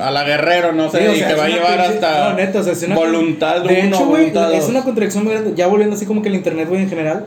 a 0.00 0.10
la 0.10 0.24
Guerrero, 0.24 0.72
no 0.72 0.90
sé, 0.90 1.00
Sí, 1.00 1.06
o 1.06 1.14
y 1.14 1.28
te 1.28 1.34
va 1.34 1.44
a 1.44 1.48
llevar 1.48 1.80
hasta 1.80 2.30
no, 2.30 2.36
neta, 2.36 2.60
o 2.60 2.62
sea, 2.62 2.72
es 2.72 2.82
una 2.84 2.94
voluntad 2.94 3.62
de 3.62 3.82
uno, 3.84 4.16
hecho, 4.16 4.46
es 4.52 4.68
una 4.68 4.82
contradicción 4.82 5.24
muy 5.24 5.34
grande. 5.34 5.52
Ya 5.54 5.66
volviendo 5.66 5.96
así 5.96 6.06
como 6.06 6.22
que 6.22 6.28
el 6.30 6.34
internet, 6.36 6.68
güey, 6.68 6.82
en 6.82 6.88
general. 6.88 7.26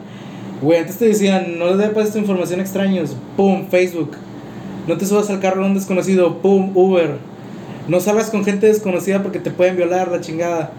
Güey, 0.62 0.80
antes 0.80 0.98
te 0.98 1.06
decían, 1.06 1.60
no 1.60 1.76
le 1.76 1.88
des 1.88 2.12
tu 2.12 2.18
información 2.18 2.60
a 2.60 2.64
extraños. 2.64 3.16
Pum, 3.38 3.68
Facebook. 3.70 4.16
No 4.88 4.98
te 4.98 5.06
subas 5.06 5.30
al 5.30 5.40
carro 5.40 5.62
de 5.62 5.68
un 5.68 5.76
desconocido. 5.76 6.38
Pum, 6.40 6.72
Uber. 6.76 7.18
No 7.88 8.00
salgas 8.00 8.30
con 8.30 8.44
gente 8.46 8.68
desconocida 8.68 9.22
porque 9.22 9.40
te 9.40 9.52
pueden 9.52 9.76
violar 9.78 10.10
la 10.12 10.22
chingada. 10.22 10.72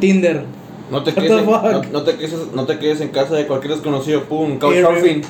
Tinder. 0.00 0.44
No 0.90 1.02
te, 1.04 1.10
What 1.10 1.16
quedes 1.22 1.30
the 1.30 1.38
en, 1.38 1.44
fuck? 1.44 1.62
no, 1.62 1.82
no 1.92 2.02
te 2.02 2.16
quedes, 2.16 2.34
no 2.54 2.66
te 2.66 2.78
quedes 2.78 3.00
en 3.00 3.08
casa 3.10 3.34
de 3.36 3.46
cualquier 3.46 3.74
desconocido, 3.74 4.24
pum, 4.24 4.58
couchsurfing. 4.58 5.22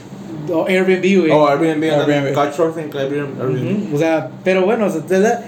O 0.53 0.65
Airbnb, 0.67 1.19
güey. 1.21 1.31
O 1.31 1.47
Airbnb, 1.49 1.85
Airbnb. 1.85 2.33
couchsurfing, 2.33 2.91
Airbnb. 2.97 3.41
Airbnb. 3.41 3.95
O 3.95 3.99
sea, 3.99 4.31
pero 4.43 4.65
bueno, 4.65 4.87
o 4.87 4.91
sea, 4.91 5.03
es 5.11 5.21
la, 5.21 5.45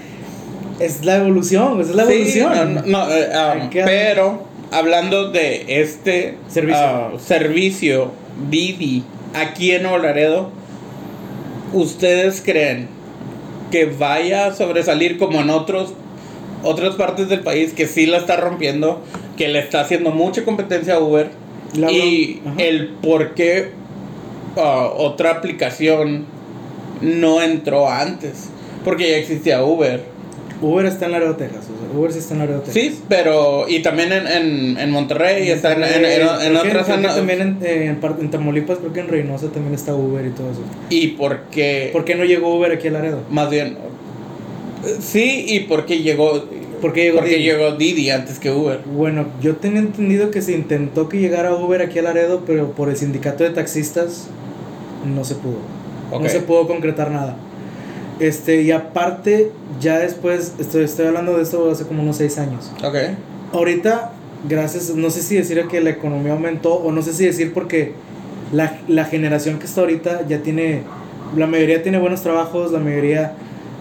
es 0.79 1.03
la 1.05 1.17
evolución, 1.17 1.81
es 1.81 1.89
la 1.95 2.05
Sí, 2.05 2.13
evolución. 2.39 2.75
no, 2.75 2.81
no, 2.85 3.11
eh, 3.11 3.29
ah, 3.33 3.69
pero 3.71 4.43
hablando 4.71 5.31
de 5.31 5.65
este 5.81 6.37
Servicio. 6.47 6.79
ah, 6.79 7.11
servicio 7.19 8.11
Didi 8.51 9.03
aquí 9.33 9.71
en 9.71 9.85
Olaredo, 9.87 10.49
¿ustedes 11.73 12.41
creen 12.45 12.87
que 13.73 13.85
vaya 13.87 14.45
a 14.45 14.53
sobresalir 14.53 15.17
como 15.17 15.41
en 15.41 15.49
otros 15.49 15.93
otras 16.63 16.93
partes 16.93 17.27
del 17.27 17.39
país 17.39 17.73
que 17.73 17.87
sí 17.87 18.05
la 18.05 18.17
está 18.17 18.37
rompiendo, 18.37 19.01
que 19.35 19.47
le 19.47 19.57
está 19.57 19.81
haciendo 19.81 20.11
mucha 20.11 20.45
competencia 20.45 20.93
a 20.93 20.99
Uber 20.99 21.31
La- 21.75 21.91
y 21.91 22.39
ajá. 22.45 22.55
el 22.59 22.89
por 23.01 23.33
qué 23.33 23.71
ah, 24.57 24.91
otra 24.95 25.31
aplicación 25.31 26.25
no 27.01 27.41
entró 27.41 27.89
antes? 27.89 28.49
Porque 28.85 29.09
ya 29.09 29.17
existía 29.17 29.63
Uber. 29.63 30.03
Uber 30.61 30.85
está 30.85 31.07
en 31.07 31.13
Laredo, 31.13 31.35
Texas. 31.35 31.65
Uber 31.95 32.11
sí 32.11 32.19
está 32.19 32.33
en 32.33 32.39
Laredo, 32.39 32.59
Texas. 32.61 32.73
Sí, 32.75 32.99
pero 33.07 33.65
y 33.69 33.81
también 33.81 34.11
en, 34.11 34.27
en, 34.27 34.77
en 34.77 34.91
Monterrey, 34.91 35.49
está 35.49 35.73
en, 35.73 35.83
en, 35.83 36.05
en- 36.05 36.41
en 36.47 36.57
otras 36.57 36.87
zonas. 36.87 37.15
también 37.15 37.41
en, 37.41 37.57
eh, 37.61 37.95
en, 38.19 38.29
Tamaulipas, 38.31 38.79
creo 38.79 38.93
que 38.93 38.99
en 39.01 39.07
Reynosa 39.07 39.47
también 39.47 39.73
está 39.75 39.93
Uber 39.95 40.25
y 40.25 40.29
todo 40.31 40.51
eso. 40.51 40.61
Y 40.89 41.07
porque, 41.09 41.89
¿Por 41.93 42.05
qué 42.05 42.15
no 42.15 42.23
llegó 42.25 42.55
Uber 42.57 42.71
aquí 42.71 42.87
a 42.87 42.91
Laredo? 42.91 43.19
más 43.29 43.49
bien, 43.49 43.77
sí, 44.99 45.45
y 45.47 45.61
porque 45.61 45.99
llegó, 45.99 46.43
¿Por 46.81 46.91
qué 46.93 47.03
llegó 47.03 47.17
porque 47.19 47.35
Didi? 47.35 47.43
llegó 47.43 47.71
Didi 47.71 48.09
antes 48.09 48.39
que 48.39 48.51
Uber. 48.51 48.79
Bueno, 48.85 49.27
yo 49.41 49.55
tenía 49.55 49.79
entendido 49.79 50.31
que 50.31 50.41
se 50.41 50.51
intentó 50.53 51.07
que 51.09 51.19
llegara 51.19 51.53
Uber 51.53 51.81
aquí 51.81 51.99
a 51.99 52.01
Laredo, 52.01 52.43
pero 52.45 52.71
por 52.71 52.89
el 52.89 52.97
sindicato 52.97 53.43
de 53.43 53.51
taxistas 53.51 54.27
no 55.05 55.23
se 55.23 55.35
pudo. 55.35 55.57
Ok. 56.11 56.23
No 56.23 56.29
se 56.29 56.41
pudo 56.41 56.67
concretar 56.67 57.09
nada. 57.11 57.37
Este, 58.19 58.61
y 58.61 58.71
aparte, 58.71 59.51
ya 59.79 59.99
después, 59.99 60.53
estoy, 60.59 60.83
estoy 60.83 61.07
hablando 61.07 61.35
de 61.37 61.43
esto 61.43 61.71
hace 61.71 61.85
como 61.85 62.03
unos 62.03 62.17
seis 62.17 62.37
años. 62.37 62.71
Ok. 62.83 62.95
Ahorita, 63.53 64.11
gracias, 64.47 64.89
no 64.95 65.09
sé 65.09 65.21
si 65.21 65.35
decir 65.35 65.65
que 65.67 65.81
la 65.81 65.91
economía 65.91 66.33
aumentó 66.33 66.75
o 66.75 66.91
no 66.91 67.01
sé 67.01 67.13
si 67.13 67.25
decir 67.25 67.53
porque 67.53 67.93
la, 68.51 68.79
la 68.87 69.05
generación 69.05 69.59
que 69.59 69.65
está 69.65 69.81
ahorita 69.81 70.27
ya 70.27 70.39
tiene, 70.39 70.83
la 71.35 71.47
mayoría 71.47 71.81
tiene 71.81 71.97
buenos 71.97 72.21
trabajos, 72.21 72.71
la 72.71 72.79
mayoría 72.79 73.33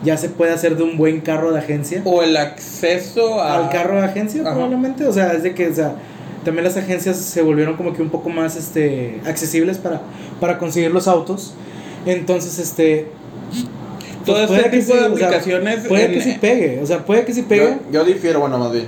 ya 0.05 0.17
se 0.17 0.29
puede 0.29 0.53
hacer 0.53 0.77
de 0.77 0.83
un 0.83 0.97
buen 0.97 1.21
carro 1.21 1.53
de 1.53 1.59
agencia. 1.59 2.03
O 2.05 2.23
el 2.23 2.37
acceso 2.37 3.41
a... 3.41 3.65
Al 3.65 3.71
carro 3.71 3.97
de 3.97 4.07
agencia 4.07 4.43
Ajá. 4.43 4.53
probablemente, 4.53 5.07
o 5.07 5.13
sea, 5.13 5.33
es 5.33 5.43
de 5.43 5.55
que, 5.55 5.69
o 5.69 5.75
sea, 5.75 5.95
también 6.45 6.65
las 6.65 6.77
agencias 6.77 7.17
se 7.19 7.43
volvieron 7.43 7.77
como 7.77 7.93
que 7.93 8.03
un 8.03 8.11
poco 8.11 8.29
más, 8.29 8.57
este, 8.57 9.21
accesibles 9.25 9.79
para, 9.79 10.01
para 10.41 10.59
conseguir 10.59 10.91
los 10.91 11.07
autos. 11.07 11.55
Entonces, 12.07 12.59
este... 12.59 13.07
Todo 14.25 14.47
pues 14.47 14.59
este 14.65 14.71
tipo 14.79 14.93
sí, 14.93 14.99
de 14.99 14.99
o 14.99 15.17
sea, 15.17 15.27
aplicaciones 15.29 15.87
puede 15.89 16.05
en- 16.05 16.13
que 16.13 16.21
sí 16.21 16.39
pegue, 16.41 16.81
o 16.83 16.87
sea, 16.87 17.05
puede 17.05 17.25
que 17.25 17.33
sí 17.35 17.43
pegue. 17.43 17.79
Yo, 17.91 17.93
yo 17.93 18.05
difiero, 18.05 18.41
bueno, 18.41 18.59
más 18.59 18.73
bien. 18.73 18.87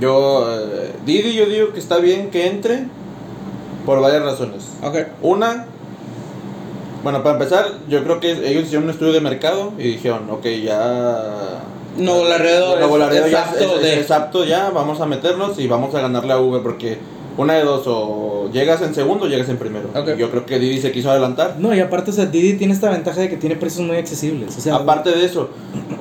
Yo, 0.00 0.46
eh, 0.50 0.92
Didi, 1.04 1.34
yo 1.34 1.44
digo 1.46 1.72
que 1.74 1.78
está 1.80 1.98
bien 1.98 2.30
que 2.30 2.46
entre 2.46 2.84
por 3.84 4.00
varias 4.00 4.22
razones. 4.22 4.62
Ok. 4.82 4.96
Una, 5.20 5.66
bueno, 7.02 7.22
para 7.22 7.34
empezar, 7.34 7.66
yo 7.88 8.02
creo 8.04 8.18
que 8.20 8.30
ellos 8.30 8.64
hicieron 8.64 8.84
un 8.84 8.90
estudio 8.90 9.12
de 9.12 9.20
mercado 9.20 9.72
y 9.76 9.82
dijeron, 9.82 10.30
ok, 10.30 10.46
ya. 10.64 11.60
Laredo 11.98 12.76
Nuevo 12.78 12.94
es- 12.96 13.00
Laredo 13.00 13.26
es 13.26 13.34
apto 13.34 13.76
es, 13.76 13.82
de- 13.82 14.00
es 14.00 14.10
apto 14.10 14.44
ya, 14.44 14.70
vamos 14.70 15.00
a 15.02 15.06
meternos 15.06 15.58
y 15.58 15.66
vamos 15.66 15.94
a 15.94 16.00
ganarle 16.00 16.32
a 16.32 16.38
Uber 16.40 16.62
porque 16.62 16.96
una 17.36 17.54
de 17.54 17.64
dos, 17.64 17.84
o 17.86 18.50
llegas 18.52 18.82
en 18.82 18.94
segundo 18.94 19.24
o 19.26 19.28
llegas 19.28 19.48
en 19.48 19.56
primero. 19.56 19.88
Ok. 19.94 20.10
Y 20.16 20.18
Yo 20.18 20.30
creo 20.30 20.44
que 20.46 20.58
Didi 20.58 20.80
se 20.80 20.92
quiso 20.92 21.10
adelantar. 21.10 21.56
No, 21.58 21.74
y 21.74 21.80
aparte, 21.80 22.10
o 22.10 22.14
sea, 22.14 22.26
Didi 22.26 22.54
tiene 22.54 22.72
esta 22.74 22.90
ventaja 22.90 23.20
de 23.20 23.28
que 23.28 23.36
tiene 23.36 23.56
precios 23.56 23.86
muy 23.86 23.96
accesibles. 23.96 24.56
O 24.56 24.60
sea, 24.60 24.76
Aparte 24.76 25.10
de 25.10 25.24
eso, 25.24 25.50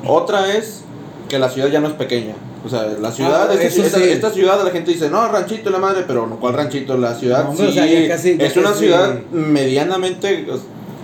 otra 0.08 0.54
es 0.56 0.82
que 1.30 1.40
la 1.40 1.50
ciudad 1.50 1.70
ya 1.70 1.80
no 1.80 1.88
es 1.88 1.94
pequeña. 1.94 2.34
O 2.64 2.70
sea, 2.70 2.84
la 2.84 3.12
ciudad, 3.12 3.48
Ah, 3.50 3.54
esta, 3.54 3.66
eso 3.66 3.84
esta- 3.84 3.98
sí. 3.98 4.04
esta 4.10 4.30
ciudad 4.30 4.64
la 4.64 4.70
gente 4.70 4.92
dice, 4.92 5.10
no, 5.10 5.28
ranchito 5.30 5.70
la 5.72 5.80
madre, 5.80 6.04
pero 6.06 6.28
no, 6.28 6.36
¿cuál 6.40 6.54
ranchito? 6.54 6.96
La 6.98 7.16
ciudad 7.16 7.44
No, 7.46 7.50
hombre, 7.52 7.66
sí, 7.66 7.72
o 7.72 7.74
sea, 7.74 7.86
ya 7.88 8.08
casi- 8.08 8.38
es 8.40 8.56
una 8.58 8.74
ciudad 8.74 9.16
medianamente, 9.32 10.46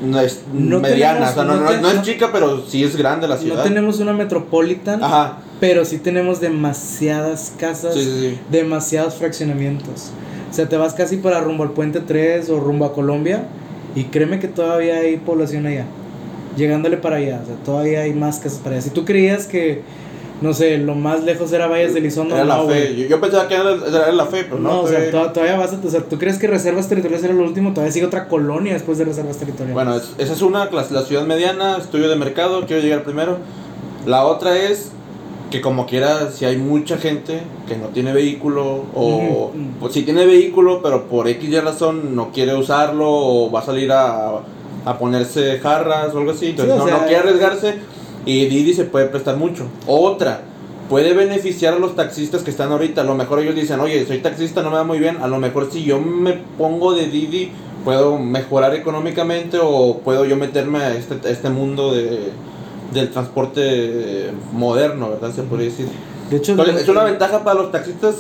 no 0.04 0.20
es 0.22 0.42
No 0.54 0.80
mediana, 0.80 1.14
tenemos- 1.14 1.32
o 1.32 1.34
sea, 1.36 1.44
no, 1.44 1.54
no 1.56 1.60
no- 1.72 1.82
no 1.82 1.90
es 1.90 1.96
no- 1.96 2.02
chica, 2.04 2.30
pero 2.32 2.66
sí 2.68 2.84
es 2.84 2.96
grande 2.96 3.28
la 3.28 3.36
no 3.36 3.42
ciudad. 3.42 3.64
tenemos 3.64 4.00
una 4.00 4.14
metropolitan, 4.14 5.04
Ajá, 5.04 5.40
pero 5.60 5.86
sí 5.86 5.98
tenemos 5.98 6.40
demasiadas 6.40 7.54
casas, 7.58 7.94
sí, 7.96 8.04
sí, 8.04 8.20
sí. 8.20 8.40
demasiados 8.52 9.16
fraccionamientos. 9.16 10.12
O 10.50 10.54
sea, 10.54 10.70
te 10.70 10.78
vas 10.78 10.94
casi 10.94 11.18
para 11.18 11.40
rumbo 11.42 11.64
al 11.64 11.72
Puente 11.72 12.00
3 12.00 12.50
o 12.50 12.60
rumbo 12.60 12.86
a 12.86 12.94
Colombia 12.94 13.44
y 13.96 14.06
créeme 14.06 14.40
que 14.40 14.48
todavía 14.48 14.98
hay 14.98 15.18
población 15.18 15.66
allá. 15.66 15.86
Llegándole 16.56 16.98
para 16.98 17.18
allá, 17.18 17.42
o 17.44 17.46
sea, 17.46 17.56
todavía 17.64 18.02
hay 18.02 18.14
más 18.14 18.38
casas 18.40 18.60
para 18.60 18.76
allá. 18.76 18.82
Si 18.82 18.90
tú 18.90 19.06
creías 19.06 19.46
que, 19.46 19.82
no 20.42 20.54
sé, 20.54 20.78
lo 20.78 20.94
más 20.96 21.24
lejos 21.24 21.52
era 21.52 21.68
Valles 21.68 21.94
de 21.94 22.00
Elizondo, 22.00 22.36
Era 22.36 22.46
la 22.46 22.58
no, 22.58 22.68
fe. 22.68 22.96
Yo, 22.96 23.08
yo 23.08 23.20
pensaba 23.20 23.48
que 23.48 23.56
era, 23.56 23.74
era 23.88 24.12
la 24.12 24.26
fe, 24.26 24.44
pero 24.44 24.60
no. 24.60 24.70
No, 24.70 24.82
o 24.82 24.88
sea, 24.88 25.00
fue- 25.00 25.08
to- 25.12 25.32
todavía 25.32 25.58
vas 25.58 25.74
a, 25.74 25.80
o 25.86 25.90
sea, 25.90 26.02
tú 26.02 26.18
crees 26.20 26.38
que 26.38 26.48
reservas 26.48 26.88
territoriales 26.88 27.26
era 27.26 27.34
lo 27.34 27.44
último, 27.44 27.72
todavía 27.74 27.92
sigue 27.92 28.06
otra 28.06 28.28
colonia 28.28 28.74
después 28.74 28.98
de 28.98 29.06
reservas 29.06 29.38
territoriales. 29.38 29.74
Bueno, 29.74 29.96
es- 29.96 30.14
esa 30.18 30.34
es 30.34 30.42
una, 30.42 30.66
la, 30.66 30.86
la 30.90 31.02
ciudad 31.04 31.26
mediana, 31.26 31.78
estudio 31.78 32.08
de 32.10 32.16
mercado, 32.16 32.66
quiero 32.68 32.82
llegar 32.84 33.04
primero. 33.04 33.38
La 34.06 34.26
otra 34.26 34.58
es 34.58 34.92
que 35.50 35.62
como 35.62 35.86
quiera, 35.86 36.30
si 36.32 36.44
hay 36.46 36.58
mucha 36.58 36.98
gente 36.98 37.42
que 37.68 37.78
no 37.78 37.88
tiene 37.88 38.12
vehículo 38.14 38.84
o 38.94 39.06
Ujú. 39.08 39.52
pues, 39.80 39.94
si 39.94 40.04
tiene 40.04 40.26
vehículo 40.26 40.82
pero 40.84 41.06
por 41.08 41.30
X 41.30 41.50
y 41.50 41.58
razón 41.62 42.16
no 42.18 42.32
quiere 42.34 42.54
usarlo 42.54 43.06
o 43.10 43.50
va 43.50 43.62
a 43.62 43.64
salir 43.66 43.90
a, 43.94 44.40
a 44.84 44.98
ponerse 45.00 45.58
jarras 45.60 46.14
o 46.14 46.18
algo 46.18 46.32
así, 46.32 46.48
entonces 46.48 46.74
Sí, 46.76 46.80
no, 46.80 46.86
sea, 46.86 46.98
no 46.98 47.04
quiere 47.06 47.18
arriesgarse 47.20 47.76
y 48.28 48.46
Didi 48.46 48.74
se 48.74 48.84
puede 48.84 49.06
prestar 49.06 49.38
mucho. 49.38 49.68
Otra, 49.88 50.42
puede 50.90 51.14
beneficiar 51.14 51.74
a 51.74 51.80
los 51.80 51.96
taxistas 51.96 52.44
que 52.44 52.52
están 52.52 52.72
ahorita, 52.72 53.02
a 53.02 53.04
lo 53.06 53.16
mejor 53.16 53.40
ellos 53.40 53.56
dicen, 53.56 53.80
oye, 53.80 54.06
soy 54.06 54.20
taxista, 54.20 54.62
no 54.62 54.70
me 54.70 54.76
va 54.76 54.84
muy 54.84 55.00
bien, 55.00 55.18
a 55.22 55.28
lo 55.28 55.40
mejor 55.40 55.70
si 55.72 55.84
yo 55.86 56.00
me 56.00 56.34
pongo 56.58 56.94
de 56.94 57.08
Didi 57.08 57.52
puedo 57.86 58.20
mejorar 58.20 58.76
económicamente 58.76 59.60
o 59.62 60.00
puedo 60.04 60.26
yo 60.26 60.36
meterme 60.36 60.80
a 60.80 60.94
este, 60.94 61.26
a 61.26 61.32
este 61.32 61.50
mundo 61.50 61.96
de, 61.96 62.32
del 62.94 63.10
transporte 63.12 64.32
moderno, 64.52 65.12
¿verdad? 65.12 65.34
Se 65.34 65.44
podría 65.44 65.70
decir. 65.70 65.88
de 66.30 66.36
hecho, 66.36 66.52
Entonces, 66.52 66.82
es 66.82 66.90
una 66.90 67.06
ventaja 67.06 67.46
para 67.46 67.62
los 67.62 67.72
taxistas 67.72 68.16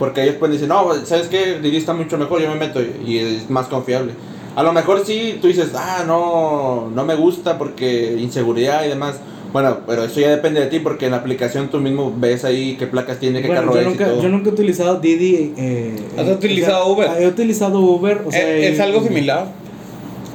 porque 0.00 0.24
ellos 0.24 0.36
pueden 0.36 0.54
decir, 0.54 0.66
no, 0.66 0.92
¿sabes 1.04 1.28
qué? 1.28 1.60
Didi 1.60 1.76
está 1.76 1.92
mucho 1.92 2.18
mejor, 2.18 2.40
yo 2.40 2.48
me 2.48 2.56
meto 2.56 2.80
y 2.82 3.18
es 3.18 3.48
más 3.48 3.68
confiable. 3.68 4.12
A 4.56 4.62
lo 4.62 4.72
mejor 4.72 5.04
sí, 5.06 5.38
tú 5.40 5.46
dices, 5.48 5.70
ah, 5.74 6.04
no, 6.06 6.90
no 6.94 7.04
me 7.04 7.14
gusta 7.14 7.56
porque 7.58 8.16
inseguridad 8.18 8.84
y 8.84 8.88
demás. 8.88 9.16
Bueno, 9.52 9.78
pero 9.86 10.04
eso 10.04 10.20
ya 10.20 10.30
depende 10.30 10.60
de 10.60 10.66
ti 10.66 10.78
porque 10.78 11.06
en 11.06 11.12
la 11.12 11.18
aplicación 11.18 11.68
tú 11.68 11.78
mismo 11.78 12.12
ves 12.16 12.44
ahí 12.44 12.76
qué 12.78 12.86
placas 12.86 13.18
tiene, 13.18 13.40
qué 13.40 13.48
Bueno, 13.48 13.62
carro 13.62 13.74
yo 13.74 13.80
es 13.80 13.86
y 13.86 13.90
nunca, 13.90 14.06
todo. 14.06 14.22
yo 14.22 14.28
nunca 14.28 14.50
he 14.50 14.52
utilizado 14.52 15.00
Didi. 15.00 15.54
Eh, 15.56 15.96
¿Has 16.16 16.26
eh, 16.28 16.32
utilizado 16.32 16.86
o 16.88 16.96
sea, 16.96 17.10
Uber? 17.10 17.22
He 17.22 17.26
utilizado 17.26 17.80
Uber, 17.80 18.22
o 18.26 18.30
sea, 18.30 18.56
es, 18.56 18.72
es 18.72 18.78
y- 18.78 18.82
algo 18.82 19.02
similar. 19.02 19.46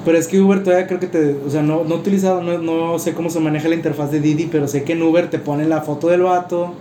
Pero 0.04 0.18
es 0.18 0.28
que 0.28 0.40
Uber 0.40 0.64
todavía 0.64 0.86
creo 0.88 1.00
que 1.00 1.08
te. 1.08 1.36
O 1.46 1.50
sea, 1.50 1.62
no, 1.64 1.84
no 1.84 1.96
he 1.96 1.98
utilizado, 1.98 2.42
no, 2.44 2.58
no 2.60 3.00
sé 3.00 3.14
cómo 3.14 3.30
se 3.30 3.40
maneja 3.40 3.68
la 3.70 3.76
interfaz 3.76 4.12
de 4.12 4.20
Didi, 4.20 4.48
pero 4.52 4.68
sé 4.68 4.84
que 4.84 4.94
en 4.94 5.02
Uber 5.02 5.30
te 5.30 5.40
pone 5.40 5.66
la 5.66 5.82
foto 5.82 6.10
del 6.10 6.22
vato, 6.22 6.74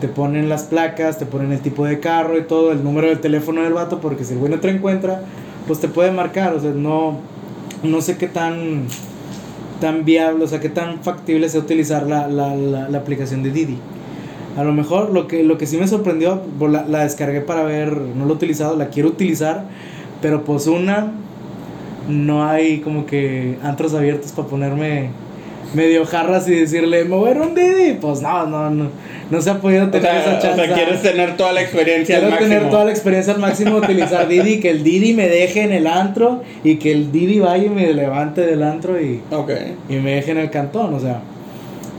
te 0.00 0.06
ponen 0.08 0.48
las 0.48 0.64
placas, 0.64 1.18
te 1.18 1.26
ponen 1.26 1.50
el 1.50 1.60
tipo 1.60 1.84
de 1.84 1.98
carro 1.98 2.38
y 2.38 2.42
todo, 2.42 2.72
el 2.72 2.84
número 2.84 3.08
del 3.08 3.20
teléfono 3.20 3.62
del 3.62 3.72
vato, 3.72 4.00
porque 4.00 4.24
si 4.24 4.34
el 4.34 4.38
güey 4.38 4.52
no 4.52 4.60
te 4.60 4.68
encuentra, 4.68 5.22
pues 5.66 5.80
te 5.80 5.88
puede 5.88 6.10
marcar, 6.10 6.54
o 6.54 6.60
sea, 6.60 6.70
no, 6.70 7.18
no 7.82 8.00
sé 8.00 8.16
qué 8.16 8.26
tan, 8.26 8.84
tan 9.80 10.04
viable, 10.04 10.44
o 10.44 10.48
sea, 10.48 10.60
qué 10.60 10.68
tan 10.68 11.02
factible 11.02 11.48
sea 11.48 11.60
utilizar 11.60 12.06
la, 12.06 12.28
la, 12.28 12.54
la, 12.56 12.98
aplicación 12.98 13.42
de 13.42 13.50
Didi. 13.50 13.78
A 14.56 14.64
lo 14.64 14.72
mejor 14.72 15.10
lo 15.10 15.26
que, 15.28 15.42
lo 15.42 15.58
que 15.58 15.66
sí 15.66 15.76
me 15.76 15.86
sorprendió, 15.86 16.42
pues, 16.58 16.72
la, 16.72 16.84
la 16.86 17.02
descargué 17.02 17.40
para 17.40 17.62
ver, 17.62 17.96
no 17.96 18.24
lo 18.24 18.32
he 18.32 18.36
utilizado, 18.36 18.76
la 18.76 18.88
quiero 18.88 19.08
utilizar, 19.08 19.64
pero 20.20 20.44
pues 20.44 20.66
una, 20.66 21.12
no 22.08 22.44
hay 22.44 22.80
como 22.80 23.06
que 23.06 23.58
antros 23.62 23.94
abiertos 23.94 24.32
para 24.32 24.48
ponerme 24.48 25.10
medio 25.74 26.04
jarras 26.04 26.48
y 26.48 26.54
decirle, 26.54 27.04
me 27.04 27.16
voy 27.16 27.30
a 27.30 27.42
un 27.42 27.54
Didi. 27.54 27.94
Pues 28.00 28.20
no, 28.22 28.46
no, 28.46 28.70
no, 28.70 28.88
no 29.30 29.40
se 29.40 29.50
ha 29.50 29.60
podido 29.60 29.86
O 29.86 29.88
tener 29.90 30.10
sea, 30.10 30.20
esa 30.20 30.38
o 30.38 30.42
chance. 30.42 30.66
sea, 30.66 30.74
quieres 30.74 31.02
tener 31.02 31.36
toda 31.36 31.52
la 31.52 31.62
experiencia 31.62 32.16
al 32.16 32.22
Quiero 32.22 32.36
máximo. 32.36 32.54
tener 32.54 32.70
toda 32.70 32.84
la 32.84 32.90
experiencia 32.90 33.32
al 33.34 33.40
máximo 33.40 33.76
utilizar 33.76 34.28
Didi, 34.28 34.60
que 34.60 34.70
el 34.70 34.82
Didi 34.82 35.14
me 35.14 35.28
deje 35.28 35.62
en 35.62 35.72
el 35.72 35.86
antro 35.86 36.42
y 36.64 36.76
que 36.76 36.92
el 36.92 37.12
Didi 37.12 37.38
vaya 37.40 37.64
y 37.66 37.68
me 37.70 37.92
levante 37.92 38.40
del 38.42 38.62
antro 38.62 39.00
y, 39.00 39.20
Ok. 39.30 39.50
y 39.88 39.94
me 39.96 40.16
deje 40.16 40.32
en 40.32 40.38
el 40.38 40.50
cantón, 40.50 40.94
o 40.94 41.00
sea, 41.00 41.20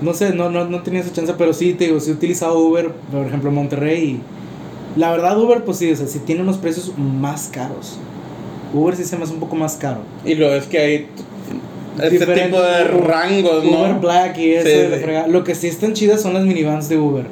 no 0.01 0.13
sé, 0.13 0.33
no, 0.33 0.49
no, 0.49 0.65
no 0.65 0.81
tenía 0.81 1.01
esa 1.01 1.13
chance, 1.13 1.33
pero 1.37 1.53
sí, 1.53 1.73
te 1.73 1.85
digo, 1.85 1.99
sí 1.99 2.09
he 2.09 2.13
utilizado 2.13 2.57
Uber, 2.59 2.89
por 3.11 3.25
ejemplo, 3.25 3.49
en 3.49 3.55
Monterrey 3.55 4.03
y 4.03 4.99
la 4.99 5.11
verdad 5.11 5.39
Uber, 5.39 5.63
pues 5.63 5.77
sí, 5.77 5.91
o 5.91 5.95
sea, 5.95 6.07
sí 6.07 6.19
tiene 6.25 6.41
unos 6.41 6.57
precios 6.57 6.91
más 6.97 7.47
caros. 7.53 7.97
Uber 8.73 8.95
sí 8.95 9.03
se 9.05 9.15
me 9.17 9.23
hace 9.23 9.33
un 9.33 9.39
poco 9.39 9.55
más 9.55 9.75
caro. 9.75 9.99
Y 10.25 10.35
lo 10.35 10.53
es 10.55 10.65
que 10.65 10.79
hay 10.79 11.07
este 12.01 12.25
tipo 12.25 12.61
de 12.61 12.83
rangos, 12.85 13.63
¿no? 13.63 13.81
Uber 13.81 13.93
Black 13.95 14.37
y 14.37 14.53
eso, 14.53 14.67
Sí, 14.67 14.99
sí. 15.03 15.31
Lo 15.31 15.43
que 15.43 15.55
sí 15.55 15.67
están 15.67 15.93
chidas 15.93 16.21
son 16.21 16.33
las 16.33 16.43
minivans 16.43 16.87
de 16.89 16.97
Uber. 16.97 17.25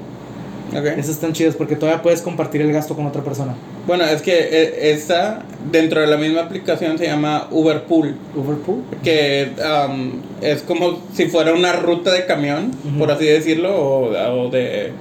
Ok. 0.71 0.85
Esas 0.85 1.09
están 1.09 1.33
chidas 1.33 1.55
porque 1.55 1.75
todavía 1.75 2.01
puedes 2.03 2.21
compartir 2.21 2.61
el 2.61 2.71
gasto 2.71 2.95
con 2.95 3.07
otra 3.07 3.23
persona. 3.23 3.55
Bueno, 3.87 4.03
es 4.05 4.21
que 4.21 4.37
eh, 4.37 4.91
esta, 4.91 5.41
dentro 5.71 5.99
de 6.01 6.05
la 6.07 6.17
misma 6.17 6.41
aplicación, 6.41 6.97
se 6.99 7.07
llama 7.07 7.47
Uber 7.49 7.83
Pool. 7.85 8.15
Uber 8.35 8.57
Pool. 8.57 8.83
Que 9.03 9.49
um, 9.87 10.11
es 10.41 10.61
como 10.61 10.99
si 11.13 11.25
fuera 11.27 11.53
una 11.53 11.73
ruta 11.73 12.11
de 12.11 12.25
camión, 12.27 12.71
Ujú. 12.87 12.99
por 12.99 13.11
así 13.11 13.25
decirlo, 13.25 13.75
o, 13.75 14.09
o 14.45 14.49
de. 14.51 14.91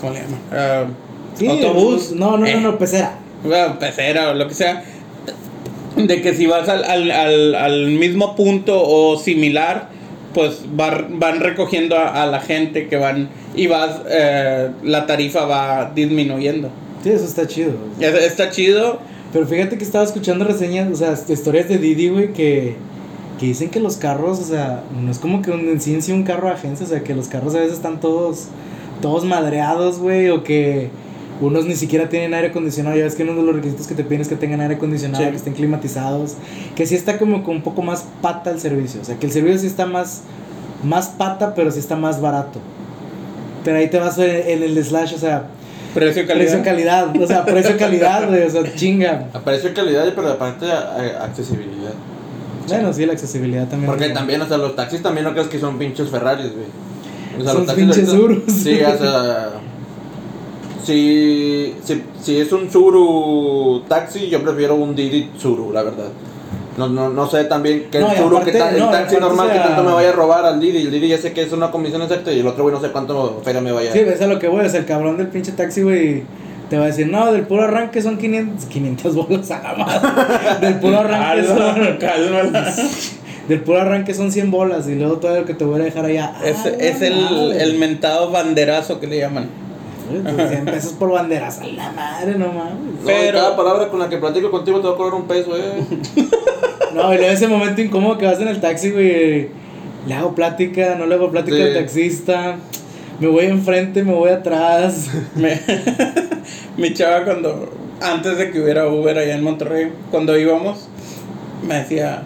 ¿Cómo 0.00 0.14
le 0.14 0.20
llaman? 0.20 0.38
Ah, 0.52 0.84
Sí, 1.34 1.46
autobús. 1.46 2.12
No, 2.12 2.36
no, 2.38 2.46
Eh, 2.46 2.54
no, 2.54 2.72
no, 2.72 2.78
pecera. 2.78 3.14
bueno, 3.44 3.78
pecera 3.78 4.30
o 4.30 4.34
lo 4.34 4.48
que 4.48 4.54
sea. 4.54 4.82
De 6.06 6.22
que 6.22 6.34
si 6.34 6.46
vas 6.46 6.68
al, 6.68 6.84
al, 6.84 7.10
al, 7.10 7.54
al 7.54 7.86
mismo 7.88 8.36
punto 8.36 8.82
o 8.82 9.16
similar, 9.18 9.88
pues 10.34 10.60
va- 10.78 11.06
van 11.10 11.40
recogiendo 11.40 11.96
a, 11.96 12.22
a 12.22 12.26
la 12.26 12.40
gente 12.40 12.86
que 12.88 12.96
van 12.96 13.28
y 13.56 13.66
vas, 13.66 14.00
eh, 14.08 14.68
la 14.84 15.06
tarifa 15.06 15.44
va 15.44 15.92
disminuyendo. 15.94 16.68
Sí, 17.02 17.10
eso 17.10 17.24
está 17.24 17.46
chido. 17.46 17.72
Es- 18.00 18.14
Está 18.14 18.50
chido. 18.50 18.98
Pero 19.32 19.46
fíjate 19.46 19.78
que 19.78 19.84
estaba 19.84 20.04
escuchando 20.04 20.44
reseñas, 20.44 20.90
o 20.90 20.96
sea, 20.96 21.14
historias 21.28 21.68
de 21.68 21.78
Didi, 21.78 22.08
güey, 22.08 22.32
que, 22.32 22.74
que 23.38 23.46
dicen 23.46 23.70
que 23.70 23.78
los 23.78 23.96
carros, 23.96 24.40
o 24.40 24.44
sea, 24.44 24.82
no 25.00 25.08
es 25.08 25.18
como 25.20 25.40
que 25.40 25.52
un, 25.52 25.60
en 25.68 25.80
sí 25.80 26.10
un 26.10 26.24
carro 26.24 26.48
de 26.48 26.54
agencia, 26.54 26.84
o 26.84 26.88
sea, 26.88 27.04
que 27.04 27.14
los 27.14 27.28
carros 27.28 27.54
a 27.54 27.58
veces 27.60 27.74
están 27.74 28.00
todos, 28.00 28.48
todos 29.00 29.24
madreados, 29.24 29.98
güey, 30.00 30.30
o 30.30 30.42
que 30.42 30.90
unos 31.40 31.64
ni 31.66 31.74
siquiera 31.76 32.08
tienen 32.08 32.34
aire 32.34 32.48
acondicionado. 32.48 32.96
Ya 32.96 33.04
ves 33.04 33.14
que 33.14 33.22
uno 33.22 33.34
de 33.34 33.42
los 33.42 33.54
requisitos 33.56 33.86
que 33.86 33.94
te 33.94 34.04
piden 34.04 34.20
es 34.22 34.28
que 34.28 34.36
tengan 34.36 34.60
aire 34.60 34.74
acondicionado, 34.74 35.24
Sí. 35.24 35.30
que 35.30 35.36
estén 35.36 35.54
climatizados, 35.54 36.34
que 36.74 36.86
sí 36.86 36.94
está 36.94 37.18
como 37.18 37.42
con 37.44 37.56
un 37.56 37.62
poco 37.62 37.82
más 37.82 38.04
pata 38.22 38.50
el 38.50 38.60
servicio, 38.60 39.00
o 39.00 39.04
sea, 39.04 39.16
que 39.18 39.26
el 39.26 39.32
servicio 39.32 39.58
sí 39.58 39.66
está 39.66 39.86
más, 39.86 40.22
más 40.84 41.08
pata, 41.08 41.54
pero 41.54 41.70
sí 41.70 41.78
está 41.78 41.96
más 41.96 42.20
barato. 42.20 42.58
Pero 43.64 43.76
ahí 43.78 43.88
te 43.90 43.98
vas 43.98 44.18
en, 44.18 44.62
el 44.62 44.82
slash, 44.84 45.14
o 45.14 45.18
sea, 45.18 45.44
Precio 45.94 46.26
calidad. 46.26 46.44
precio 46.46 46.62
calidad, 46.64 47.16
o 47.22 47.26
sea, 47.26 47.44
precio 47.44 47.76
calidad, 47.76 48.28
güey, 48.28 48.42
o 48.44 48.50
sea, 48.50 48.62
chinga. 48.74 49.26
Apareció 49.32 49.74
calidad, 49.74 50.10
pero 50.14 50.28
aparte 50.28 50.70
a- 50.70 50.94
a- 51.20 51.24
accesibilidad. 51.24 51.92
Bueno, 52.68 52.92
sí, 52.92 53.04
la 53.04 53.12
accesibilidad 53.14 53.66
también. 53.66 53.90
Porque 53.90 54.08
¿no? 54.08 54.14
también, 54.14 54.40
o 54.40 54.46
sea, 54.46 54.56
los 54.56 54.76
taxis 54.76 55.02
también 55.02 55.24
no 55.24 55.32
crees 55.32 55.48
que 55.48 55.58
son 55.58 55.76
pinches 55.78 56.08
Ferraris, 56.08 56.52
güey. 56.52 56.66
O 57.40 57.42
sea, 57.42 57.52
Son 57.52 57.56
los 57.58 57.66
taxis 57.66 57.84
pinches 57.96 58.12
Urus. 58.14 58.42
Sí, 58.46 58.80
o 58.80 58.98
sea. 58.98 59.50
Si, 60.90 61.72
si, 61.84 62.02
si 62.20 62.40
es 62.40 62.50
un 62.50 62.68
Suru 62.68 63.82
taxi, 63.86 64.28
yo 64.28 64.42
prefiero 64.42 64.74
un 64.74 64.96
Didi 64.96 65.30
Suru, 65.38 65.72
la 65.72 65.84
verdad. 65.84 66.08
No, 66.76 66.88
no, 66.88 67.10
no 67.10 67.28
sé 67.28 67.44
también 67.44 67.84
que 67.92 67.98
el 67.98 68.04
No, 68.04 68.12
y 68.12 68.16
Suru, 68.16 68.36
aparte- 68.38 68.50
que 68.50 68.58
ta- 68.58 68.70
el 68.70 68.90
taxi 68.90 69.16
normal, 69.18 69.46
o 69.46 69.50
que 69.52 69.54
sea- 69.58 69.66
tanto 69.68 69.84
me 69.84 69.92
vaya 69.92 70.08
a 70.08 70.12
robar 70.12 70.44
al 70.46 70.58
Didi. 70.58 70.78
El 70.78 70.90
Didi 70.90 71.06
ya 71.06 71.18
sé 71.18 71.32
que 71.32 71.42
es 71.42 71.52
una 71.52 71.70
comisión 71.70 72.02
exacta 72.02 72.32
y 72.32 72.40
el 72.40 72.46
otro, 72.48 72.64
güey, 72.64 72.74
no 72.74 72.80
sé 72.80 72.88
cuánto 72.90 73.40
feria 73.44 73.60
me 73.60 73.70
vaya 73.70 73.92
Sí, 73.92 74.02
ves 74.02 74.20
a 74.20 74.26
lo 74.26 74.40
que 74.40 74.48
voy, 74.48 74.68
sea, 74.68 74.80
el 74.80 74.86
cabrón 74.86 75.16
del 75.16 75.28
pinche 75.28 75.52
taxi, 75.52 75.82
güey, 75.82 76.24
te 76.68 76.76
va 76.76 76.84
a 76.84 76.86
decir, 76.88 77.06
no, 77.06 77.32
del 77.32 77.42
puro 77.42 77.62
arranque 77.62 78.02
son 78.02 78.18
500, 78.18 78.64
500 78.64 79.14
bolas 79.14 79.48
a 79.52 79.62
la 79.62 79.74
madre. 79.74 80.58
Del 80.66 80.74
puro 80.80 80.98
arranque 80.98 81.44
son, 81.46 82.48
del 83.48 83.60
puro 83.60 83.80
arranque 83.80 84.12
son 84.14 84.32
100 84.32 84.50
bolas 84.50 84.88
y 84.88 84.96
luego 84.96 85.18
todo 85.18 85.36
lo 85.38 85.44
que 85.44 85.54
te 85.54 85.64
voy 85.64 85.80
a 85.80 85.84
dejar 85.84 86.04
allá. 86.06 86.34
Es, 86.44 86.56
ah, 86.64 86.68
es 86.80 87.00
el, 87.02 87.52
el 87.52 87.78
mentado 87.78 88.32
banderazo 88.32 88.98
que 88.98 89.06
le 89.06 89.18
llaman. 89.18 89.46
Güey, 90.10 90.34
pues, 90.36 90.48
100 90.50 90.64
pesos 90.66 90.92
por 90.94 91.10
banderas, 91.12 91.58
a 91.60 91.66
la 91.66 91.92
madre, 91.92 92.34
no 92.36 92.48
mames. 92.48 92.74
No, 92.74 93.00
y 93.02 93.04
Pero- 93.06 93.38
cada 93.38 93.56
palabra 93.56 93.88
con 93.88 93.98
la 94.00 94.08
que 94.08 94.16
platico 94.18 94.50
contigo 94.50 94.80
te 94.80 94.88
va 94.88 94.94
a 94.94 94.96
cobrar 94.96 95.14
un 95.14 95.26
peso, 95.26 95.56
eh. 95.56 95.84
No, 96.94 97.14
y 97.14 97.18
luego 97.18 97.32
ese 97.32 97.46
momento 97.46 97.80
incómodo 97.80 98.18
que 98.18 98.26
vas 98.26 98.40
en 98.40 98.48
el 98.48 98.60
taxi, 98.60 98.90
güey. 98.90 99.48
Le 100.08 100.14
hago 100.14 100.34
plática, 100.34 100.96
no 100.98 101.06
le 101.06 101.14
hago 101.14 101.30
plática 101.30 101.56
Sí. 101.56 101.62
al 101.62 101.74
taxista. 101.74 102.56
Me 103.20 103.28
voy 103.28 103.44
enfrente, 103.46 104.02
me 104.02 104.12
voy 104.12 104.30
atrás. 104.30 105.08
Me- 105.36 105.60
mi 106.76 106.92
chava 106.94 107.24
cuando, 107.24 107.70
antes 108.00 108.38
de 108.38 108.50
que 108.50 108.60
hubiera 108.60 108.88
Uber 108.88 109.16
allá 109.18 109.34
en 109.36 109.44
Monterrey, 109.44 109.92
cuando 110.10 110.36
íbamos, 110.38 110.88
me 111.66 111.74
decía, 111.76 112.22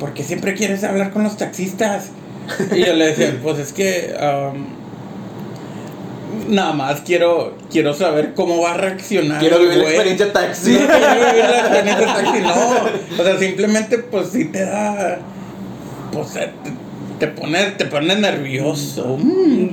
¿por 0.00 0.12
qué 0.14 0.24
siempre 0.24 0.54
quieres 0.54 0.82
hablar 0.82 1.12
con 1.12 1.22
los 1.22 1.36
taxistas? 1.36 2.10
Y 2.74 2.80
yo 2.84 2.94
le 2.94 3.08
decía, 3.08 3.38
pues 3.42 3.58
es 3.60 3.72
que 3.72 4.12
um, 4.18 4.64
nada 6.50 6.72
más 6.72 7.00
quiero, 7.02 7.54
quiero 7.70 7.94
saber 7.94 8.34
cómo 8.34 8.60
va 8.62 8.72
a 8.72 8.76
reaccionar. 8.76 9.40
Quiero 9.40 9.58
vivir 9.58 9.76
la 9.76 9.82
güey". 9.82 9.94
experiencia 9.94 10.32
taxi. 10.32 10.72
No 10.72 10.78
quiero 10.86 11.14
vivir 11.32 11.44
la 11.50 11.58
experiencia 11.60 12.06
taxi, 12.06 12.40
no. 12.42 13.20
O 13.20 13.24
sea, 13.24 13.38
simplemente 13.38 13.98
pues 13.98 14.28
sí 14.28 14.44
te 14.46 14.64
da, 14.64 15.18
pues 16.12 16.32
te, 16.32 16.50
te 17.18 17.26
pone, 17.28 17.62
te 17.72 17.84
pone 17.86 18.14
nervioso. 18.16 19.16
Mm. 19.18 19.68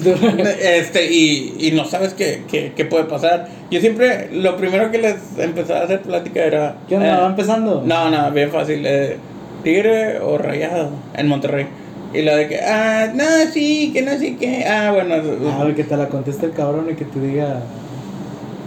Este, 0.62 1.12
y, 1.12 1.56
y 1.60 1.72
no 1.72 1.86
sabes 1.86 2.14
qué, 2.14 2.44
qué, 2.50 2.74
qué 2.76 2.86
puede 2.86 3.06
pasar. 3.06 3.48
Yo 3.72 3.80
siempre, 3.80 4.30
lo 4.32 4.58
primero 4.58 4.92
que 4.92 4.98
les 5.00 5.16
empezaba 5.38 5.82
a 5.82 5.84
hacer 5.84 6.02
plática 6.02 6.44
era... 6.44 6.76
¿Qué 6.88 6.96
onda? 6.96 7.18
eh, 7.18 7.22
¿Va 7.22 7.28
empezando? 7.28 7.84
no, 7.86 8.10
no, 8.10 8.32
bien 8.32 8.52
fácil. 8.52 8.86
eh, 8.86 9.18
tigre 9.64 10.20
o 10.20 10.38
rayado 10.38 10.92
en 11.16 11.28
Monterrey. 11.28 11.68
Y 12.14 12.22
la 12.22 12.36
de 12.38 12.48
que, 12.48 12.60
ah, 12.62 13.12
no, 13.14 13.24
sí, 13.54 13.92
que 13.94 14.02
no 14.02 14.18
sé 14.18 14.36
qué. 14.38 14.66
Ah, 14.66 14.92
bueno. 14.94 15.16
Ah, 15.52 15.60
güey, 15.64 15.76
que 15.76 15.84
te 15.84 15.98
la 15.98 16.08
conteste 16.08 16.46
el 16.48 16.54
cabrón 16.54 16.88
y 16.92 16.96
que 16.96 17.06
te 17.06 17.20
diga 17.20 17.62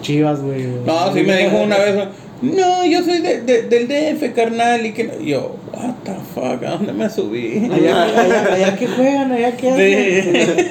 chivas, 0.02 0.40
güey. 0.42 0.66
No, 0.86 1.12
sí 1.14 1.22
me 1.22 1.36
dijo 1.36 1.56
una 1.58 1.78
vez, 1.78 2.08
no, 2.42 2.86
yo 2.86 3.02
soy 3.02 3.20
de, 3.20 3.42
de- 3.42 3.62
del 3.62 3.88
DF, 3.88 4.32
carnal, 4.34 4.84
y 4.86 4.92
que 4.92 5.04
no- 5.04 5.20
yo, 5.20 5.56
what 5.74 5.94
the 6.04 6.12
fuck, 6.34 6.62
¿a 6.64 6.70
dónde 6.72 6.92
me 6.92 7.08
subí? 7.10 7.68
Allá, 7.72 8.04
allá, 8.04 8.54
allá 8.54 8.76
que 8.76 8.86
juegan, 8.86 9.32
allá 9.32 9.56
que 9.56 9.70
hacen. 9.70 10.70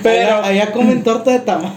Pero, 0.02 0.36
allá, 0.36 0.46
allá 0.46 0.72
comen 0.72 1.02
torta 1.02 1.30
de 1.32 1.40
tamal. 1.40 1.72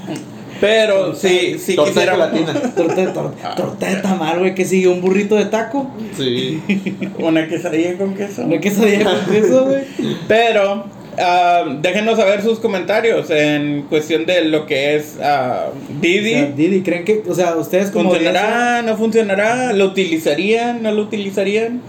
Pero, 0.65 1.13
sí, 1.13 1.57
sí 1.59 1.75
Torta 1.75 1.99
de 1.99 2.05
quisiera, 2.07 2.29
gelatina. 2.29 2.73
Torta 2.73 2.95
de, 2.95 3.07
tor- 3.13 3.55
torta 3.57 3.89
de 3.89 3.95
tamal, 3.97 4.39
güey, 4.39 4.55
que 4.55 4.63
sigue 4.63 4.87
un 4.87 5.01
burrito 5.01 5.35
de 5.35 5.45
taco. 5.47 5.91
Sí. 6.15 6.61
una 7.19 7.49
quesadilla 7.49 7.97
con 7.97 8.13
queso. 8.15 8.43
Una 8.43 8.59
quesadilla 8.61 9.03
con 9.03 9.25
queso, 9.33 9.65
güey. 9.65 9.83
Pero, 10.29 10.85
ah, 11.19 11.65
déjenos 11.81 12.17
saber 12.17 12.41
sus 12.41 12.59
comentarios 12.59 13.29
en 13.29 13.81
cuestión 13.89 14.25
de 14.25 14.45
lo 14.45 14.65
que 14.65 14.95
es 14.95 15.17
ah, 15.21 15.65
Didi. 15.99 16.33
O 16.33 16.37
sea, 16.37 16.51
Didi, 16.55 16.81
¿creen 16.81 17.03
que, 17.03 17.23
o 17.27 17.35
sea, 17.35 17.57
ustedes 17.57 17.91
como 17.91 18.13
audiencia- 18.13 18.31
¿Funcionará? 18.41 18.81
¿No 18.83 18.95
funcionará? 18.95 19.73
¿Lo 19.73 19.87
utilizarían? 19.87 20.81
¿No 20.81 20.93
lo 20.93 21.01
utilizarían? 21.01 21.81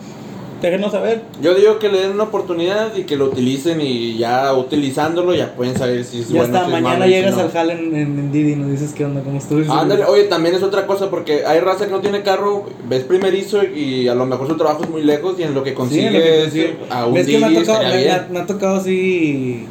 Déjenos 0.62 0.92
saber. 0.92 1.20
Yo 1.42 1.54
digo 1.54 1.78
que 1.78 1.90
le 1.90 2.00
den 2.00 2.12
una 2.12 2.22
oportunidad 2.24 2.94
y 2.96 3.02
que 3.04 3.16
lo 3.16 3.26
utilicen 3.26 3.80
y 3.82 4.16
ya 4.16 4.54
utilizándolo 4.54 5.34
ya 5.34 5.54
pueden 5.54 5.76
saber 5.76 6.02
si 6.04 6.20
es 6.20 6.28
Ya 6.28 6.38
bueno. 6.38 6.54
está, 6.56 6.60
si 6.60 6.64
es 6.66 6.72
mañana 6.72 6.98
malo 7.00 7.04
y 7.04 7.08
si 7.08 7.14
llegas 7.14 7.36
no. 7.36 7.40
al 7.42 7.50
jale 7.50 7.72
en, 7.74 7.94
en, 7.94 8.18
en 8.18 8.32
Didi 8.32 8.52
y 8.52 8.56
nos 8.56 8.70
dices 8.70 8.92
qué 8.94 9.04
onda, 9.04 9.20
cómo 9.22 9.36
estuvo. 9.38 9.70
Ándale, 9.70 10.04
oye, 10.06 10.24
también 10.24 10.54
es 10.54 10.62
otra 10.62 10.86
cosa 10.86 11.10
porque 11.10 11.44
hay 11.44 11.60
raza 11.60 11.84
que 11.84 11.90
no 11.92 12.00
tiene 12.00 12.22
carro, 12.22 12.64
ves 12.88 13.04
primerizo 13.04 13.62
y 13.62 14.08
a 14.08 14.14
lo 14.14 14.24
mejor 14.24 14.48
su 14.48 14.56
trabajo 14.56 14.84
es 14.84 14.88
muy 14.90 15.02
lejos 15.02 15.34
y 15.38 15.42
en 15.42 15.52
lo 15.54 15.62
que 15.62 15.70
Sí, 15.70 15.76
consigue 15.76 16.10
lo 16.10 16.18
que 16.18 16.76
a 16.90 17.06
un 17.06 17.14
Ves 17.14 17.26
que 17.26 17.38
me 17.38 17.46
ha 17.46 17.48
tocado, 17.60 17.82
estaría 17.82 17.90
me, 17.90 17.96
bien. 18.02 18.10
ha- 18.14 18.26
me 18.32 18.38
ha 18.40 18.46
tocado 18.46 18.76
así 18.76 19.66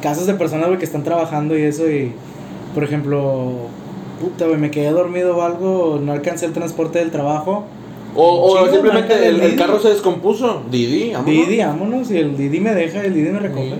casos 0.00 0.26
de 0.26 0.34
personas, 0.34 0.68
que 0.78 0.84
están 0.84 1.02
trabajando 1.02 1.58
y 1.58 1.62
eso 1.62 1.90
y, 1.90 2.12
por 2.74 2.84
ejemplo, 2.84 3.52
puta, 4.20 4.46
güey, 4.46 4.58
me 4.58 4.70
quedé 4.70 4.90
dormido 4.90 5.36
o 5.36 5.42
algo, 5.42 5.98
no 6.00 6.12
alcancé 6.12 6.46
el 6.46 6.52
transporte 6.52 7.00
del 7.00 7.10
trabajo. 7.10 7.64
O, 8.16 8.52
o 8.52 8.68
simplemente 8.70 9.14
el, 9.28 9.36
el 9.40 9.50
Didi. 9.50 9.56
carro 9.56 9.78
se 9.80 9.90
descompuso. 9.90 10.62
Didi, 10.70 11.12
vámonos. 11.12 11.26
Didi, 11.48 11.58
vámonos, 11.58 12.10
y 12.10 12.18
el 12.18 12.36
Didi 12.36 12.60
me 12.60 12.74
deja, 12.74 13.00
el 13.02 13.14
Didi 13.14 13.30
me 13.30 13.38
recoge. 13.40 13.68
Sí. 13.70 13.74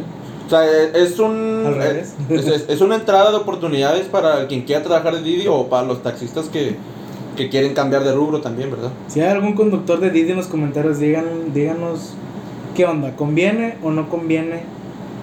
O 0.46 0.50
sea, 0.50 0.64
es 0.94 1.18
un. 1.18 1.62
Al 1.66 1.74
revés. 1.76 2.14
Es, 2.28 2.46
es- 2.46 2.64
es 2.68 2.80
una 2.80 2.94
entrada 2.96 3.30
de 3.30 3.36
oportunidades 3.38 4.06
para 4.06 4.46
quien 4.46 4.62
quiera 4.62 4.82
trabajar 4.82 5.14
de 5.16 5.22
Didi 5.22 5.46
o 5.48 5.66
para 5.68 5.86
los 5.86 6.02
taxistas 6.02 6.46
que, 6.48 6.76
que 7.36 7.48
quieren 7.48 7.74
cambiar 7.74 8.04
de 8.04 8.12
rubro 8.12 8.40
también, 8.40 8.70
¿verdad? 8.70 8.90
Si 9.08 9.20
hay 9.20 9.28
algún 9.28 9.54
conductor 9.54 9.98
de 10.00 10.10
Didi 10.10 10.30
en 10.30 10.36
los 10.36 10.46
comentarios, 10.46 10.98
digan, 11.00 11.24
díganos 11.52 12.12
qué 12.76 12.84
onda, 12.84 13.16
¿conviene 13.16 13.76
o 13.82 13.90
no 13.90 14.08
conviene 14.08 14.60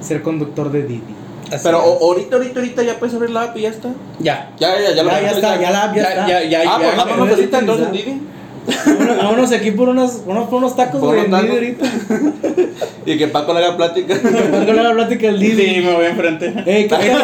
ser 0.02 0.22
conductor 0.24 0.72
de 0.72 0.84
Didi? 0.84 1.04
Así 1.52 1.62
Pero 1.64 1.78
es. 1.84 2.02
ahorita, 2.02 2.36
ahorita, 2.38 2.60
ahorita 2.60 2.84
ya 2.84 2.98
puedes 3.00 3.14
abrir 3.16 3.30
la 3.30 3.44
app 3.44 3.58
y 3.58 3.62
ya 3.62 3.70
está. 3.70 3.90
Ya. 4.20 4.52
Ya, 4.60 4.74
ya, 4.80 4.96
ya, 4.96 5.04
lo 5.04 5.10
Ya, 5.10 5.16
ya 5.16 5.20
puedes 5.20 5.36
está, 5.36 5.62
ya 5.62 5.72
la 5.72 5.84
app 5.84 5.96
ya, 5.96 6.02
Ya, 6.04 6.10
está. 6.10 6.28
ya, 6.28 6.44
ya, 6.50 6.64
Ah, 6.74 6.78
pues 6.80 6.90
ya. 6.92 6.98
vámonos 6.98 7.28
ya, 7.28 7.34
ahorita 7.36 7.52
ya, 7.52 7.60
entonces, 7.60 7.86
ya. 7.86 7.92
Didi. 7.92 8.22
Vámonos- 8.66 9.52
aquí 9.52 9.72
por 9.72 9.90
unos, 9.90 10.22
unos, 10.26 10.48
por 10.48 10.60
unos 10.60 10.76
tacos, 10.76 11.02
güey, 11.02 11.32
ahorita. 11.32 11.86
Y 13.06 13.18
que 13.18 13.28
Paco 13.28 13.54
le 13.54 13.60
haga 13.60 13.76
plática. 13.76 14.16
Con 14.22 14.76
la 14.76 14.94
plática 14.94 15.28
del 15.28 15.40
Didi. 15.40 15.76
Sí, 15.76 15.82
me 15.82 15.94
voy 15.94 16.06
enfrente. 16.06 16.54
Ey, 16.66 16.88
¿qué? 16.88 17.16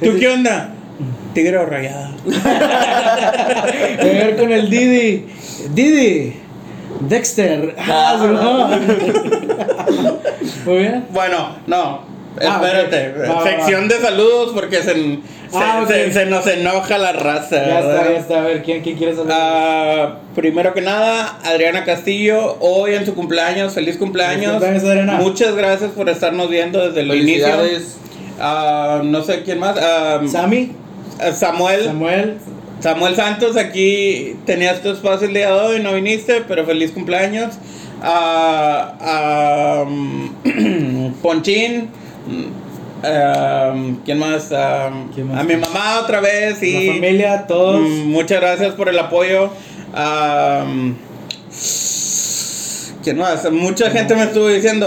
¿Tú 0.04 0.16
qué 0.18 0.28
onda? 0.28 0.74
Tigre 1.34 1.58
o 1.58 1.66
rayada. 1.66 2.12
Llegar 4.02 4.36
con 4.36 4.52
el 4.52 4.70
Didi. 4.70 5.26
Didi. 5.74 6.34
Dexter. 7.00 7.74
Ah, 7.78 8.16
sí, 8.20 8.26
Muy 10.64 10.78
bien. 10.78 11.04
Bueno, 11.10 11.56
no. 11.66 12.07
Ah, 12.46 12.60
Espérate. 12.62 13.12
ok. 13.22 13.28
Va, 13.30 13.34
va, 13.34 13.42
Sección 13.44 13.88
de 13.88 13.94
saludos 14.00 14.52
porque 14.54 14.76
se, 14.78 14.94
se, 14.94 15.18
Ah, 15.54 15.84
se- 15.88 16.12
se 16.12 16.26
nos 16.26 16.46
enoja 16.46 16.98
la 16.98 17.12
raza. 17.12 17.56
Ya 17.56 17.74
¿verdad? 17.80 17.96
está, 17.96 18.12
ya 18.12 18.18
está. 18.18 18.38
A 18.38 18.42
ver, 18.42 18.62
¿quién, 18.62 18.82
quién 18.82 18.96
quiere 18.96 19.14
saber? 19.14 19.32
Ah, 19.34 20.18
primero 20.34 20.74
que 20.74 20.80
nada, 20.80 21.38
Adriana 21.44 21.84
Castillo, 21.84 22.56
hoy 22.60 22.94
en 22.94 23.04
su 23.06 23.14
cumpleaños, 23.14 23.72
feliz 23.74 23.96
cumpleaños. 23.96 24.40
Feliz 24.62 24.82
cumpleaños, 24.82 24.84
Adriana. 24.84 25.12
Muchas 25.14 25.54
gracias 25.56 25.90
por 25.92 26.08
estarnos 26.08 26.48
viendo 26.50 26.86
desde 26.86 27.00
el 27.00 27.14
inicio. 27.14 27.46
Felicidades. 27.46 27.96
Ah, 28.40 29.00
no 29.04 29.22
sé 29.22 29.42
quién 29.42 29.58
más. 29.58 29.76
Ah, 29.80 30.20
Sammy. 30.30 30.72
Samuel. 31.34 31.84
Samuel. 31.84 32.36
Samuel 32.80 33.16
Santos, 33.16 33.56
aquí 33.56 34.36
tenías 34.46 34.80
tu 34.82 34.90
espacio 34.92 35.26
el 35.26 35.34
día 35.34 35.48
de 35.52 35.60
hoy, 35.60 35.80
no 35.80 35.94
viniste, 35.94 36.42
pero 36.46 36.64
feliz 36.64 36.92
cumpleaños. 36.92 37.54
Mm, 39.86 41.12
Ponchín. 41.22 41.88
Ah, 43.02 43.74
¿Quién 44.04 44.18
más? 44.18 44.52
Ah, 44.52 44.90
¿Quién 45.14 45.28
más? 45.28 45.40
A 45.40 45.44
mi 45.44 45.56
mamá 45.56 46.00
otra 46.00 46.20
vez. 46.20 46.62
Y, 46.62 46.86
La 46.86 46.92
familia, 46.94 47.46
todos. 47.46 47.80
Mm, 47.80 48.10
muchas 48.10 48.40
gracias 48.40 48.74
por 48.74 48.88
el 48.88 48.98
apoyo. 48.98 49.50
Am, 49.94 50.96
¿Quién 53.02 53.16
más? 53.16 53.50
Mucha 53.50 53.90
gente 53.90 54.14
me 54.14 54.24
estuvo 54.24 54.48
diciendo. 54.48 54.86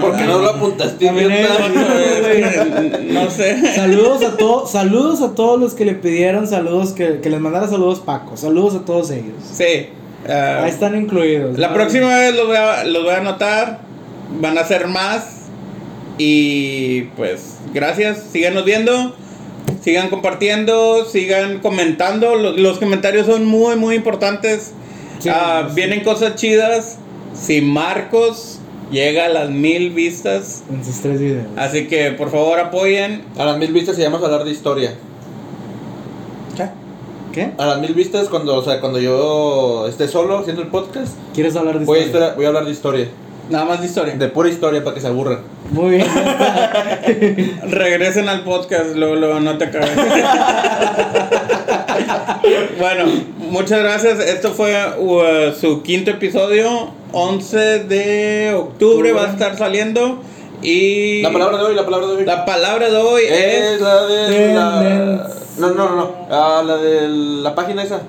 ¿Por 0.00 0.16
qué 0.16 0.24
no 0.24 0.38
lo 0.38 0.50
apuntaste, 0.50 1.12
no 3.12 3.30
sé. 3.30 3.74
Saludos 3.74 4.24
a 4.24 4.36
todos, 4.36 4.72
saludos 4.72 5.22
a 5.22 5.34
todos 5.34 5.60
los 5.60 5.74
que 5.74 5.84
le 5.84 5.94
pidieron 5.94 6.46
saludos, 6.46 6.92
que, 6.92 7.20
que 7.20 7.30
les 7.30 7.40
mandara 7.40 7.68
saludos 7.68 8.00
Paco. 8.00 8.36
Saludos 8.36 8.74
a 8.76 8.84
todos 8.84 9.10
ellos. 9.10 9.36
Sí. 9.52 9.88
ah, 10.28 10.62
Ahí 10.64 10.70
están 10.70 10.96
incluidos. 10.96 11.58
La 11.58 11.68
¿no? 11.68 11.74
próxima 11.74 12.08
vez 12.18 12.34
los 12.34 12.46
voy, 12.46 12.56
a, 12.56 12.84
los 12.84 13.04
voy 13.04 13.12
a 13.12 13.18
anotar. 13.18 13.80
Van 14.40 14.58
a 14.58 14.64
ser 14.64 14.88
más. 14.88 15.37
Y 16.18 17.02
pues, 17.16 17.58
gracias. 17.72 18.24
Síganos 18.32 18.64
viendo. 18.64 19.14
Sigan 19.82 20.08
compartiendo. 20.10 21.04
Sigan 21.04 21.60
comentando. 21.60 22.34
Los, 22.34 22.58
los 22.58 22.78
comentarios 22.78 23.26
son 23.26 23.44
muy, 23.46 23.76
muy 23.76 23.94
importantes. 23.94 24.72
Sí, 25.20 25.28
Ah, 25.32 25.64
sí. 25.68 25.74
Vienen 25.74 26.02
cosas 26.04 26.34
chidas. 26.34 26.98
Si 27.34 27.60
Marcos 27.60 28.58
llega 28.90 29.26
a 29.26 29.28
las 29.28 29.50
mil 29.50 29.90
vistas. 29.90 30.62
En 30.72 30.84
sus 30.84 30.96
tres 31.00 31.20
videos. 31.20 31.46
Así 31.56 31.86
que 31.86 32.10
por 32.12 32.30
favor 32.30 32.58
apoyen. 32.58 33.22
A 33.36 33.44
las 33.44 33.58
mil 33.58 33.72
vistas 33.72 33.96
se 33.96 34.02
llama 34.02 34.18
hablar 34.18 34.44
de 34.44 34.50
historia. 34.50 34.94
¿Qué? 37.32 37.52
A 37.58 37.66
las 37.66 37.78
mil 37.80 37.92
vistas, 37.92 38.28
cuando, 38.30 38.56
o 38.56 38.64
sea, 38.64 38.80
cuando 38.80 38.98
yo 38.98 39.86
esté 39.86 40.08
solo 40.08 40.38
haciendo 40.38 40.62
el 40.62 40.68
podcast, 40.68 41.12
¿Quieres 41.34 41.54
hablar 41.56 41.78
de 41.78 41.84
voy 41.84 41.98
a, 41.98 42.02
historia? 42.02 42.28
historia- 42.28 42.36
voy 42.36 42.44
a 42.46 42.48
hablar 42.48 42.64
de 42.64 42.70
historia. 42.72 43.08
Nada 43.50 43.64
más 43.64 43.80
de 43.80 43.86
historia. 43.86 44.14
De 44.14 44.28
pura 44.28 44.48
historia 44.48 44.84
para 44.84 44.94
que 44.94 45.00
se 45.00 45.06
aburran. 45.06 45.38
Muy 45.70 45.96
bien. 45.96 46.06
Regresen 47.70 48.28
al 48.28 48.44
podcast, 48.44 48.94
luego, 48.94 49.16
luego 49.16 49.40
no 49.40 49.56
te 49.56 49.64
acabes. 49.64 49.90
bueno, 52.78 53.04
muchas 53.50 53.80
gracias. 53.80 54.20
Esto 54.20 54.52
fue 54.52 54.76
uh, 54.98 55.52
su 55.58 55.82
quinto 55.82 56.10
episodio. 56.10 56.90
11 57.12 57.84
de 57.84 58.54
octubre 58.54 59.12
va 59.12 59.24
a 59.24 59.30
estar 59.30 59.56
saliendo. 59.56 60.20
Y 60.60 61.22
La 61.22 61.32
palabra 61.32 61.58
de 61.58 61.64
hoy, 61.64 61.74
la 61.74 61.84
palabra 61.84 62.06
de 62.08 62.16
hoy. 62.16 62.24
la 62.24 62.44
palabra 62.44 62.90
de 62.90 62.96
hoy 62.96 63.22
es 63.22 63.74
es. 63.74 63.80
la 63.80 64.06
de 64.06 64.54
la... 64.54 65.30
No, 65.58 65.70
no, 65.70 65.88
no, 65.88 65.96
no. 65.96 66.10
Ah, 66.30 66.62
la 66.66 66.76
de 66.76 67.08
la 67.08 67.54
página 67.54 67.82
esa. 67.82 68.02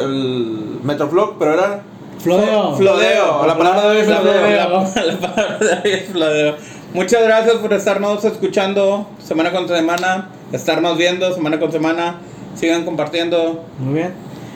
El 0.00 0.78
Metroflog, 0.82 1.36
pero 1.38 1.54
era... 1.54 1.82
Flodeo. 2.24 2.74
Flodeo. 2.76 3.46
La 3.46 3.56
palabra 3.56 3.82
de 3.82 3.88
hoy 3.88 3.96
es 3.98 4.06
flodeo. 4.06 4.50
la- 4.50 5.04
la 5.04 5.18
palabra 5.18 5.58
de 5.58 5.72
hoy 5.84 5.94
es 5.94 6.04
flodeo. 6.10 6.54
Muchas 6.94 7.22
gracias 7.24 7.54
por 7.56 7.72
estarnos 7.72 8.24
escuchando 8.24 9.06
semana 9.22 9.52
con 9.52 9.68
semana, 9.68 10.28
estarnos 10.52 10.96
viendo 10.96 11.32
semana 11.34 11.58
con 11.60 11.70
semana. 11.70 12.16
Sigan 12.54 12.84
compartiendo. 12.84 13.64
Muy 13.78 13.94
bien. 13.94 14.12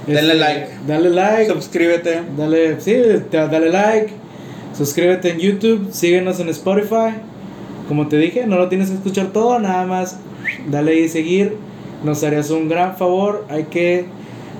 Denle 0.07 0.21
Este, 0.21 0.35
like. 0.37 0.69
Dale 0.87 1.11
like. 1.11 1.53
Suscríbete. 1.53 2.23
Dale, 2.37 2.81
sí, 2.81 2.95
te- 3.31 3.49
dale 3.49 3.71
like. 3.71 4.13
Suscríbete 4.77 5.31
en 5.33 5.39
YouTube. 5.39 5.89
Síguenos 5.93 6.39
en 6.41 6.49
Spotify. 6.49 7.15
Como 7.89 8.07
te 8.09 8.17
dije, 8.19 8.47
no 8.47 8.57
lo 8.57 8.69
tienes 8.69 8.89
que 8.91 8.97
escuchar 8.97 9.27
todo, 9.29 9.59
nada 9.59 9.85
más 9.87 10.17
dale 10.71 10.93
ahí 10.93 11.09
seguir. 11.09 11.57
Nos 12.05 12.23
harías 12.23 12.51
un 12.51 12.69
gran 12.69 12.97
favor. 12.97 13.45
Hay 13.51 13.65
que 13.65 14.07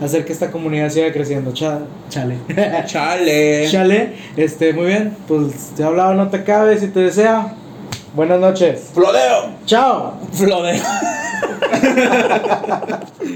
hacer 0.03 0.25
que 0.25 0.33
esta 0.33 0.51
comunidad 0.51 0.91
siga 0.91 1.13
creciendo. 1.13 1.53
Cha- 1.53 1.81
chale. 2.09 2.37
Chale. 2.87 3.69
Chale. 3.71 4.13
Este, 4.37 4.73
muy 4.73 4.87
bien. 4.87 5.17
Pues 5.27 5.73
te 5.77 5.83
he 5.83 5.87
hablado, 5.87 6.15
no 6.15 6.29
te 6.29 6.39
acabes 6.39 6.83
y 6.83 6.89
te 6.89 7.01
desea. 7.01 7.55
Buenas 8.15 8.41
noches. 8.41 8.91
¡Flodeo! 8.95 9.51
Chao. 9.67 10.15
Flodeo. 10.33 10.83